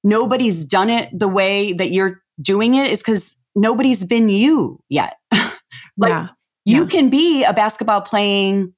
nobody's 0.04 0.64
done 0.64 0.90
it 0.90 1.10
the 1.16 1.28
way 1.28 1.72
that 1.72 1.90
you're 1.90 2.22
doing 2.40 2.74
it 2.74 2.90
is 2.90 3.00
because 3.00 3.38
nobody's 3.54 4.04
been 4.04 4.28
you 4.28 4.80
yet. 4.88 5.16
like 5.32 6.10
yeah. 6.10 6.28
you 6.64 6.82
yeah. 6.82 6.88
can 6.88 7.10
be 7.10 7.44
a 7.44 7.52
basketball 7.52 8.00
playing, 8.00 8.74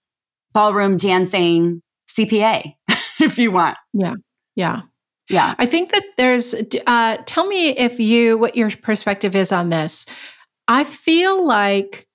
ballroom 0.53 0.97
dancing 0.97 1.83
CPA 2.11 2.75
if 3.21 3.39
you 3.39 3.51
want. 3.51 3.77
Yeah. 3.93 4.15
Yeah. 4.57 4.83
Yeah. 5.29 5.55
I 5.59 5.67
think 5.67 5.93
that 5.93 6.03
there's, 6.17 6.55
uh, 6.87 7.19
tell 7.25 7.47
me 7.47 7.69
if 7.69 8.01
you, 8.01 8.37
what 8.37 8.57
your 8.57 8.71
perspective 8.71 9.37
is 9.37 9.53
on 9.53 9.71
this. 9.71 10.07
I 10.67 10.85
feel 10.85 11.45
like 11.47 12.09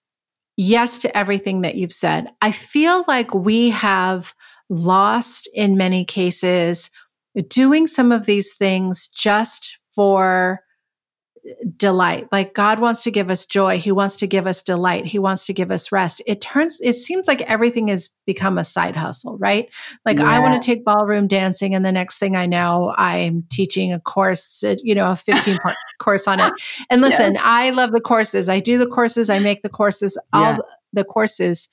yes 0.57 0.99
to 0.99 1.17
everything 1.17 1.61
that 1.61 1.75
you've 1.75 1.93
said. 1.93 2.27
I 2.41 2.51
feel 2.51 3.03
like 3.07 3.33
we 3.33 3.69
have 3.69 4.33
lost 4.69 5.49
in 5.53 5.77
many 5.77 6.05
cases 6.05 6.89
doing 7.49 7.87
some 7.87 8.11
of 8.11 8.25
these 8.25 8.55
things 8.55 9.07
just 9.07 9.79
for 9.91 10.61
delight. 11.77 12.27
Like 12.31 12.53
God 12.53 12.79
wants 12.79 13.03
to 13.03 13.11
give 13.11 13.29
us 13.29 13.45
joy. 13.45 13.77
He 13.77 13.91
wants 13.91 14.15
to 14.17 14.27
give 14.27 14.47
us 14.47 14.61
delight. 14.61 15.05
He 15.05 15.19
wants 15.19 15.45
to 15.45 15.53
give 15.53 15.71
us 15.71 15.91
rest. 15.91 16.21
It 16.25 16.41
turns, 16.41 16.79
it 16.81 16.93
seems 16.93 17.27
like 17.27 17.41
everything 17.43 17.89
has 17.89 18.09
become 18.25 18.57
a 18.57 18.63
side 18.63 18.95
hustle, 18.95 19.37
right? 19.37 19.69
Like 20.05 20.17
yeah. 20.17 20.29
I 20.29 20.39
want 20.39 20.59
to 20.59 20.65
take 20.65 20.83
ballroom 20.83 21.27
dancing. 21.27 21.75
And 21.75 21.85
the 21.85 21.91
next 21.91 22.17
thing 22.17 22.35
I 22.35 22.45
know, 22.45 22.93
I'm 22.97 23.43
teaching 23.51 23.93
a 23.93 23.99
course, 23.99 24.63
uh, 24.63 24.75
you 24.81 24.95
know, 24.95 25.11
a 25.11 25.15
15 25.15 25.57
part 25.57 25.75
course 25.99 26.27
on 26.27 26.39
it. 26.39 26.53
And 26.89 27.01
listen, 27.01 27.35
yeah. 27.35 27.41
I 27.43 27.69
love 27.71 27.91
the 27.91 28.01
courses. 28.01 28.49
I 28.49 28.59
do 28.59 28.77
the 28.77 28.87
courses. 28.87 29.29
I 29.29 29.39
make 29.39 29.61
the 29.61 29.69
courses, 29.69 30.17
all 30.33 30.53
yeah. 30.53 30.57
the 30.93 31.05
courses. 31.05 31.69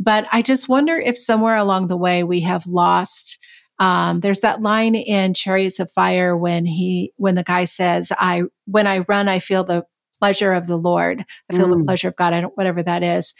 But 0.00 0.26
I 0.32 0.42
just 0.42 0.68
wonder 0.68 0.98
if 0.98 1.16
somewhere 1.16 1.56
along 1.56 1.86
the 1.86 1.96
way 1.96 2.24
we 2.24 2.40
have 2.40 2.66
lost 2.66 3.38
um, 3.78 4.20
there's 4.20 4.40
that 4.40 4.62
line 4.62 4.94
in 4.94 5.34
Chariots 5.34 5.80
of 5.80 5.90
Fire 5.90 6.36
when 6.36 6.66
he 6.66 7.12
when 7.16 7.34
the 7.34 7.42
guy 7.42 7.64
says, 7.64 8.12
"I 8.16 8.44
when 8.66 8.86
I 8.86 8.98
run, 9.08 9.28
I 9.28 9.38
feel 9.38 9.64
the 9.64 9.84
pleasure 10.20 10.52
of 10.52 10.66
the 10.66 10.76
Lord. 10.76 11.24
I 11.50 11.56
feel 11.56 11.66
mm. 11.66 11.78
the 11.78 11.84
pleasure 11.84 12.08
of 12.08 12.16
God. 12.16 12.32
I 12.32 12.40
don't, 12.40 12.56
whatever 12.56 12.82
that 12.82 13.02
is." 13.02 13.34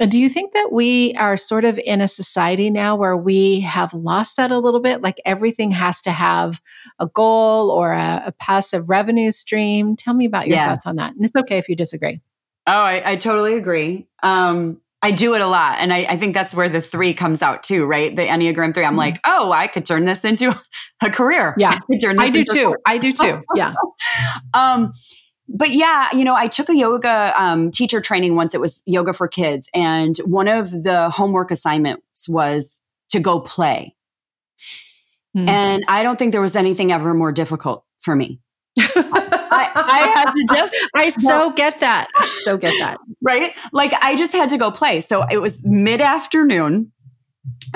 And 0.00 0.10
do 0.10 0.18
you 0.18 0.30
think 0.30 0.54
that 0.54 0.72
we 0.72 1.12
are 1.18 1.36
sort 1.36 1.66
of 1.66 1.78
in 1.78 2.00
a 2.00 2.08
society 2.08 2.70
now 2.70 2.96
where 2.96 3.18
we 3.18 3.60
have 3.60 3.92
lost 3.92 4.38
that 4.38 4.50
a 4.50 4.58
little 4.58 4.80
bit? 4.80 5.02
Like 5.02 5.20
everything 5.26 5.70
has 5.72 6.00
to 6.02 6.10
have 6.10 6.62
a 6.98 7.06
goal 7.06 7.70
or 7.70 7.92
a, 7.92 8.22
a 8.26 8.32
passive 8.32 8.88
revenue 8.88 9.30
stream. 9.30 9.96
Tell 9.96 10.14
me 10.14 10.24
about 10.24 10.46
your 10.46 10.56
yeah. 10.56 10.68
thoughts 10.68 10.86
on 10.86 10.96
that. 10.96 11.14
And 11.14 11.22
it's 11.22 11.36
okay 11.36 11.58
if 11.58 11.68
you 11.68 11.76
disagree. 11.76 12.22
Oh, 12.66 12.72
I, 12.72 13.12
I 13.12 13.16
totally 13.16 13.56
agree. 13.56 14.06
Um, 14.22 14.80
I 15.02 15.12
do 15.12 15.34
it 15.34 15.40
a 15.40 15.46
lot. 15.46 15.78
And 15.78 15.92
I, 15.92 16.04
I, 16.04 16.16
think 16.18 16.34
that's 16.34 16.54
where 16.54 16.68
the 16.68 16.82
three 16.82 17.14
comes 17.14 17.40
out 17.40 17.62
too, 17.62 17.86
right? 17.86 18.14
The 18.14 18.22
Enneagram 18.22 18.74
three. 18.74 18.84
I'm 18.84 18.90
mm-hmm. 18.90 18.98
like, 18.98 19.20
oh, 19.24 19.50
I 19.50 19.66
could 19.66 19.86
turn 19.86 20.04
this 20.04 20.24
into 20.24 20.58
a 21.02 21.10
career. 21.10 21.54
Yeah. 21.56 21.78
I, 21.90 22.14
I 22.18 22.30
do 22.30 22.44
too. 22.44 22.76
I 22.86 22.98
do 22.98 23.12
too. 23.12 23.42
Yeah. 23.54 23.74
um, 24.54 24.92
but 25.48 25.70
yeah, 25.70 26.14
you 26.14 26.24
know, 26.24 26.34
I 26.34 26.46
took 26.46 26.68
a 26.68 26.76
yoga 26.76 27.32
um, 27.36 27.70
teacher 27.70 28.00
training 28.00 28.36
once. 28.36 28.54
It 28.54 28.60
was 28.60 28.82
yoga 28.86 29.12
for 29.12 29.26
kids. 29.26 29.68
And 29.74 30.16
one 30.18 30.48
of 30.48 30.70
the 30.70 31.10
homework 31.10 31.50
assignments 31.50 32.28
was 32.28 32.80
to 33.10 33.20
go 33.20 33.40
play. 33.40 33.96
Mm-hmm. 35.36 35.48
And 35.48 35.84
I 35.88 36.02
don't 36.02 36.18
think 36.18 36.32
there 36.32 36.40
was 36.40 36.56
anything 36.56 36.92
ever 36.92 37.14
more 37.14 37.32
difficult 37.32 37.84
for 38.00 38.14
me. 38.14 38.40
I, 39.86 40.00
had 40.00 40.32
to 40.32 40.46
just. 40.54 40.76
I 40.94 41.08
so 41.10 41.52
get 41.52 41.80
that. 41.80 42.08
I 42.16 42.26
so 42.42 42.56
get 42.56 42.74
that. 42.78 42.98
Right? 43.22 43.52
Like 43.72 43.92
I 44.00 44.16
just 44.16 44.32
had 44.32 44.48
to 44.50 44.58
go 44.58 44.70
play. 44.70 45.00
So 45.00 45.24
it 45.30 45.38
was 45.38 45.64
mid 45.64 46.00
afternoon 46.00 46.92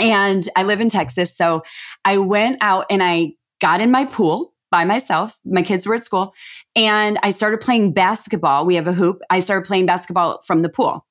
and 0.00 0.48
I 0.57 0.64
live 0.64 0.80
in 0.80 0.88
Texas. 0.88 1.36
So 1.36 1.62
I 2.05 2.18
went 2.18 2.59
out 2.61 2.86
and 2.90 3.02
I 3.02 3.32
got 3.61 3.80
in 3.80 3.90
my 3.90 4.05
pool 4.05 4.52
by 4.70 4.84
myself. 4.84 5.38
My 5.44 5.62
kids 5.62 5.86
were 5.86 5.94
at 5.94 6.05
school 6.05 6.34
and 6.74 7.18
I 7.22 7.30
started 7.30 7.61
playing 7.61 7.92
basketball. 7.92 8.66
We 8.66 8.74
have 8.74 8.88
a 8.88 8.92
hoop. 8.92 9.20
I 9.30 9.40
started 9.40 9.66
playing 9.66 9.86
basketball 9.86 10.42
from 10.42 10.62
the 10.62 10.68
pool. 10.68 11.07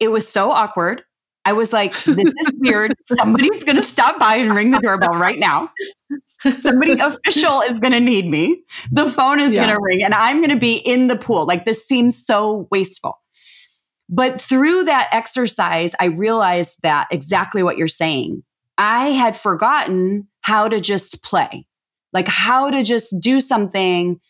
It 0.00 0.08
was 0.08 0.28
so 0.28 0.50
awkward. 0.50 1.04
I 1.44 1.52
was 1.54 1.72
like, 1.72 1.92
this 2.04 2.28
is 2.28 2.52
weird. 2.58 2.94
Somebody's 3.04 3.64
going 3.64 3.76
to 3.76 3.82
stop 3.82 4.18
by 4.18 4.36
and 4.36 4.54
ring 4.54 4.70
the 4.70 4.78
doorbell 4.78 5.14
right 5.14 5.38
now. 5.38 5.70
Somebody 6.54 6.92
official 7.00 7.62
is 7.62 7.78
going 7.78 7.92
to 7.92 8.00
need 8.00 8.26
me. 8.26 8.62
The 8.92 9.10
phone 9.10 9.40
is 9.40 9.52
yeah. 9.52 9.64
going 9.64 9.76
to 9.76 9.82
ring 9.82 10.02
and 10.02 10.14
I'm 10.14 10.38
going 10.38 10.50
to 10.50 10.56
be 10.56 10.74
in 10.74 11.06
the 11.06 11.16
pool. 11.16 11.46
Like, 11.46 11.64
this 11.64 11.86
seems 11.86 12.24
so 12.24 12.68
wasteful. 12.70 13.18
But 14.08 14.40
through 14.40 14.84
that 14.84 15.08
exercise, 15.12 15.94
I 16.00 16.06
realized 16.06 16.80
that 16.82 17.08
exactly 17.10 17.62
what 17.62 17.78
you're 17.78 17.88
saying. 17.88 18.42
I 18.76 19.08
had 19.08 19.36
forgotten 19.36 20.26
how 20.40 20.68
to 20.68 20.80
just 20.80 21.22
play, 21.22 21.66
like 22.12 22.26
how 22.26 22.70
to 22.70 22.82
just 22.82 23.14
do 23.20 23.40
something 23.40 24.20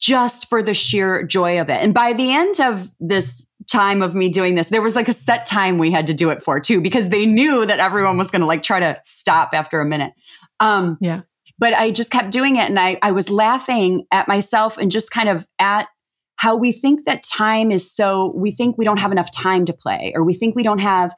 just 0.00 0.48
for 0.48 0.62
the 0.62 0.74
sheer 0.74 1.22
joy 1.22 1.60
of 1.60 1.70
it. 1.70 1.80
And 1.80 1.94
by 1.94 2.12
the 2.12 2.32
end 2.32 2.60
of 2.60 2.90
this 3.00 3.48
time 3.72 4.02
of 4.02 4.14
me 4.14 4.28
doing 4.28 4.54
this, 4.54 4.68
there 4.68 4.82
was 4.82 4.94
like 4.94 5.08
a 5.08 5.12
set 5.12 5.46
time 5.46 5.78
we 5.78 5.90
had 5.90 6.06
to 6.06 6.14
do 6.14 6.30
it 6.30 6.42
for 6.42 6.60
too, 6.60 6.80
because 6.80 7.08
they 7.08 7.26
knew 7.26 7.64
that 7.64 7.80
everyone 7.80 8.18
was 8.18 8.30
going 8.30 8.40
to 8.40 8.46
like 8.46 8.62
try 8.62 8.78
to 8.78 9.00
stop 9.04 9.50
after 9.54 9.80
a 9.80 9.84
minute. 9.86 10.12
Um, 10.60 10.98
yeah. 11.00 11.22
But 11.58 11.74
I 11.74 11.90
just 11.90 12.10
kept 12.10 12.30
doing 12.30 12.56
it 12.56 12.68
and 12.68 12.78
I, 12.78 12.98
I 13.02 13.12
was 13.12 13.30
laughing 13.30 14.04
at 14.12 14.28
myself 14.28 14.78
and 14.78 14.90
just 14.90 15.10
kind 15.10 15.28
of 15.28 15.46
at 15.58 15.88
how 16.36 16.56
we 16.56 16.72
think 16.72 17.04
that 17.04 17.22
time 17.22 17.70
is 17.70 17.90
so, 17.90 18.32
we 18.36 18.50
think 18.50 18.76
we 18.76 18.84
don't 18.84 18.98
have 18.98 19.12
enough 19.12 19.30
time 19.30 19.64
to 19.66 19.72
play 19.72 20.12
or 20.14 20.24
we 20.24 20.34
think 20.34 20.54
we 20.54 20.62
don't 20.62 20.80
have, 20.80 21.14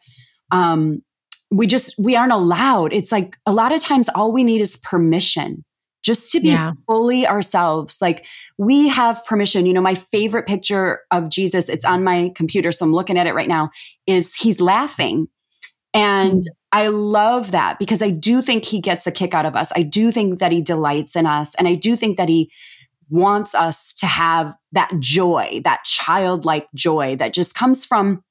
um, 0.51 1.03
we 1.51 1.67
just, 1.67 1.95
we 1.99 2.15
aren't 2.15 2.33
allowed. 2.33 2.93
It's 2.93 3.11
like 3.11 3.37
a 3.47 3.53
lot 3.53 3.73
of 3.73 3.81
times 3.81 4.09
all 4.15 4.33
we 4.33 4.45
need 4.45 4.61
is 4.61 4.77
permission 4.77 5.65
just 6.05 6.31
to 6.33 6.41
be 6.41 6.49
yeah. 6.49 6.73
fully 6.87 7.27
ourselves. 7.27 7.99
Like 8.01 8.27
we 8.59 8.89
have 8.89 9.25
permission. 9.25 9.67
You 9.67 9.73
know, 9.73 9.81
my 9.81 9.95
favorite 9.95 10.47
picture 10.47 11.01
of 11.11 11.31
Jesus, 11.31 11.69
it's 11.69 11.85
on 11.85 12.05
my 12.05 12.31
computer, 12.35 12.73
so 12.73 12.85
I'm 12.85 12.93
looking 12.93 13.19
at 13.19 13.27
it 13.27 13.35
right 13.35 13.49
now, 13.49 13.71
is 14.07 14.35
he's 14.35 14.61
laughing. 14.61 15.29
And 15.95 16.43
mm. 16.43 16.47
I 16.73 16.89
love 16.89 17.53
that 17.53 17.79
because 17.79 18.03
I 18.03 18.11
do 18.11 18.43
think 18.43 18.65
he 18.65 18.81
gets 18.81 19.07
a 19.07 19.13
kick 19.13 19.33
out 19.33 19.47
of 19.47 19.55
us. 19.55 19.71
I 19.77 19.83
do 19.83 20.11
think 20.11 20.41
that 20.41 20.51
he 20.51 20.61
delights 20.61 21.15
in 21.15 21.25
us. 21.25 21.55
And 21.55 21.69
I 21.69 21.75
do 21.75 21.95
think 21.95 22.17
that 22.17 22.29
he 22.29 22.51
wants 23.09 23.55
us 23.55 23.95
to 23.95 24.07
have 24.07 24.55
that 24.73 24.93
joy, 24.99 25.61
that 25.63 25.85
childlike 25.85 26.67
joy 26.75 27.15
that 27.17 27.33
just 27.33 27.55
comes 27.55 27.85
from 27.85 28.24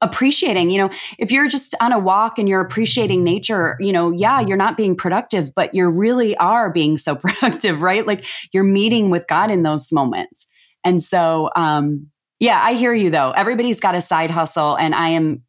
appreciating 0.00 0.70
you 0.70 0.78
know 0.78 0.90
if 1.18 1.30
you're 1.30 1.48
just 1.48 1.74
on 1.80 1.92
a 1.92 1.98
walk 1.98 2.38
and 2.38 2.48
you're 2.48 2.60
appreciating 2.60 3.22
nature 3.24 3.76
you 3.80 3.92
know 3.92 4.10
yeah 4.10 4.40
you're 4.40 4.56
not 4.56 4.76
being 4.76 4.96
productive 4.96 5.54
but 5.54 5.74
you 5.74 5.88
really 5.88 6.36
are 6.36 6.70
being 6.70 6.96
so 6.96 7.14
productive 7.22 7.82
right? 7.82 8.06
Like 8.06 8.24
you're 8.52 8.64
meeting 8.64 9.10
with 9.10 9.26
god 9.26 9.50
in 9.50 9.62
those 9.62 9.92
moments. 9.92 10.46
And 10.84 11.02
so 11.02 11.50
um 11.56 12.08
yeah 12.40 12.60
i 12.62 12.74
hear 12.74 12.94
you 12.94 13.10
though. 13.10 13.30
Everybody's 13.32 13.80
got 13.80 13.94
a 13.94 14.00
side 14.00 14.30
hustle 14.30 14.76
and 14.76 14.94
i 14.94 15.08
am 15.08 15.42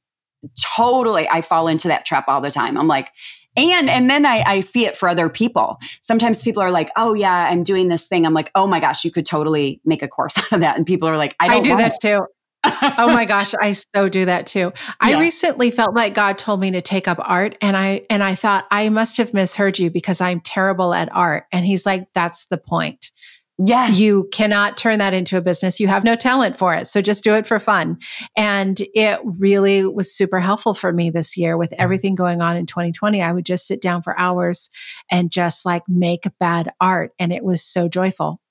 totally 0.75 1.27
i 1.29 1.41
fall 1.41 1.67
into 1.67 1.87
that 1.87 2.05
trap 2.05 2.25
all 2.27 2.41
the 2.41 2.51
time. 2.51 2.77
I'm 2.77 2.87
like 2.87 3.11
and 3.55 3.87
and 3.87 4.09
then 4.09 4.25
I, 4.25 4.43
I 4.45 4.59
see 4.61 4.85
it 4.85 4.97
for 4.97 5.07
other 5.07 5.29
people. 5.29 5.77
Sometimes 6.01 6.41
people 6.41 6.63
are 6.63 6.71
like 6.71 6.91
oh 6.95 7.13
yeah 7.13 7.49
i'm 7.49 7.63
doing 7.63 7.87
this 7.87 8.07
thing. 8.07 8.25
I'm 8.25 8.33
like 8.33 8.51
oh 8.55 8.67
my 8.67 8.79
gosh 8.79 9.05
you 9.05 9.11
could 9.11 9.25
totally 9.25 9.79
make 9.85 10.01
a 10.01 10.07
course 10.07 10.37
out 10.37 10.51
of 10.51 10.59
that. 10.61 10.77
And 10.77 10.85
people 10.85 11.07
are 11.07 11.17
like 11.17 11.35
i, 11.39 11.57
I 11.57 11.59
do 11.61 11.75
that 11.77 11.93
it. 11.93 11.99
too 12.01 12.25
oh 12.63 13.07
my 13.07 13.25
gosh, 13.27 13.53
I 13.59 13.73
so 13.73 14.09
do 14.09 14.25
that 14.25 14.45
too. 14.45 14.73
I 14.99 15.11
yeah. 15.11 15.19
recently 15.19 15.71
felt 15.71 15.95
like 15.95 16.13
God 16.13 16.37
told 16.37 16.59
me 16.59 16.71
to 16.71 16.81
take 16.81 17.07
up 17.07 17.19
art 17.21 17.57
and 17.61 17.75
I 17.75 18.05
and 18.09 18.23
I 18.23 18.35
thought 18.35 18.65
I 18.71 18.89
must 18.89 19.17
have 19.17 19.33
misheard 19.33 19.79
you 19.79 19.89
because 19.89 20.21
I'm 20.21 20.41
terrible 20.41 20.93
at 20.93 21.13
art 21.13 21.45
and 21.51 21.65
he's 21.65 21.85
like 21.85 22.07
that's 22.13 22.45
the 22.45 22.57
point. 22.57 23.11
Yes. 23.59 23.99
You 23.99 24.27
cannot 24.31 24.77
turn 24.77 24.97
that 24.97 25.13
into 25.13 25.37
a 25.37 25.41
business. 25.41 25.79
You 25.79 25.87
have 25.87 26.03
no 26.03 26.15
talent 26.15 26.57
for 26.57 26.73
it. 26.73 26.87
So 26.87 27.01
just 27.01 27.23
do 27.23 27.35
it 27.35 27.45
for 27.45 27.59
fun. 27.59 27.99
And 28.35 28.81
it 28.95 29.19
really 29.23 29.85
was 29.85 30.11
super 30.11 30.39
helpful 30.39 30.73
for 30.73 30.91
me 30.91 31.11
this 31.11 31.37
year 31.37 31.55
with 31.55 31.69
mm-hmm. 31.69 31.81
everything 31.81 32.15
going 32.15 32.41
on 32.41 32.57
in 32.57 32.65
2020. 32.65 33.21
I 33.21 33.31
would 33.31 33.45
just 33.45 33.67
sit 33.67 33.79
down 33.79 34.01
for 34.01 34.17
hours 34.17 34.71
and 35.11 35.31
just 35.31 35.65
like 35.65 35.83
make 35.87 36.25
bad 36.39 36.71
art. 36.81 37.11
And 37.19 37.31
it 37.31 37.43
was 37.43 37.61
so 37.61 37.87
joyful. 37.87 38.41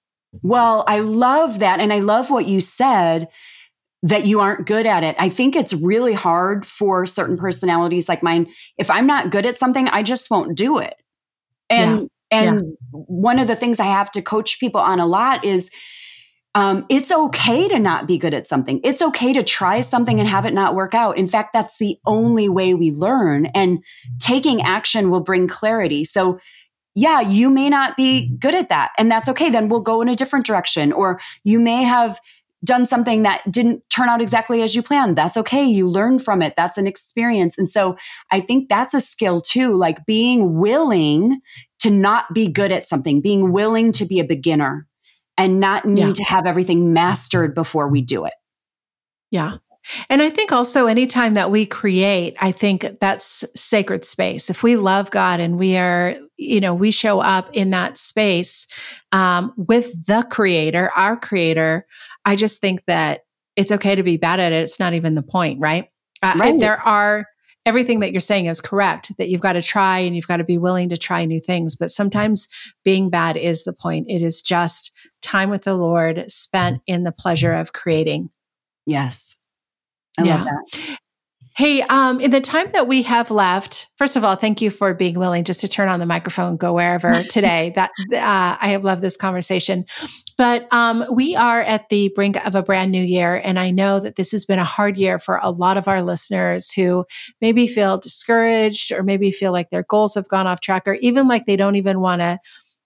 Well, 0.41 0.85
I 0.87 1.01
love 1.01 1.59
that. 1.59 1.81
And 1.81 1.93
I 1.93 1.99
love 1.99 2.31
what 2.31 2.47
you 2.49 2.61
said 2.61 3.29
that 4.03 4.27
you 4.27 4.41
aren't 4.41 4.67
good 4.67 4.87
at 4.87 5.05
it. 5.05 5.15
I 5.19 5.29
think 5.29 5.55
it's 5.55 5.73
really 5.73 6.13
hard 6.13 6.67
for 6.67 7.07
certain 7.07 7.37
personalities 7.37 8.09
like 8.09 8.23
mine. 8.23 8.49
If 8.77 8.91
I'm 8.91 9.07
not 9.07 9.31
good 9.31 9.47
at 9.47 9.59
something, 9.59 9.89
I 9.89 10.03
just 10.03 10.31
won't 10.31 10.57
do 10.57 10.79
it. 10.79 10.95
And 11.71 12.11
yeah. 12.31 12.39
and 12.39 12.57
yeah. 12.57 12.73
one 12.91 13.39
of 13.39 13.47
the 13.47 13.57
things 13.57 13.79
I 13.79 13.87
have 13.87 14.11
to 14.13 14.23
coach 14.23 14.59
people 14.59 14.81
on 14.81 14.99
a 14.99 15.07
lot 15.07 15.45
is 15.45 15.71
um, 16.55 16.85
it's 16.91 17.11
okay 17.11 17.67
to 17.69 17.79
not 17.79 18.07
be 18.07 18.19
good 18.19 18.35
at 18.35 18.47
something. 18.47 18.81
It's 18.85 19.01
okay 19.01 19.33
to 19.33 19.43
try 19.43 19.81
something 19.81 20.21
and 20.21 20.29
have 20.29 20.45
it 20.45 20.53
not 20.53 20.75
work 20.75 20.95
out. 20.95 21.17
In 21.17 21.27
fact, 21.27 21.55
that's 21.55 21.79
the 21.79 21.97
only 22.05 22.49
way 22.49 22.75
we 22.75 22.91
learn. 22.91 23.47
And 23.47 23.83
taking 24.19 24.61
action 24.61 25.11
will 25.11 25.21
bring 25.21 25.49
clarity. 25.49 26.05
So 26.05 26.39
yeah, 26.95 27.21
you 27.21 27.49
may 27.49 27.71
not 27.71 27.97
be 27.97 28.37
good 28.39 28.55
at 28.55 28.69
that. 28.69 28.91
And 28.99 29.11
that's 29.11 29.29
okay. 29.31 29.49
Then 29.49 29.71
we'll 29.71 29.81
go 29.81 30.03
in 30.03 30.09
a 30.09 30.17
different 30.17 30.45
direction. 30.45 30.93
Or 30.93 31.21
you 31.43 31.59
may 31.59 31.85
have 31.85 32.21
done 32.65 32.87
something 32.87 33.23
that 33.23 33.43
didn't 33.51 33.83
turn 33.91 34.09
out 34.09 34.21
exactly 34.21 34.63
as 34.63 34.75
you 34.75 34.83
planned. 34.83 35.17
That's 35.17 35.37
okay. 35.37 35.65
You 35.65 35.89
learn 35.89 36.19
from 36.19 36.43
it. 36.43 36.55
That's 36.57 36.79
an 36.79 36.87
experience. 36.87 37.59
And 37.59 37.69
so 37.69 37.97
I 38.31 38.41
think 38.41 38.69
that's 38.69 38.95
a 38.95 39.01
skill 39.01 39.41
too, 39.41 39.77
like 39.77 40.07
being 40.07 40.59
willing 40.59 41.41
to 41.81 41.91
not 41.91 42.33
be 42.33 42.49
good 42.49 42.71
at 42.71 42.87
something, 42.87 43.21
being 43.21 43.53
willing 43.53 43.91
to 43.93 44.05
be 44.05 44.21
a 44.21 44.25
beginner 44.25 44.87
and 45.37 45.59
not 45.59 45.85
need 45.87 46.07
yeah. 46.07 46.13
to 46.13 46.25
have 46.25 46.47
everything 46.47 46.93
mastered 46.93 47.55
before 47.55 47.89
we 47.89 48.01
do 48.01 48.25
it. 48.25 48.35
Yeah. 49.31 49.57
And 50.09 50.23
I 50.23 50.31
think 50.31 50.53
also 50.53 50.87
anytime 50.87 51.35
that 51.35 51.51
we 51.51 51.67
create, 51.67 52.37
I 52.41 52.53
think 52.53 52.87
that's 53.01 53.45
sacred 53.57 54.05
space. 54.05 54.49
If 54.49 54.63
we 54.63 54.77
love 54.77 55.11
God 55.11 55.41
and 55.41 55.59
we 55.59 55.77
are, 55.77 56.15
you 56.37 56.61
know, 56.61 56.75
we 56.75 56.93
show 56.93 57.19
up 57.21 57.51
in 57.53 57.71
that 57.71 57.99
space 57.99 58.69
um, 59.11 59.53
with 59.57 60.07
the 60.07 60.25
creator, 60.31 60.91
our 60.95 61.17
creator, 61.17 61.87
I 62.25 62.37
just 62.37 62.61
think 62.61 62.85
that 62.87 63.21
it's 63.57 63.73
okay 63.73 63.95
to 63.95 64.03
be 64.03 64.17
bad 64.17 64.41
at 64.41 64.53
it. 64.53 64.63
It's 64.63 64.81
not 64.81 64.95
even 64.95 65.15
the 65.15 65.23
point, 65.23 65.61
right? 65.61 65.89
Uh, 66.23 66.35
right. 66.37 66.59
there 66.59 66.81
are 66.81 67.27
everything 67.65 68.01
that 68.01 68.13
you're 68.13 68.21
saying 68.21 68.47
is 68.47 68.61
correct 68.61 69.17
that 69.19 69.29
you've 69.29 69.41
got 69.41 69.53
to 69.53 69.63
try 69.63 69.99
and 69.99 70.17
you've 70.17 70.27
got 70.27 70.39
to 70.39 70.45
be 70.45 70.59
willing 70.59 70.89
to 70.89 70.97
try 70.97 71.25
new 71.25 71.41
things. 71.41 71.77
But 71.77 71.91
sometimes 71.91 72.49
being 72.85 73.11
bad 73.11 73.37
is 73.37 73.65
the 73.65 73.73
point. 73.73 74.07
It 74.09 74.23
is 74.23 74.43
just 74.43 74.93
time 75.21 75.51
with 75.51 75.63
the 75.63 75.75
Lord 75.75 76.31
spent 76.31 76.83
in 76.87 77.05
the 77.05 77.13
pleasure 77.13 77.53
of 77.53 77.73
creating. 77.73 78.31
Yes. 78.87 79.37
I 80.19 80.25
yeah. 80.25 80.37
love 80.37 80.47
that. 80.47 80.99
Hey, 81.55 81.83
um, 81.83 82.19
in 82.19 82.31
the 82.31 82.41
time 82.41 82.71
that 82.73 82.89
we 82.89 83.03
have 83.03 83.31
left, 83.31 83.93
first 83.99 84.17
of 84.17 84.25
all, 84.25 84.37
thank 84.37 84.63
you 84.63 84.71
for 84.71 84.95
being 84.95 85.19
willing 85.19 85.45
just 85.45 85.61
to 85.61 85.69
turn 85.69 85.91
on 85.91 86.01
the 86.01 86.07
microphone, 86.07 86.57
go 86.57 86.73
wherever 86.73 87.23
today. 87.31 87.73
That 87.75 87.91
uh, 88.13 88.57
I 88.59 88.69
have 88.69 88.85
loved 88.85 89.03
this 89.03 89.19
conversation. 89.19 89.85
But 90.39 90.67
um, 90.73 91.05
we 91.13 91.37
are 91.37 91.61
at 91.61 91.91
the 91.91 92.11
brink 92.15 92.43
of 92.47 92.55
a 92.55 92.63
brand 92.63 92.91
new 92.91 93.03
year, 93.03 93.39
and 93.45 93.59
I 93.59 93.71
know 93.71 94.01
that 94.01 94.17
this 94.17 94.33
has 94.33 94.47
been 94.47 94.59
a 94.59 94.65
hard 94.65 94.97
year 94.97 95.19
for 95.19 95.39
a 95.43 95.51
lot 95.51 95.77
of 95.77 95.89
our 95.89 96.01
listeners 96.03 96.73
who 96.73 97.05
maybe 97.43 97.67
feel 97.67 97.99
discouraged, 97.99 98.91
or 98.91 99.03
maybe 99.03 99.31
feel 99.31 99.53
like 99.53 99.69
their 99.69 99.85
goals 99.85 100.15
have 100.15 100.29
gone 100.29 100.47
off 100.47 100.63
track, 100.63 100.85
or 100.87 100.95
even 100.95 101.29
like 101.29 101.45
they 101.45 101.57
don't 101.57 101.77
even 101.77 102.01
want 102.01 102.23
to 102.23 102.39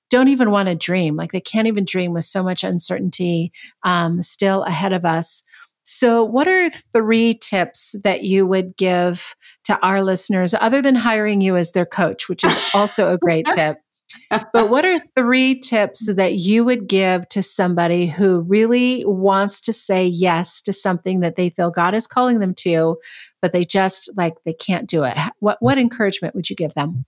don't 0.09 0.29
even 0.29 0.53
want 0.53 0.69
to 0.69 0.75
dream 0.77 1.17
like 1.17 1.33
they 1.33 1.41
can't 1.41 1.67
even 1.67 1.85
dream 1.85 2.13
with 2.13 2.23
so 2.23 2.41
much 2.41 2.63
uncertainty 2.63 3.51
um, 3.83 4.23
still 4.23 4.63
ahead 4.63 4.93
of 4.93 5.05
us 5.05 5.43
so, 5.89 6.25
what 6.25 6.49
are 6.49 6.69
three 6.69 7.35
tips 7.35 7.95
that 8.03 8.25
you 8.25 8.45
would 8.45 8.77
give 8.77 9.37
to 9.65 9.79
our 9.87 10.03
listeners 10.03 10.53
other 10.53 10.83
than 10.83 10.97
hiring 10.97 11.41
you 11.41 11.55
as 11.55 11.71
their 11.71 11.87
coach, 11.87 12.29
which 12.29 12.43
is 12.43 12.59
also 12.75 13.13
a 13.13 13.19
great 13.19 13.47
tip? 13.55 13.79
but 14.53 14.69
what 14.69 14.85
are 14.85 14.99
three 15.17 15.61
tips 15.61 16.13
that 16.13 16.35
you 16.35 16.65
would 16.65 16.89
give 16.89 17.29
to 17.29 17.41
somebody 17.41 18.07
who 18.07 18.41
really 18.41 19.05
wants 19.07 19.61
to 19.61 19.73
say 19.73 20.05
yes 20.05 20.61
to 20.63 20.73
something 20.73 21.21
that 21.21 21.37
they 21.37 21.51
feel 21.51 21.71
God 21.71 21.95
is 21.95 22.09
calling 22.09 22.41
them 22.41 22.55
to, 22.55 22.97
but 23.41 23.53
they 23.53 23.65
just 23.65 24.11
like 24.17 24.35
they 24.45 24.55
can't 24.55 24.89
do 24.89 25.05
it? 25.05 25.17
What 25.39 25.59
what 25.61 25.79
encouragement 25.79 26.35
would 26.35 26.51
you 26.51 26.57
give 26.57 26.75
them? 26.75 27.05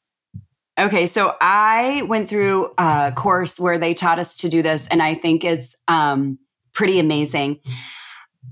Okay, 0.78 1.08
so 1.08 1.34
I 1.40 2.02
went 2.02 2.28
through 2.28 2.72
a 2.78 3.12
course 3.16 3.58
where 3.58 3.78
they 3.78 3.94
taught 3.94 4.20
us 4.20 4.38
to 4.38 4.48
do 4.48 4.62
this, 4.62 4.86
and 4.86 5.02
I 5.02 5.16
think 5.16 5.42
it's 5.42 5.74
um, 5.88 6.38
pretty 6.72 7.00
amazing. 7.00 7.58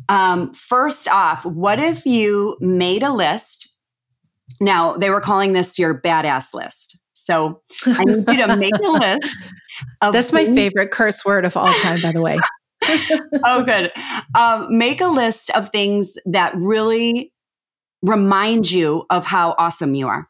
Um, 0.08 0.52
first 0.54 1.08
off, 1.08 1.44
what 1.44 1.78
if 1.78 2.06
you 2.06 2.56
made 2.60 3.02
a 3.02 3.12
list? 3.12 3.74
Now, 4.60 4.96
they 4.96 5.10
were 5.10 5.20
calling 5.20 5.52
this 5.52 5.78
your 5.78 6.00
badass 6.00 6.54
list. 6.54 7.00
So 7.14 7.60
I 7.84 8.04
need 8.04 8.28
you 8.28 8.46
to 8.46 8.56
make 8.56 8.74
a 8.76 8.88
list 8.88 9.44
That's 10.00 10.32
my 10.32 10.44
favorite 10.44 10.90
curse 10.90 11.24
word 11.24 11.44
of 11.44 11.56
all 11.56 11.72
time, 11.80 12.00
by 12.00 12.12
the 12.12 12.22
way. 12.22 12.38
oh, 13.44 13.64
good. 13.64 13.90
Um, 14.34 14.76
make 14.76 15.00
a 15.00 15.08
list 15.08 15.50
of 15.50 15.70
things 15.70 16.16
that 16.26 16.54
really 16.56 17.32
remind 18.02 18.70
you 18.70 19.04
of 19.10 19.26
how 19.26 19.54
awesome 19.58 19.94
you 19.94 20.08
are. 20.08 20.28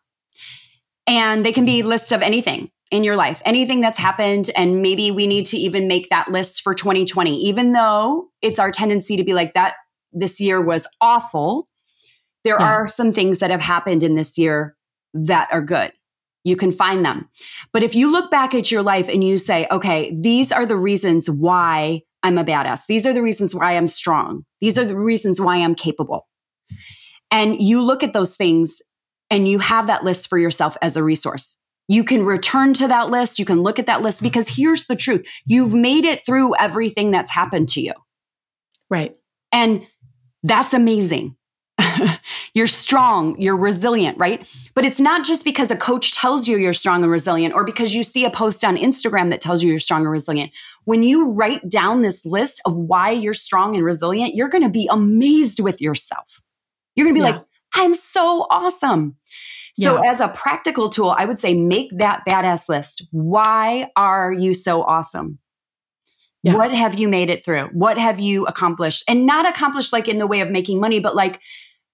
And 1.06 1.44
they 1.44 1.52
can 1.52 1.64
be 1.64 1.82
lists 1.82 2.12
of 2.12 2.22
anything 2.22 2.70
in 2.90 3.04
your 3.04 3.16
life, 3.16 3.42
anything 3.44 3.80
that's 3.80 3.98
happened. 3.98 4.50
And 4.56 4.80
maybe 4.82 5.10
we 5.10 5.26
need 5.26 5.46
to 5.46 5.58
even 5.58 5.88
make 5.88 6.08
that 6.10 6.30
list 6.30 6.62
for 6.62 6.74
2020, 6.74 7.36
even 7.46 7.72
though 7.72 8.28
it's 8.42 8.58
our 8.58 8.70
tendency 8.70 9.16
to 9.16 9.24
be 9.24 9.34
like 9.34 9.54
that 9.54 9.74
this 10.12 10.40
year 10.40 10.60
was 10.60 10.86
awful. 11.00 11.68
There 12.44 12.56
yeah. 12.58 12.66
are 12.66 12.88
some 12.88 13.10
things 13.10 13.40
that 13.40 13.50
have 13.50 13.60
happened 13.60 14.02
in 14.02 14.14
this 14.14 14.38
year 14.38 14.76
that 15.14 15.48
are 15.50 15.62
good. 15.62 15.92
You 16.44 16.56
can 16.56 16.70
find 16.70 17.04
them. 17.04 17.28
But 17.72 17.82
if 17.82 17.96
you 17.96 18.10
look 18.10 18.30
back 18.30 18.54
at 18.54 18.70
your 18.70 18.82
life 18.82 19.08
and 19.08 19.24
you 19.24 19.36
say, 19.36 19.66
okay, 19.70 20.14
these 20.14 20.52
are 20.52 20.64
the 20.64 20.76
reasons 20.76 21.28
why 21.28 22.02
I'm 22.22 22.38
a 22.38 22.44
badass. 22.44 22.86
These 22.86 23.04
are 23.04 23.12
the 23.12 23.22
reasons 23.22 23.54
why 23.54 23.76
I'm 23.76 23.88
strong. 23.88 24.44
These 24.60 24.78
are 24.78 24.84
the 24.84 24.96
reasons 24.96 25.40
why 25.40 25.56
I'm 25.56 25.74
capable. 25.74 26.28
And 27.30 27.60
you 27.60 27.82
look 27.82 28.04
at 28.04 28.12
those 28.12 28.36
things 28.36 28.80
and 29.28 29.48
you 29.48 29.58
have 29.58 29.88
that 29.88 30.04
list 30.04 30.28
for 30.28 30.38
yourself 30.38 30.76
as 30.80 30.96
a 30.96 31.02
resource. 31.02 31.56
You 31.88 32.04
can 32.04 32.24
return 32.24 32.74
to 32.74 32.88
that 32.88 33.10
list. 33.10 33.38
You 33.38 33.44
can 33.44 33.62
look 33.62 33.78
at 33.78 33.86
that 33.86 34.02
list 34.02 34.22
because 34.22 34.46
mm-hmm. 34.46 34.62
here's 34.62 34.86
the 34.86 34.96
truth. 34.96 35.24
You've 35.44 35.74
made 35.74 36.04
it 36.04 36.26
through 36.26 36.56
everything 36.56 37.10
that's 37.10 37.30
happened 37.30 37.68
to 37.70 37.80
you. 37.80 37.92
Right. 38.90 39.16
And 39.52 39.86
that's 40.42 40.74
amazing. 40.74 41.36
you're 42.54 42.66
strong, 42.66 43.40
you're 43.40 43.56
resilient, 43.56 44.16
right? 44.18 44.48
But 44.74 44.84
it's 44.84 45.00
not 45.00 45.24
just 45.24 45.44
because 45.44 45.70
a 45.70 45.76
coach 45.76 46.14
tells 46.14 46.48
you 46.48 46.56
you're 46.56 46.72
strong 46.72 47.02
and 47.02 47.12
resilient 47.12 47.54
or 47.54 47.64
because 47.64 47.94
you 47.94 48.02
see 48.02 48.24
a 48.24 48.30
post 48.30 48.64
on 48.64 48.76
Instagram 48.76 49.30
that 49.30 49.40
tells 49.40 49.62
you 49.62 49.70
you're 49.70 49.78
strong 49.78 50.02
and 50.02 50.10
resilient. 50.10 50.52
When 50.84 51.02
you 51.02 51.30
write 51.30 51.68
down 51.68 52.02
this 52.02 52.24
list 52.24 52.60
of 52.64 52.74
why 52.74 53.10
you're 53.10 53.34
strong 53.34 53.76
and 53.76 53.84
resilient, 53.84 54.34
you're 54.34 54.48
going 54.48 54.64
to 54.64 54.70
be 54.70 54.88
amazed 54.90 55.60
with 55.60 55.80
yourself. 55.80 56.40
You're 56.94 57.06
going 57.06 57.16
to 57.16 57.20
be 57.20 57.26
yeah. 57.26 57.36
like, 57.36 57.44
I'm 57.74 57.94
so 57.94 58.46
awesome. 58.50 59.16
So, 59.78 60.02
yeah. 60.02 60.10
as 60.10 60.20
a 60.20 60.28
practical 60.28 60.88
tool, 60.88 61.14
I 61.16 61.26
would 61.26 61.38
say 61.38 61.52
make 61.52 61.90
that 61.98 62.22
badass 62.26 62.66
list. 62.66 63.06
Why 63.10 63.90
are 63.94 64.32
you 64.32 64.54
so 64.54 64.82
awesome? 64.82 65.38
Yeah. 66.42 66.56
What 66.56 66.72
have 66.72 66.98
you 66.98 67.08
made 67.08 67.28
it 67.28 67.44
through? 67.44 67.66
What 67.72 67.98
have 67.98 68.18
you 68.18 68.46
accomplished? 68.46 69.04
And 69.06 69.26
not 69.26 69.46
accomplished 69.46 69.92
like 69.92 70.08
in 70.08 70.16
the 70.16 70.26
way 70.26 70.40
of 70.40 70.50
making 70.50 70.80
money, 70.80 70.98
but 70.98 71.14
like, 71.14 71.40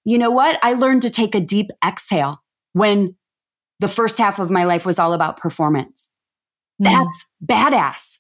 you 0.04 0.16
know 0.16 0.30
what? 0.30 0.60
I 0.62 0.74
learned 0.74 1.02
to 1.02 1.10
take 1.10 1.34
a 1.34 1.40
deep 1.40 1.70
exhale 1.84 2.40
when 2.72 3.16
the 3.80 3.88
first 3.88 4.16
half 4.18 4.38
of 4.38 4.48
my 4.48 4.64
life 4.64 4.86
was 4.86 5.00
all 5.00 5.12
about 5.12 5.38
performance. 5.38 6.10
Mm. 6.80 6.84
That's 6.84 7.26
badass. 7.44 8.18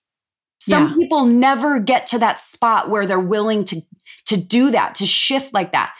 Some 0.60 0.88
yeah. 0.88 0.94
people 0.94 1.26
never 1.26 1.78
get 1.78 2.06
to 2.08 2.18
that 2.18 2.40
spot 2.40 2.90
where 2.90 3.06
they're 3.06 3.20
willing 3.20 3.64
to 3.66 3.80
to 4.26 4.36
do 4.36 4.70
that, 4.70 4.96
to 4.96 5.06
shift 5.06 5.52
like 5.52 5.72
that. 5.72 5.92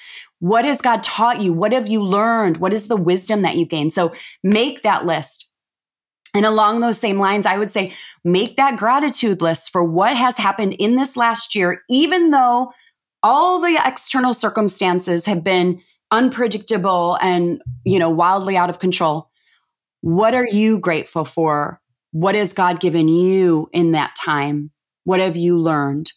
What 0.43 0.64
has 0.64 0.80
God 0.80 1.05
taught 1.05 1.40
you? 1.40 1.53
What 1.53 1.72
have 1.72 1.86
you 1.86 2.03
learned? 2.03 2.57
What 2.57 2.72
is 2.72 2.88
the 2.88 2.97
wisdom 2.97 3.43
that 3.43 3.55
you 3.55 3.64
gained? 3.64 3.93
So 3.93 4.12
make 4.43 4.82
that 4.82 5.07
list. 5.07 5.49
And 6.34 6.45
along 6.45 6.80
those 6.80 6.99
same 6.99 7.20
lines, 7.20 7.47
I 7.47 7.59
would 7.59 7.70
say 7.70 7.95
make 8.24 8.57
that 8.57 8.76
gratitude 8.76 9.40
list 9.40 9.70
for 9.70 9.84
what 9.84 10.16
has 10.16 10.36
happened 10.36 10.72
in 10.80 10.97
this 10.97 11.16
last 11.16 11.55
year, 11.55 11.82
even 11.88 12.32
though 12.32 12.72
all 13.22 13.61
the 13.61 13.80
external 13.84 14.34
circumstances 14.34 15.26
have 15.26 15.45
been 15.45 15.80
unpredictable 16.11 17.18
and, 17.20 17.62
you 17.84 18.01
know, 18.01 18.11
wildly 18.11 18.57
out 18.57 18.68
of 18.68 18.80
control. 18.80 19.30
What 20.01 20.34
are 20.34 20.49
you 20.49 20.80
grateful 20.80 21.24
for? 21.24 21.80
What 22.11 22.34
has 22.34 22.53
God 22.53 22.80
given 22.80 23.07
you 23.07 23.70
in 23.72 23.93
that 23.93 24.16
time? 24.20 24.72
What 25.05 25.20
have 25.20 25.36
you 25.36 25.57
learned? 25.57 26.11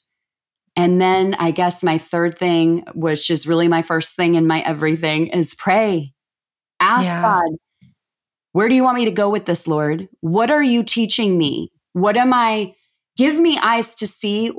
And 0.76 1.02
then 1.02 1.36
I 1.36 1.52
guess 1.52 1.84
my 1.84 1.98
third 1.98 2.38
thing, 2.38 2.84
which 2.94 3.30
is 3.30 3.48
really 3.48 3.68
my 3.68 3.82
first 3.82 4.16
thing 4.16 4.36
in 4.36 4.46
my 4.46 4.62
everything, 4.62 5.28
is 5.28 5.54
pray. 5.54 6.14
Ask 6.80 7.06
yeah. 7.06 7.22
God, 7.22 7.58
where 8.52 8.68
do 8.68 8.76
you 8.76 8.84
want 8.84 8.98
me 8.98 9.06
to 9.06 9.12
go 9.12 9.30
with 9.30 9.46
this, 9.46 9.68
Lord? 9.68 10.08
What 10.20 10.52
are 10.52 10.64
you 10.64 10.84
teaching 10.84 11.38
me? 11.38 11.72
What 11.94 12.18
am 12.18 12.34
I? 12.34 12.74
Give 13.18 13.40
me 13.40 13.58
eyes 13.62 13.96
to 13.96 14.08
see 14.08 14.52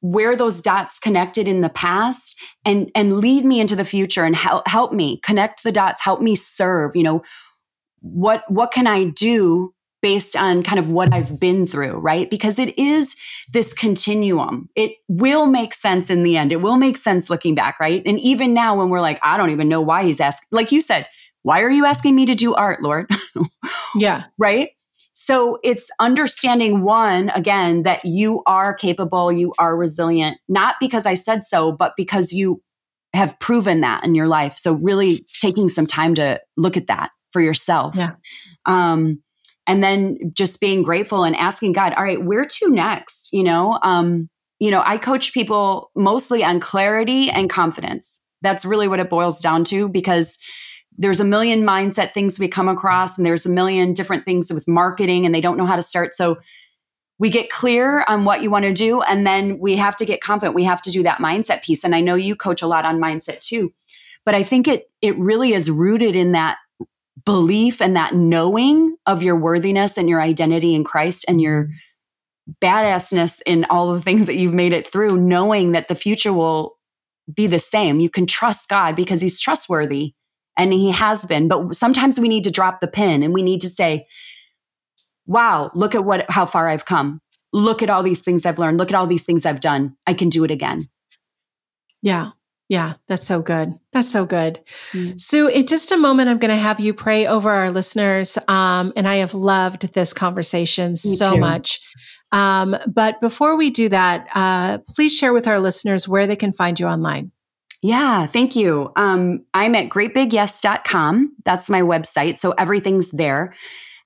where 0.00 0.34
those 0.34 0.62
dots 0.62 0.98
connected 0.98 1.46
in 1.46 1.60
the 1.60 1.68
past 1.68 2.38
and 2.64 2.90
and 2.94 3.18
lead 3.18 3.44
me 3.44 3.60
into 3.60 3.76
the 3.76 3.84
future 3.84 4.24
and 4.24 4.34
help 4.34 4.66
help 4.66 4.92
me 4.92 5.18
connect 5.22 5.62
the 5.62 5.72
dots 5.72 6.02
help 6.02 6.22
me 6.22 6.34
serve 6.34 6.96
you 6.96 7.02
know 7.02 7.22
what 8.00 8.42
what 8.50 8.70
can 8.70 8.86
i 8.86 9.04
do 9.04 9.74
based 10.02 10.36
on 10.36 10.62
kind 10.62 10.78
of 10.78 10.88
what 10.88 11.12
I've 11.12 11.38
been 11.38 11.66
through, 11.66 11.98
right? 11.98 12.30
Because 12.30 12.58
it 12.58 12.78
is 12.78 13.16
this 13.52 13.72
continuum. 13.72 14.68
It 14.74 14.92
will 15.08 15.46
make 15.46 15.74
sense 15.74 16.10
in 16.10 16.22
the 16.22 16.36
end. 16.36 16.52
It 16.52 16.62
will 16.62 16.76
make 16.76 16.96
sense 16.96 17.28
looking 17.28 17.54
back, 17.54 17.78
right? 17.80 18.02
And 18.06 18.18
even 18.20 18.54
now 18.54 18.76
when 18.76 18.88
we're 18.88 19.00
like, 19.00 19.20
I 19.22 19.36
don't 19.36 19.50
even 19.50 19.68
know 19.68 19.80
why 19.80 20.04
he's 20.04 20.20
asking, 20.20 20.48
like 20.50 20.72
you 20.72 20.80
said, 20.80 21.06
why 21.42 21.62
are 21.62 21.70
you 21.70 21.84
asking 21.84 22.16
me 22.16 22.26
to 22.26 22.34
do 22.34 22.54
art, 22.54 22.82
Lord? 22.82 23.10
yeah. 23.94 24.24
Right? 24.38 24.70
So 25.14 25.58
it's 25.62 25.90
understanding 26.00 26.82
one, 26.82 27.28
again, 27.30 27.82
that 27.82 28.04
you 28.04 28.42
are 28.46 28.72
capable, 28.72 29.30
you 29.30 29.52
are 29.58 29.76
resilient, 29.76 30.38
not 30.48 30.76
because 30.80 31.04
I 31.04 31.14
said 31.14 31.44
so, 31.44 31.72
but 31.72 31.92
because 31.96 32.32
you 32.32 32.62
have 33.12 33.38
proven 33.38 33.80
that 33.82 34.04
in 34.04 34.14
your 34.14 34.28
life. 34.28 34.56
So 34.56 34.72
really 34.72 35.26
taking 35.40 35.68
some 35.68 35.86
time 35.86 36.14
to 36.14 36.40
look 36.56 36.76
at 36.76 36.86
that 36.86 37.10
for 37.32 37.42
yourself. 37.42 37.96
Yeah. 37.96 38.12
Um, 38.66 39.22
and 39.70 39.84
then 39.84 40.18
just 40.34 40.58
being 40.58 40.82
grateful 40.82 41.22
and 41.22 41.36
asking 41.36 41.74
God, 41.74 41.94
all 41.94 42.02
right, 42.02 42.20
where 42.20 42.44
to 42.44 42.70
next? 42.70 43.28
You 43.32 43.44
know, 43.44 43.78
um, 43.84 44.28
you 44.58 44.68
know, 44.68 44.82
I 44.84 44.98
coach 44.98 45.32
people 45.32 45.92
mostly 45.94 46.42
on 46.42 46.58
clarity 46.58 47.30
and 47.30 47.48
confidence. 47.48 48.26
That's 48.42 48.64
really 48.64 48.88
what 48.88 48.98
it 48.98 49.08
boils 49.08 49.40
down 49.40 49.62
to 49.66 49.88
because 49.88 50.38
there's 50.98 51.20
a 51.20 51.24
million 51.24 51.62
mindset 51.62 52.12
things 52.12 52.40
we 52.40 52.48
come 52.48 52.66
across 52.66 53.16
and 53.16 53.24
there's 53.24 53.46
a 53.46 53.48
million 53.48 53.92
different 53.92 54.24
things 54.24 54.52
with 54.52 54.66
marketing 54.66 55.24
and 55.24 55.32
they 55.32 55.40
don't 55.40 55.56
know 55.56 55.66
how 55.66 55.76
to 55.76 55.82
start. 55.82 56.16
So 56.16 56.38
we 57.20 57.30
get 57.30 57.48
clear 57.48 58.02
on 58.08 58.24
what 58.24 58.42
you 58.42 58.50
want 58.50 58.64
to 58.64 58.72
do 58.72 59.02
and 59.02 59.24
then 59.24 59.60
we 59.60 59.76
have 59.76 59.94
to 59.98 60.04
get 60.04 60.20
confident. 60.20 60.56
We 60.56 60.64
have 60.64 60.82
to 60.82 60.90
do 60.90 61.04
that 61.04 61.18
mindset 61.18 61.62
piece. 61.62 61.84
And 61.84 61.94
I 61.94 62.00
know 62.00 62.16
you 62.16 62.34
coach 62.34 62.60
a 62.60 62.66
lot 62.66 62.84
on 62.84 63.00
mindset 63.00 63.38
too. 63.38 63.72
But 64.24 64.34
I 64.34 64.42
think 64.42 64.66
it 64.66 64.90
it 65.00 65.16
really 65.16 65.52
is 65.52 65.70
rooted 65.70 66.16
in 66.16 66.32
that 66.32 66.58
belief 67.24 67.80
and 67.80 67.96
that 67.96 68.14
knowing 68.14 68.96
of 69.06 69.22
your 69.22 69.36
worthiness 69.36 69.96
and 69.96 70.08
your 70.08 70.20
identity 70.20 70.74
in 70.74 70.84
Christ 70.84 71.24
and 71.28 71.40
your 71.40 71.64
mm-hmm. 71.64 72.52
badassness 72.64 73.40
in 73.46 73.66
all 73.70 73.92
the 73.92 74.00
things 74.00 74.26
that 74.26 74.36
you've 74.36 74.54
made 74.54 74.72
it 74.72 74.90
through, 74.90 75.20
knowing 75.20 75.72
that 75.72 75.88
the 75.88 75.94
future 75.94 76.32
will 76.32 76.76
be 77.32 77.46
the 77.46 77.58
same. 77.58 78.00
You 78.00 78.10
can 78.10 78.26
trust 78.26 78.68
God 78.68 78.96
because 78.96 79.20
He's 79.20 79.40
trustworthy 79.40 80.14
and 80.56 80.72
He 80.72 80.90
has 80.90 81.24
been. 81.24 81.48
But 81.48 81.74
sometimes 81.76 82.18
we 82.18 82.28
need 82.28 82.44
to 82.44 82.50
drop 82.50 82.80
the 82.80 82.88
pin 82.88 83.22
and 83.22 83.34
we 83.34 83.42
need 83.42 83.60
to 83.62 83.68
say, 83.68 84.06
wow, 85.26 85.70
look 85.74 85.94
at 85.94 86.04
what 86.04 86.28
how 86.30 86.46
far 86.46 86.68
I've 86.68 86.84
come. 86.84 87.20
Look 87.52 87.82
at 87.82 87.90
all 87.90 88.02
these 88.02 88.20
things 88.20 88.46
I've 88.46 88.58
learned. 88.58 88.78
Look 88.78 88.90
at 88.90 88.94
all 88.94 89.06
these 89.06 89.24
things 89.24 89.44
I've 89.44 89.60
done. 89.60 89.96
I 90.06 90.14
can 90.14 90.28
do 90.28 90.44
it 90.44 90.50
again. 90.50 90.88
Yeah. 92.02 92.30
Yeah, 92.70 92.94
that's 93.08 93.26
so 93.26 93.42
good. 93.42 93.74
That's 93.92 94.08
so 94.08 94.24
good. 94.24 94.60
Mm. 94.92 95.18
Sue, 95.18 95.48
in 95.48 95.66
just 95.66 95.90
a 95.90 95.96
moment, 95.96 96.28
I'm 96.28 96.38
going 96.38 96.52
to 96.52 96.56
have 96.56 96.78
you 96.78 96.94
pray 96.94 97.26
over 97.26 97.50
our 97.50 97.68
listeners. 97.68 98.38
Um, 98.46 98.92
and 98.94 99.08
I 99.08 99.16
have 99.16 99.34
loved 99.34 99.92
this 99.92 100.12
conversation 100.12 100.92
Me 100.92 100.94
so 100.94 101.34
too. 101.34 101.40
much. 101.40 101.80
Um, 102.30 102.76
but 102.86 103.20
before 103.20 103.56
we 103.56 103.70
do 103.70 103.88
that, 103.88 104.28
uh, 104.36 104.78
please 104.86 105.12
share 105.12 105.32
with 105.32 105.48
our 105.48 105.58
listeners 105.58 106.06
where 106.06 106.28
they 106.28 106.36
can 106.36 106.52
find 106.52 106.78
you 106.78 106.86
online. 106.86 107.32
Yeah, 107.82 108.26
thank 108.26 108.54
you. 108.54 108.92
Um, 108.94 109.44
I'm 109.52 109.74
at 109.74 109.88
greatbigyes.com. 109.88 111.34
That's 111.44 111.68
my 111.68 111.80
website. 111.80 112.38
So 112.38 112.52
everything's 112.52 113.10
there. 113.10 113.52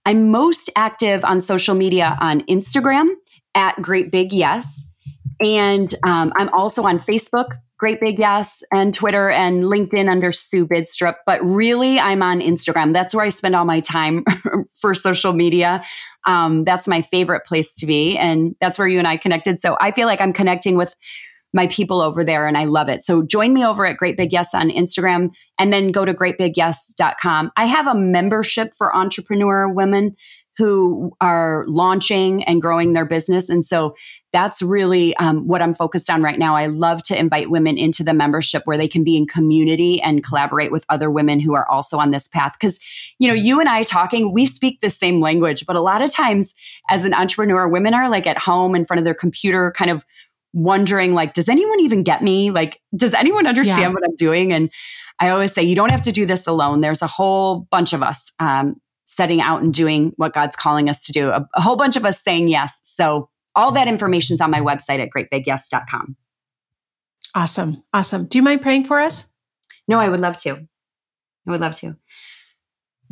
I'm 0.07 0.31
most 0.31 0.71
active 0.75 1.23
on 1.23 1.43
social 1.43 1.75
media 1.75 2.17
on 2.19 2.41
Instagram 2.47 3.11
at 3.55 3.77
Great 3.83 4.11
Big 4.11 4.33
Yes. 4.33 4.89
And 5.41 5.93
um, 6.03 6.33
I'm 6.37 6.49
also 6.51 6.85
on 6.85 6.99
Facebook, 6.99 7.59
Great 7.85 8.01
Big 8.01 8.19
Yes, 8.19 8.63
and 8.73 8.95
Twitter 8.95 9.29
and 9.29 9.65
LinkedIn 9.65 10.09
under 10.09 10.33
Sue 10.33 10.67
Bidstrup. 10.67 11.17
But 11.27 11.45
really, 11.45 12.01
I'm 12.01 12.23
on 12.23 12.41
Instagram. 12.41 12.95
That's 12.95 13.15
where 13.15 13.27
I 13.27 13.29
spend 13.29 13.55
all 13.55 13.67
my 13.67 13.81
time 13.81 14.25
for 14.75 14.95
social 14.95 15.35
media. 15.35 15.85
Um, 16.25 16.65
that's 16.65 16.89
my 16.89 17.03
favorite 17.03 17.45
place 17.45 17.75
to 17.75 17.85
be. 17.85 18.17
And 18.17 18.57
that's 18.59 18.79
where 18.79 18.89
you 18.89 18.99
and 18.99 19.07
I 19.07 19.19
connected. 19.19 19.61
So 19.61 19.77
I 19.83 19.91
feel 19.91 20.07
like 20.07 20.23
I'm 20.23 20.33
connecting 20.33 20.79
with 20.79 20.97
my 21.53 21.67
people 21.67 22.01
over 22.01 22.25
there 22.25 22.47
and 22.47 22.57
I 22.57 22.65
love 22.65 22.89
it. 22.89 23.03
So 23.03 23.23
join 23.23 23.53
me 23.53 23.67
over 23.67 23.85
at 23.85 23.99
Great 23.99 24.17
Big 24.17 24.33
Yes 24.33 24.55
on 24.55 24.71
Instagram 24.71 25.29
and 25.59 25.71
then 25.71 25.93
go 25.93 26.07
to 26.07 26.15
greatbigyes.com. 26.15 27.53
I 27.55 27.67
have 27.67 27.87
a 27.87 27.95
membership 27.95 28.73
for 28.73 28.97
entrepreneur 28.97 29.69
women 29.69 30.17
who 30.57 31.13
are 31.21 31.65
launching 31.67 32.45
and 32.45 32.63
growing 32.63 32.93
their 32.93 33.05
business. 33.05 33.49
And 33.49 33.65
so 33.65 33.95
that's 34.33 34.63
really 34.63 35.17
um, 35.17 35.47
what 35.47 35.63
I'm 35.63 35.75
focused 35.75 36.11
on 36.11 36.23
right 36.23 36.39
now. 36.39 36.57
I 36.57 36.67
love 36.67 37.03
to 37.05 37.19
invite 37.19 37.51
women 37.51 37.79
into 37.79 38.03
the 38.03 38.15
membership 38.15 38.63
where 38.65 38.77
they 38.77 38.89
can 38.89 39.05
be 39.05 39.17
in 39.17 39.27
community 39.27 40.01
and 40.03 40.25
collaborate 40.25 40.73
with 40.73 40.85
other 40.89 41.11
women 41.11 41.39
who 41.39 41.55
are 41.55 41.69
also 41.69 41.99
on 41.99 42.11
this 42.11 42.27
path. 42.27 42.57
Because, 42.59 42.81
you 43.21 43.29
know, 43.29 43.35
you 43.35 43.61
and 43.61 43.69
I 43.69 43.85
talking, 43.85 44.33
we 44.33 44.45
speak 44.47 44.81
the 44.81 44.91
same 44.91 45.21
language, 45.21 45.67
but 45.67 45.77
a 45.77 45.81
lot 45.81 46.03
of 46.03 46.13
times 46.13 46.55
as 46.91 47.05
an 47.05 47.15
entrepreneur, 47.15 47.69
women 47.69 47.95
are 47.95 48.09
like 48.09 48.27
at 48.27 48.39
home 48.39 48.75
in 48.75 48.85
front 48.85 48.99
of 48.99 49.05
their 49.05 49.15
computer, 49.15 49.73
kind 49.73 49.91
of 49.91 50.05
wondering, 50.53 51.15
like, 51.15 51.35
does 51.35 51.49
anyone 51.49 51.81
even 51.81 52.03
get 52.03 52.23
me? 52.23 52.51
Like, 52.51 52.81
does 52.97 53.15
anyone 53.15 53.47
understand 53.47 53.81
yeah. 53.81 53.89
what 53.89 54.03
I'm 54.05 54.17
doing? 54.17 54.53
And 54.53 54.71
I 55.21 55.29
always 55.29 55.53
say, 55.53 55.63
you 55.63 55.77
don't 55.77 55.93
have 55.93 56.03
to 56.03 56.13
do 56.13 56.27
this 56.27 56.47
alone. 56.47 56.81
There's 56.81 57.03
a 57.03 57.07
whole 57.07 57.69
bunch 57.71 57.93
of 57.93 58.03
us 58.03 58.33
um, 58.41 58.81
setting 59.07 59.41
out 59.41 59.63
and 59.63 59.73
doing 59.73 60.13
what 60.17 60.35
God's 60.35 60.57
calling 60.57 60.89
us 60.89 61.05
to 61.07 61.13
do, 61.13 61.31
a, 61.31 61.47
a 61.55 61.61
whole 61.61 61.77
bunch 61.77 61.97
of 61.97 62.05
us 62.05 62.23
saying 62.23 62.49
yes. 62.49 62.81
So, 62.83 63.29
all 63.57 63.71
that 63.73 63.87
information 63.87 64.35
is 64.35 64.41
on 64.41 64.51
my 64.51 64.61
website 64.61 64.99
at 64.99 65.11
greatbigyes.com. 65.11 66.17
Awesome. 67.35 67.83
Awesome. 67.93 68.27
Do 68.27 68.39
you 68.39 68.43
mind 68.43 68.63
praying 68.63 68.85
for 68.85 69.01
us? 69.01 69.29
No, 69.87 70.01
I 70.01 70.09
would 70.09 70.21
love 70.21 70.37
to. 70.39 70.67
I 71.47 71.51
would 71.51 71.61
love 71.61 71.75
to. 71.77 71.97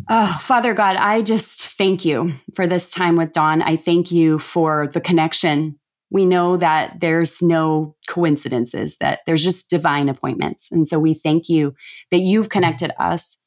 Oh, 0.09 0.39
Father 0.41 0.75
God, 0.75 0.97
I 0.97 1.23
just 1.23 1.77
thank 1.77 2.05
you 2.05 2.33
for 2.55 2.67
this 2.67 2.91
time 2.91 3.17
with 3.17 3.33
Dawn. 3.33 3.63
I 3.63 3.77
thank 3.77 4.11
you 4.11 4.39
for 4.39 4.91
the 4.93 5.01
connection. 5.01 5.79
We 6.11 6.25
know 6.25 6.57
that 6.57 7.01
there's 7.01 7.41
no 7.41 7.95
coincidences, 8.09 8.97
that 8.99 9.21
there's 9.27 9.45
just 9.45 9.71
divine 9.71 10.09
appointments. 10.09 10.71
And 10.73 10.87
so 10.87 10.99
we 10.99 11.15
thank 11.15 11.49
you 11.49 11.75
that 12.11 12.19
you've 12.19 12.49
connected 12.49 12.93
us 12.99 13.39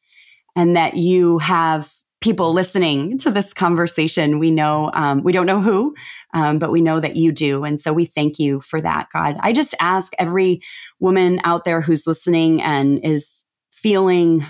and 0.55 0.75
that 0.75 0.95
you 0.95 1.39
have 1.39 1.91
people 2.25 2.53
listening 2.53 3.19
to 3.19 3.29
this 3.29 3.53
conversation. 3.53 4.39
We 4.39 4.49
know, 4.49 4.89
um, 4.95 5.21
we 5.21 5.31
don't 5.31 5.45
know 5.45 5.61
who, 5.61 5.93
um, 6.33 6.57
but 6.57 6.71
we 6.71 6.81
know 6.81 6.99
that 6.99 7.15
you 7.15 7.31
do. 7.31 7.63
And 7.63 7.79
so 7.79 7.93
we 7.93 8.05
thank 8.05 8.39
you 8.39 8.61
for 8.61 8.81
that, 8.81 9.09
God. 9.13 9.37
I 9.41 9.53
just 9.53 9.75
ask 9.79 10.11
every 10.17 10.59
woman 10.99 11.39
out 11.43 11.65
there 11.65 11.81
who's 11.81 12.07
listening 12.07 12.63
and 12.63 12.99
is 13.05 13.45
feeling 13.71 14.43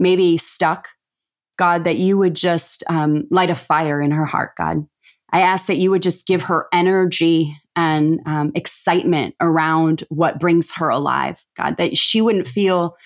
maybe 0.00 0.36
stuck, 0.36 0.88
God, 1.58 1.84
that 1.84 1.96
you 1.96 2.18
would 2.18 2.34
just 2.34 2.82
um, 2.88 3.28
light 3.30 3.50
a 3.50 3.54
fire 3.54 4.00
in 4.00 4.10
her 4.10 4.26
heart, 4.26 4.56
God. 4.58 4.84
I 5.32 5.42
ask 5.42 5.66
that 5.66 5.76
you 5.76 5.92
would 5.92 6.02
just 6.02 6.26
give 6.26 6.42
her 6.42 6.66
energy 6.72 7.56
and 7.76 8.18
um, 8.26 8.50
excitement 8.56 9.36
around 9.40 10.02
what 10.08 10.40
brings 10.40 10.72
her 10.74 10.88
alive, 10.88 11.40
God, 11.56 11.76
that 11.76 11.96
she 11.96 12.20
wouldn't 12.20 12.48
feel 12.48 12.96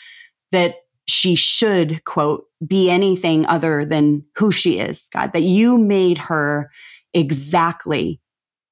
that 0.52 0.76
she 1.08 1.34
should, 1.34 2.04
quote, 2.04 2.44
be 2.66 2.90
anything 2.90 3.46
other 3.46 3.84
than 3.84 4.24
who 4.36 4.50
she 4.50 4.78
is, 4.78 5.08
God, 5.12 5.32
that 5.32 5.42
you 5.42 5.78
made 5.78 6.18
her 6.18 6.70
exactly 7.14 8.20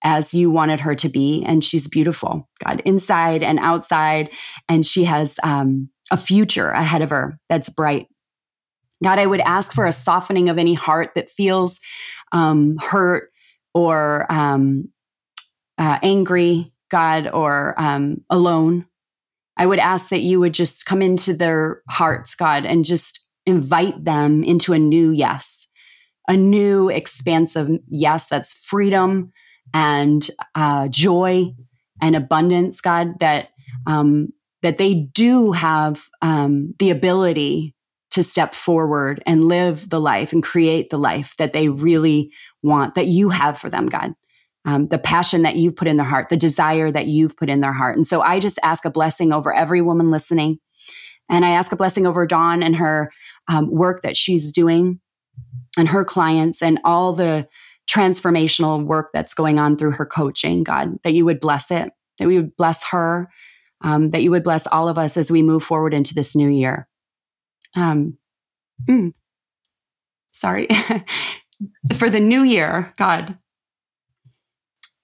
as 0.03 0.35
you 0.35 0.51
wanted 0.51 0.81
her 0.81 0.95
to 0.95 1.09
be. 1.09 1.45
And 1.47 1.65
she's 1.65 1.89
beautiful, 1.89 2.49
God, 2.63 2.83
inside 2.85 3.43
and 3.43 3.59
outside. 3.59 4.31
And 4.69 4.85
she 4.85 5.05
has 5.05 5.39
um, 5.43 5.89
a 6.11 6.17
future 6.17 6.71
ahead 6.71 7.03
of 7.03 7.11
her 7.11 7.39
that's 7.49 7.69
bright. 7.69 8.09
God, 9.03 9.19
I 9.19 9.27
would 9.27 9.41
ask 9.41 9.73
for 9.73 9.87
a 9.87 9.93
softening 9.93 10.49
of 10.49 10.59
any 10.59 10.75
heart 10.75 11.11
that 11.15 11.31
feels 11.31 11.81
um, 12.33 12.77
hurt 12.79 13.31
or 13.75 14.31
um, 14.31 14.89
uh, 15.79 15.99
angry, 16.03 16.73
God, 16.91 17.29
or 17.33 17.75
um, 17.79 18.23
alone. 18.31 18.87
I 19.57 19.67
would 19.67 19.79
ask 19.79 20.09
that 20.09 20.23
you 20.23 20.41
would 20.41 20.55
just 20.55 20.87
come 20.87 21.03
into 21.03 21.35
their 21.35 21.83
hearts, 21.89 22.35
God, 22.35 22.65
and 22.65 22.85
just 22.85 23.29
invite 23.47 24.05
them 24.05 24.43
into 24.43 24.73
a 24.73 24.79
new 24.79 25.11
yes, 25.11 25.69
a 26.29 26.37
new 26.37 26.89
expansive 26.89 27.69
yes 27.89 28.27
that's 28.27 28.53
freedom 28.53 29.33
and 29.73 30.29
uh, 30.55 30.89
joy 30.89 31.53
and 32.01 32.17
abundance, 32.17 32.81
God, 32.81 33.19
that 33.21 33.49
um, 33.87 34.29
that 34.63 34.79
they 34.79 34.95
do 34.95 35.53
have 35.53 36.07
um, 36.23 36.75
the 36.79 36.91
ability 36.91 37.75
to 38.11 38.23
step 38.23 38.55
forward 38.55 39.23
and 39.27 39.45
live 39.45 39.91
the 39.91 40.01
life 40.01 40.33
and 40.33 40.43
create 40.43 40.89
the 40.89 40.99
life 40.99 41.35
that 41.37 41.53
they 41.53 41.69
really 41.69 42.31
want, 42.63 42.95
that 42.95 43.09
you 43.09 43.29
have 43.29 43.59
for 43.59 43.69
them, 43.69 43.89
God 43.89 44.15
um, 44.65 44.89
the 44.89 44.99
passion 44.99 45.43
that 45.43 45.57
you've 45.57 45.77
put 45.77 45.89
in 45.89 45.97
their 45.97 46.07
heart, 46.07 46.29
the 46.31 46.37
desire 46.37 46.91
that 46.91 47.07
you've 47.07 47.37
put 47.37 47.51
in 47.51 47.61
their 47.61 47.73
heart. 47.73 47.97
And 47.97 48.07
so 48.07 48.23
I 48.23 48.41
just 48.41 48.59
ask 48.63 48.85
a 48.85 48.91
blessing 48.91 49.33
over 49.33 49.55
every 49.55 49.83
woman 49.83 50.11
listening. 50.11 50.59
And 51.29 51.45
I 51.45 51.51
ask 51.51 51.73
a 51.73 51.77
blessing 51.77 52.07
over 52.07 52.27
Dawn 52.27 52.63
and 52.63 52.77
her 52.77 53.11
um, 53.49 53.71
work 53.71 54.03
that 54.03 54.17
she's 54.17 54.53
doing 54.53 55.01
and 55.77 55.89
her 55.89 56.05
clients 56.05 56.63
and 56.63 56.81
all 56.85 57.13
the 57.13 57.49
transformational 57.91 58.85
work 58.85 59.11
that's 59.13 59.35
going 59.35 59.59
on 59.59 59.77
through 59.77 59.93
her 59.93 60.07
coaching, 60.07 60.65
God, 60.65 60.97
that 61.03 61.15
you 61.15 61.25
would 61.25 61.41
bless 61.41 61.71
it, 61.71 61.91
that 62.19 62.29
we 62.29 62.37
would 62.37 62.57
bless 62.57 62.85
her, 62.91 63.29
um, 63.83 64.11
that 64.11 64.23
you 64.23 64.31
would 64.31 64.45
bless 64.45 64.67
all 64.67 64.89
of 64.89 64.97
us 64.99 65.17
as 65.17 65.31
we 65.31 65.43
move 65.43 65.63
forward 65.63 65.93
into 65.93 66.15
this 66.15 66.35
new 66.35 66.49
year. 66.49 66.89
Um, 67.75 68.19
mm, 68.89 69.13
sorry. 70.33 70.69
For 71.97 72.11
the 72.11 72.21
new 72.21 72.43
year, 72.43 72.93
God, 72.97 73.39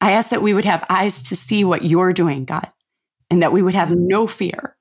I 0.01 0.13
ask 0.13 0.31
that 0.31 0.43
we 0.43 0.55
would 0.55 0.65
have 0.65 0.85
eyes 0.89 1.23
to 1.25 1.37
see 1.37 1.63
what 1.63 1.85
you're 1.85 2.13
doing, 2.13 2.45
God, 2.45 2.71
and 3.29 3.43
that 3.43 3.53
we 3.53 3.63
would 3.63 3.75
have 3.75 3.91
no 3.91 4.27
fear 4.27 4.77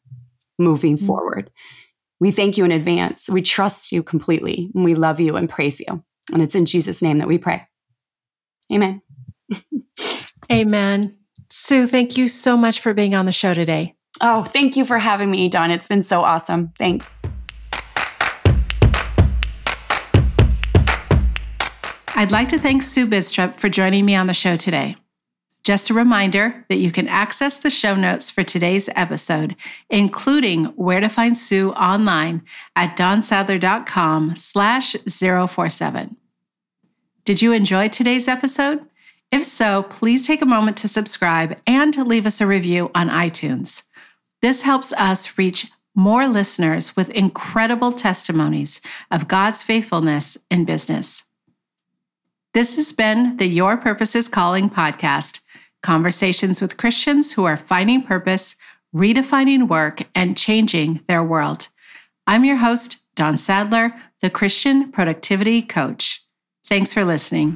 moving 0.58 0.98
mm-hmm. 0.98 1.06
forward. 1.06 1.52
We 2.20 2.32
thank 2.32 2.58
you 2.58 2.66
in 2.66 2.72
advance. 2.72 3.30
We 3.30 3.42
trust 3.42 3.92
you 3.92 4.04
completely, 4.04 4.72
and 4.74 4.84
we 4.84 4.96
love 4.96 5.20
you 5.20 5.36
and 5.36 5.50
praise 5.50 5.80
you. 5.80 6.04
And 6.34 6.42
it's 6.42 6.56
in 6.56 6.66
Jesus' 6.66 7.02
name 7.02 7.18
that 7.18 7.28
we 7.28 7.38
pray. 7.38 7.68
Amen. 8.72 9.02
Amen. 10.52 11.18
Sue, 11.50 11.88
thank 11.88 12.18
you 12.18 12.28
so 12.28 12.56
much 12.56 12.80
for 12.80 12.94
being 12.94 13.16
on 13.16 13.26
the 13.26 13.32
show 13.32 13.54
today. 13.54 13.96
Oh, 14.22 14.44
thank 14.44 14.76
you 14.76 14.86
for 14.86 15.00
having 15.00 15.32
me, 15.32 15.50
Dawn. 15.50 15.72
It's 15.72 15.88
been 15.88 16.04
so 16.04 16.22
awesome. 16.22 16.74
Thanks. 16.78 17.22
I'd 22.16 22.32
like 22.32 22.50
to 22.50 22.60
thank 22.60 22.84
Sue 22.84 23.08
Bidstrup 23.08 23.56
for 23.56 23.70
joining 23.70 24.06
me 24.06 24.14
on 24.14 24.28
the 24.28 24.34
show 24.34 24.58
today. 24.58 24.96
Just 25.70 25.92
a 25.92 25.94
reminder 25.94 26.66
that 26.68 26.78
you 26.78 26.92
can 26.92 27.08
access 27.08 27.60
the 27.60 27.70
show 27.70 27.94
notes 27.94 28.32
for 28.32 28.44
today's 28.44 28.90
episode, 28.96 29.56
including 29.88 30.66
where 30.70 31.00
to 31.00 31.10
find 31.10 31.38
Sue 31.38 31.74
online 31.74 32.42
at 32.76 32.98
dawnsadler.com 32.98 34.36
slash 34.36 34.96
047. 35.08 36.18
Did 37.24 37.44
you 37.44 37.52
enjoy 37.52 37.88
today's 37.88 38.28
episode? 38.28 38.84
If 39.32 39.44
so, 39.44 39.84
please 39.84 40.26
take 40.26 40.42
a 40.42 40.48
moment 40.48 40.76
to 40.78 40.88
subscribe 40.88 41.60
and 41.68 41.96
leave 41.98 42.26
us 42.26 42.42
a 42.42 42.48
review 42.48 42.90
on 42.96 43.08
iTunes. 43.10 43.84
This 44.42 44.64
helps 44.64 44.92
us 44.94 45.38
reach 45.38 45.68
more 45.94 46.28
listeners 46.28 46.96
with 46.96 47.12
incredible 47.12 47.92
testimonies 47.92 48.82
of 49.12 49.28
God's 49.28 49.62
faithfulness 49.62 50.36
in 50.50 50.66
business. 50.66 51.26
This 52.56 52.78
has 52.78 52.92
been 52.92 53.38
the 53.38 53.46
Your 53.46 53.78
Purpose 53.78 54.16
is 54.16 54.28
Calling 54.28 54.72
podcast 54.72 55.42
conversations 55.82 56.62
with 56.62 56.78
Christians 56.78 57.34
who 57.34 57.46
are 57.46 57.58
finding 57.58 58.04
purpose, 58.04 58.56
redefining 58.94 59.68
work, 59.68 60.02
and 60.16 60.38
changing 60.38 61.02
their 61.08 61.24
world. 61.24 61.70
I'm 62.28 62.46
your 62.46 62.58
host, 62.58 63.04
Dawn 63.16 63.38
Sadler, 63.38 63.94
the 64.22 64.30
Christian 64.30 64.92
Productivity 64.92 65.62
Coach. 65.62 66.24
Thanks 66.66 66.94
for 66.94 67.04
listening. 67.04 67.56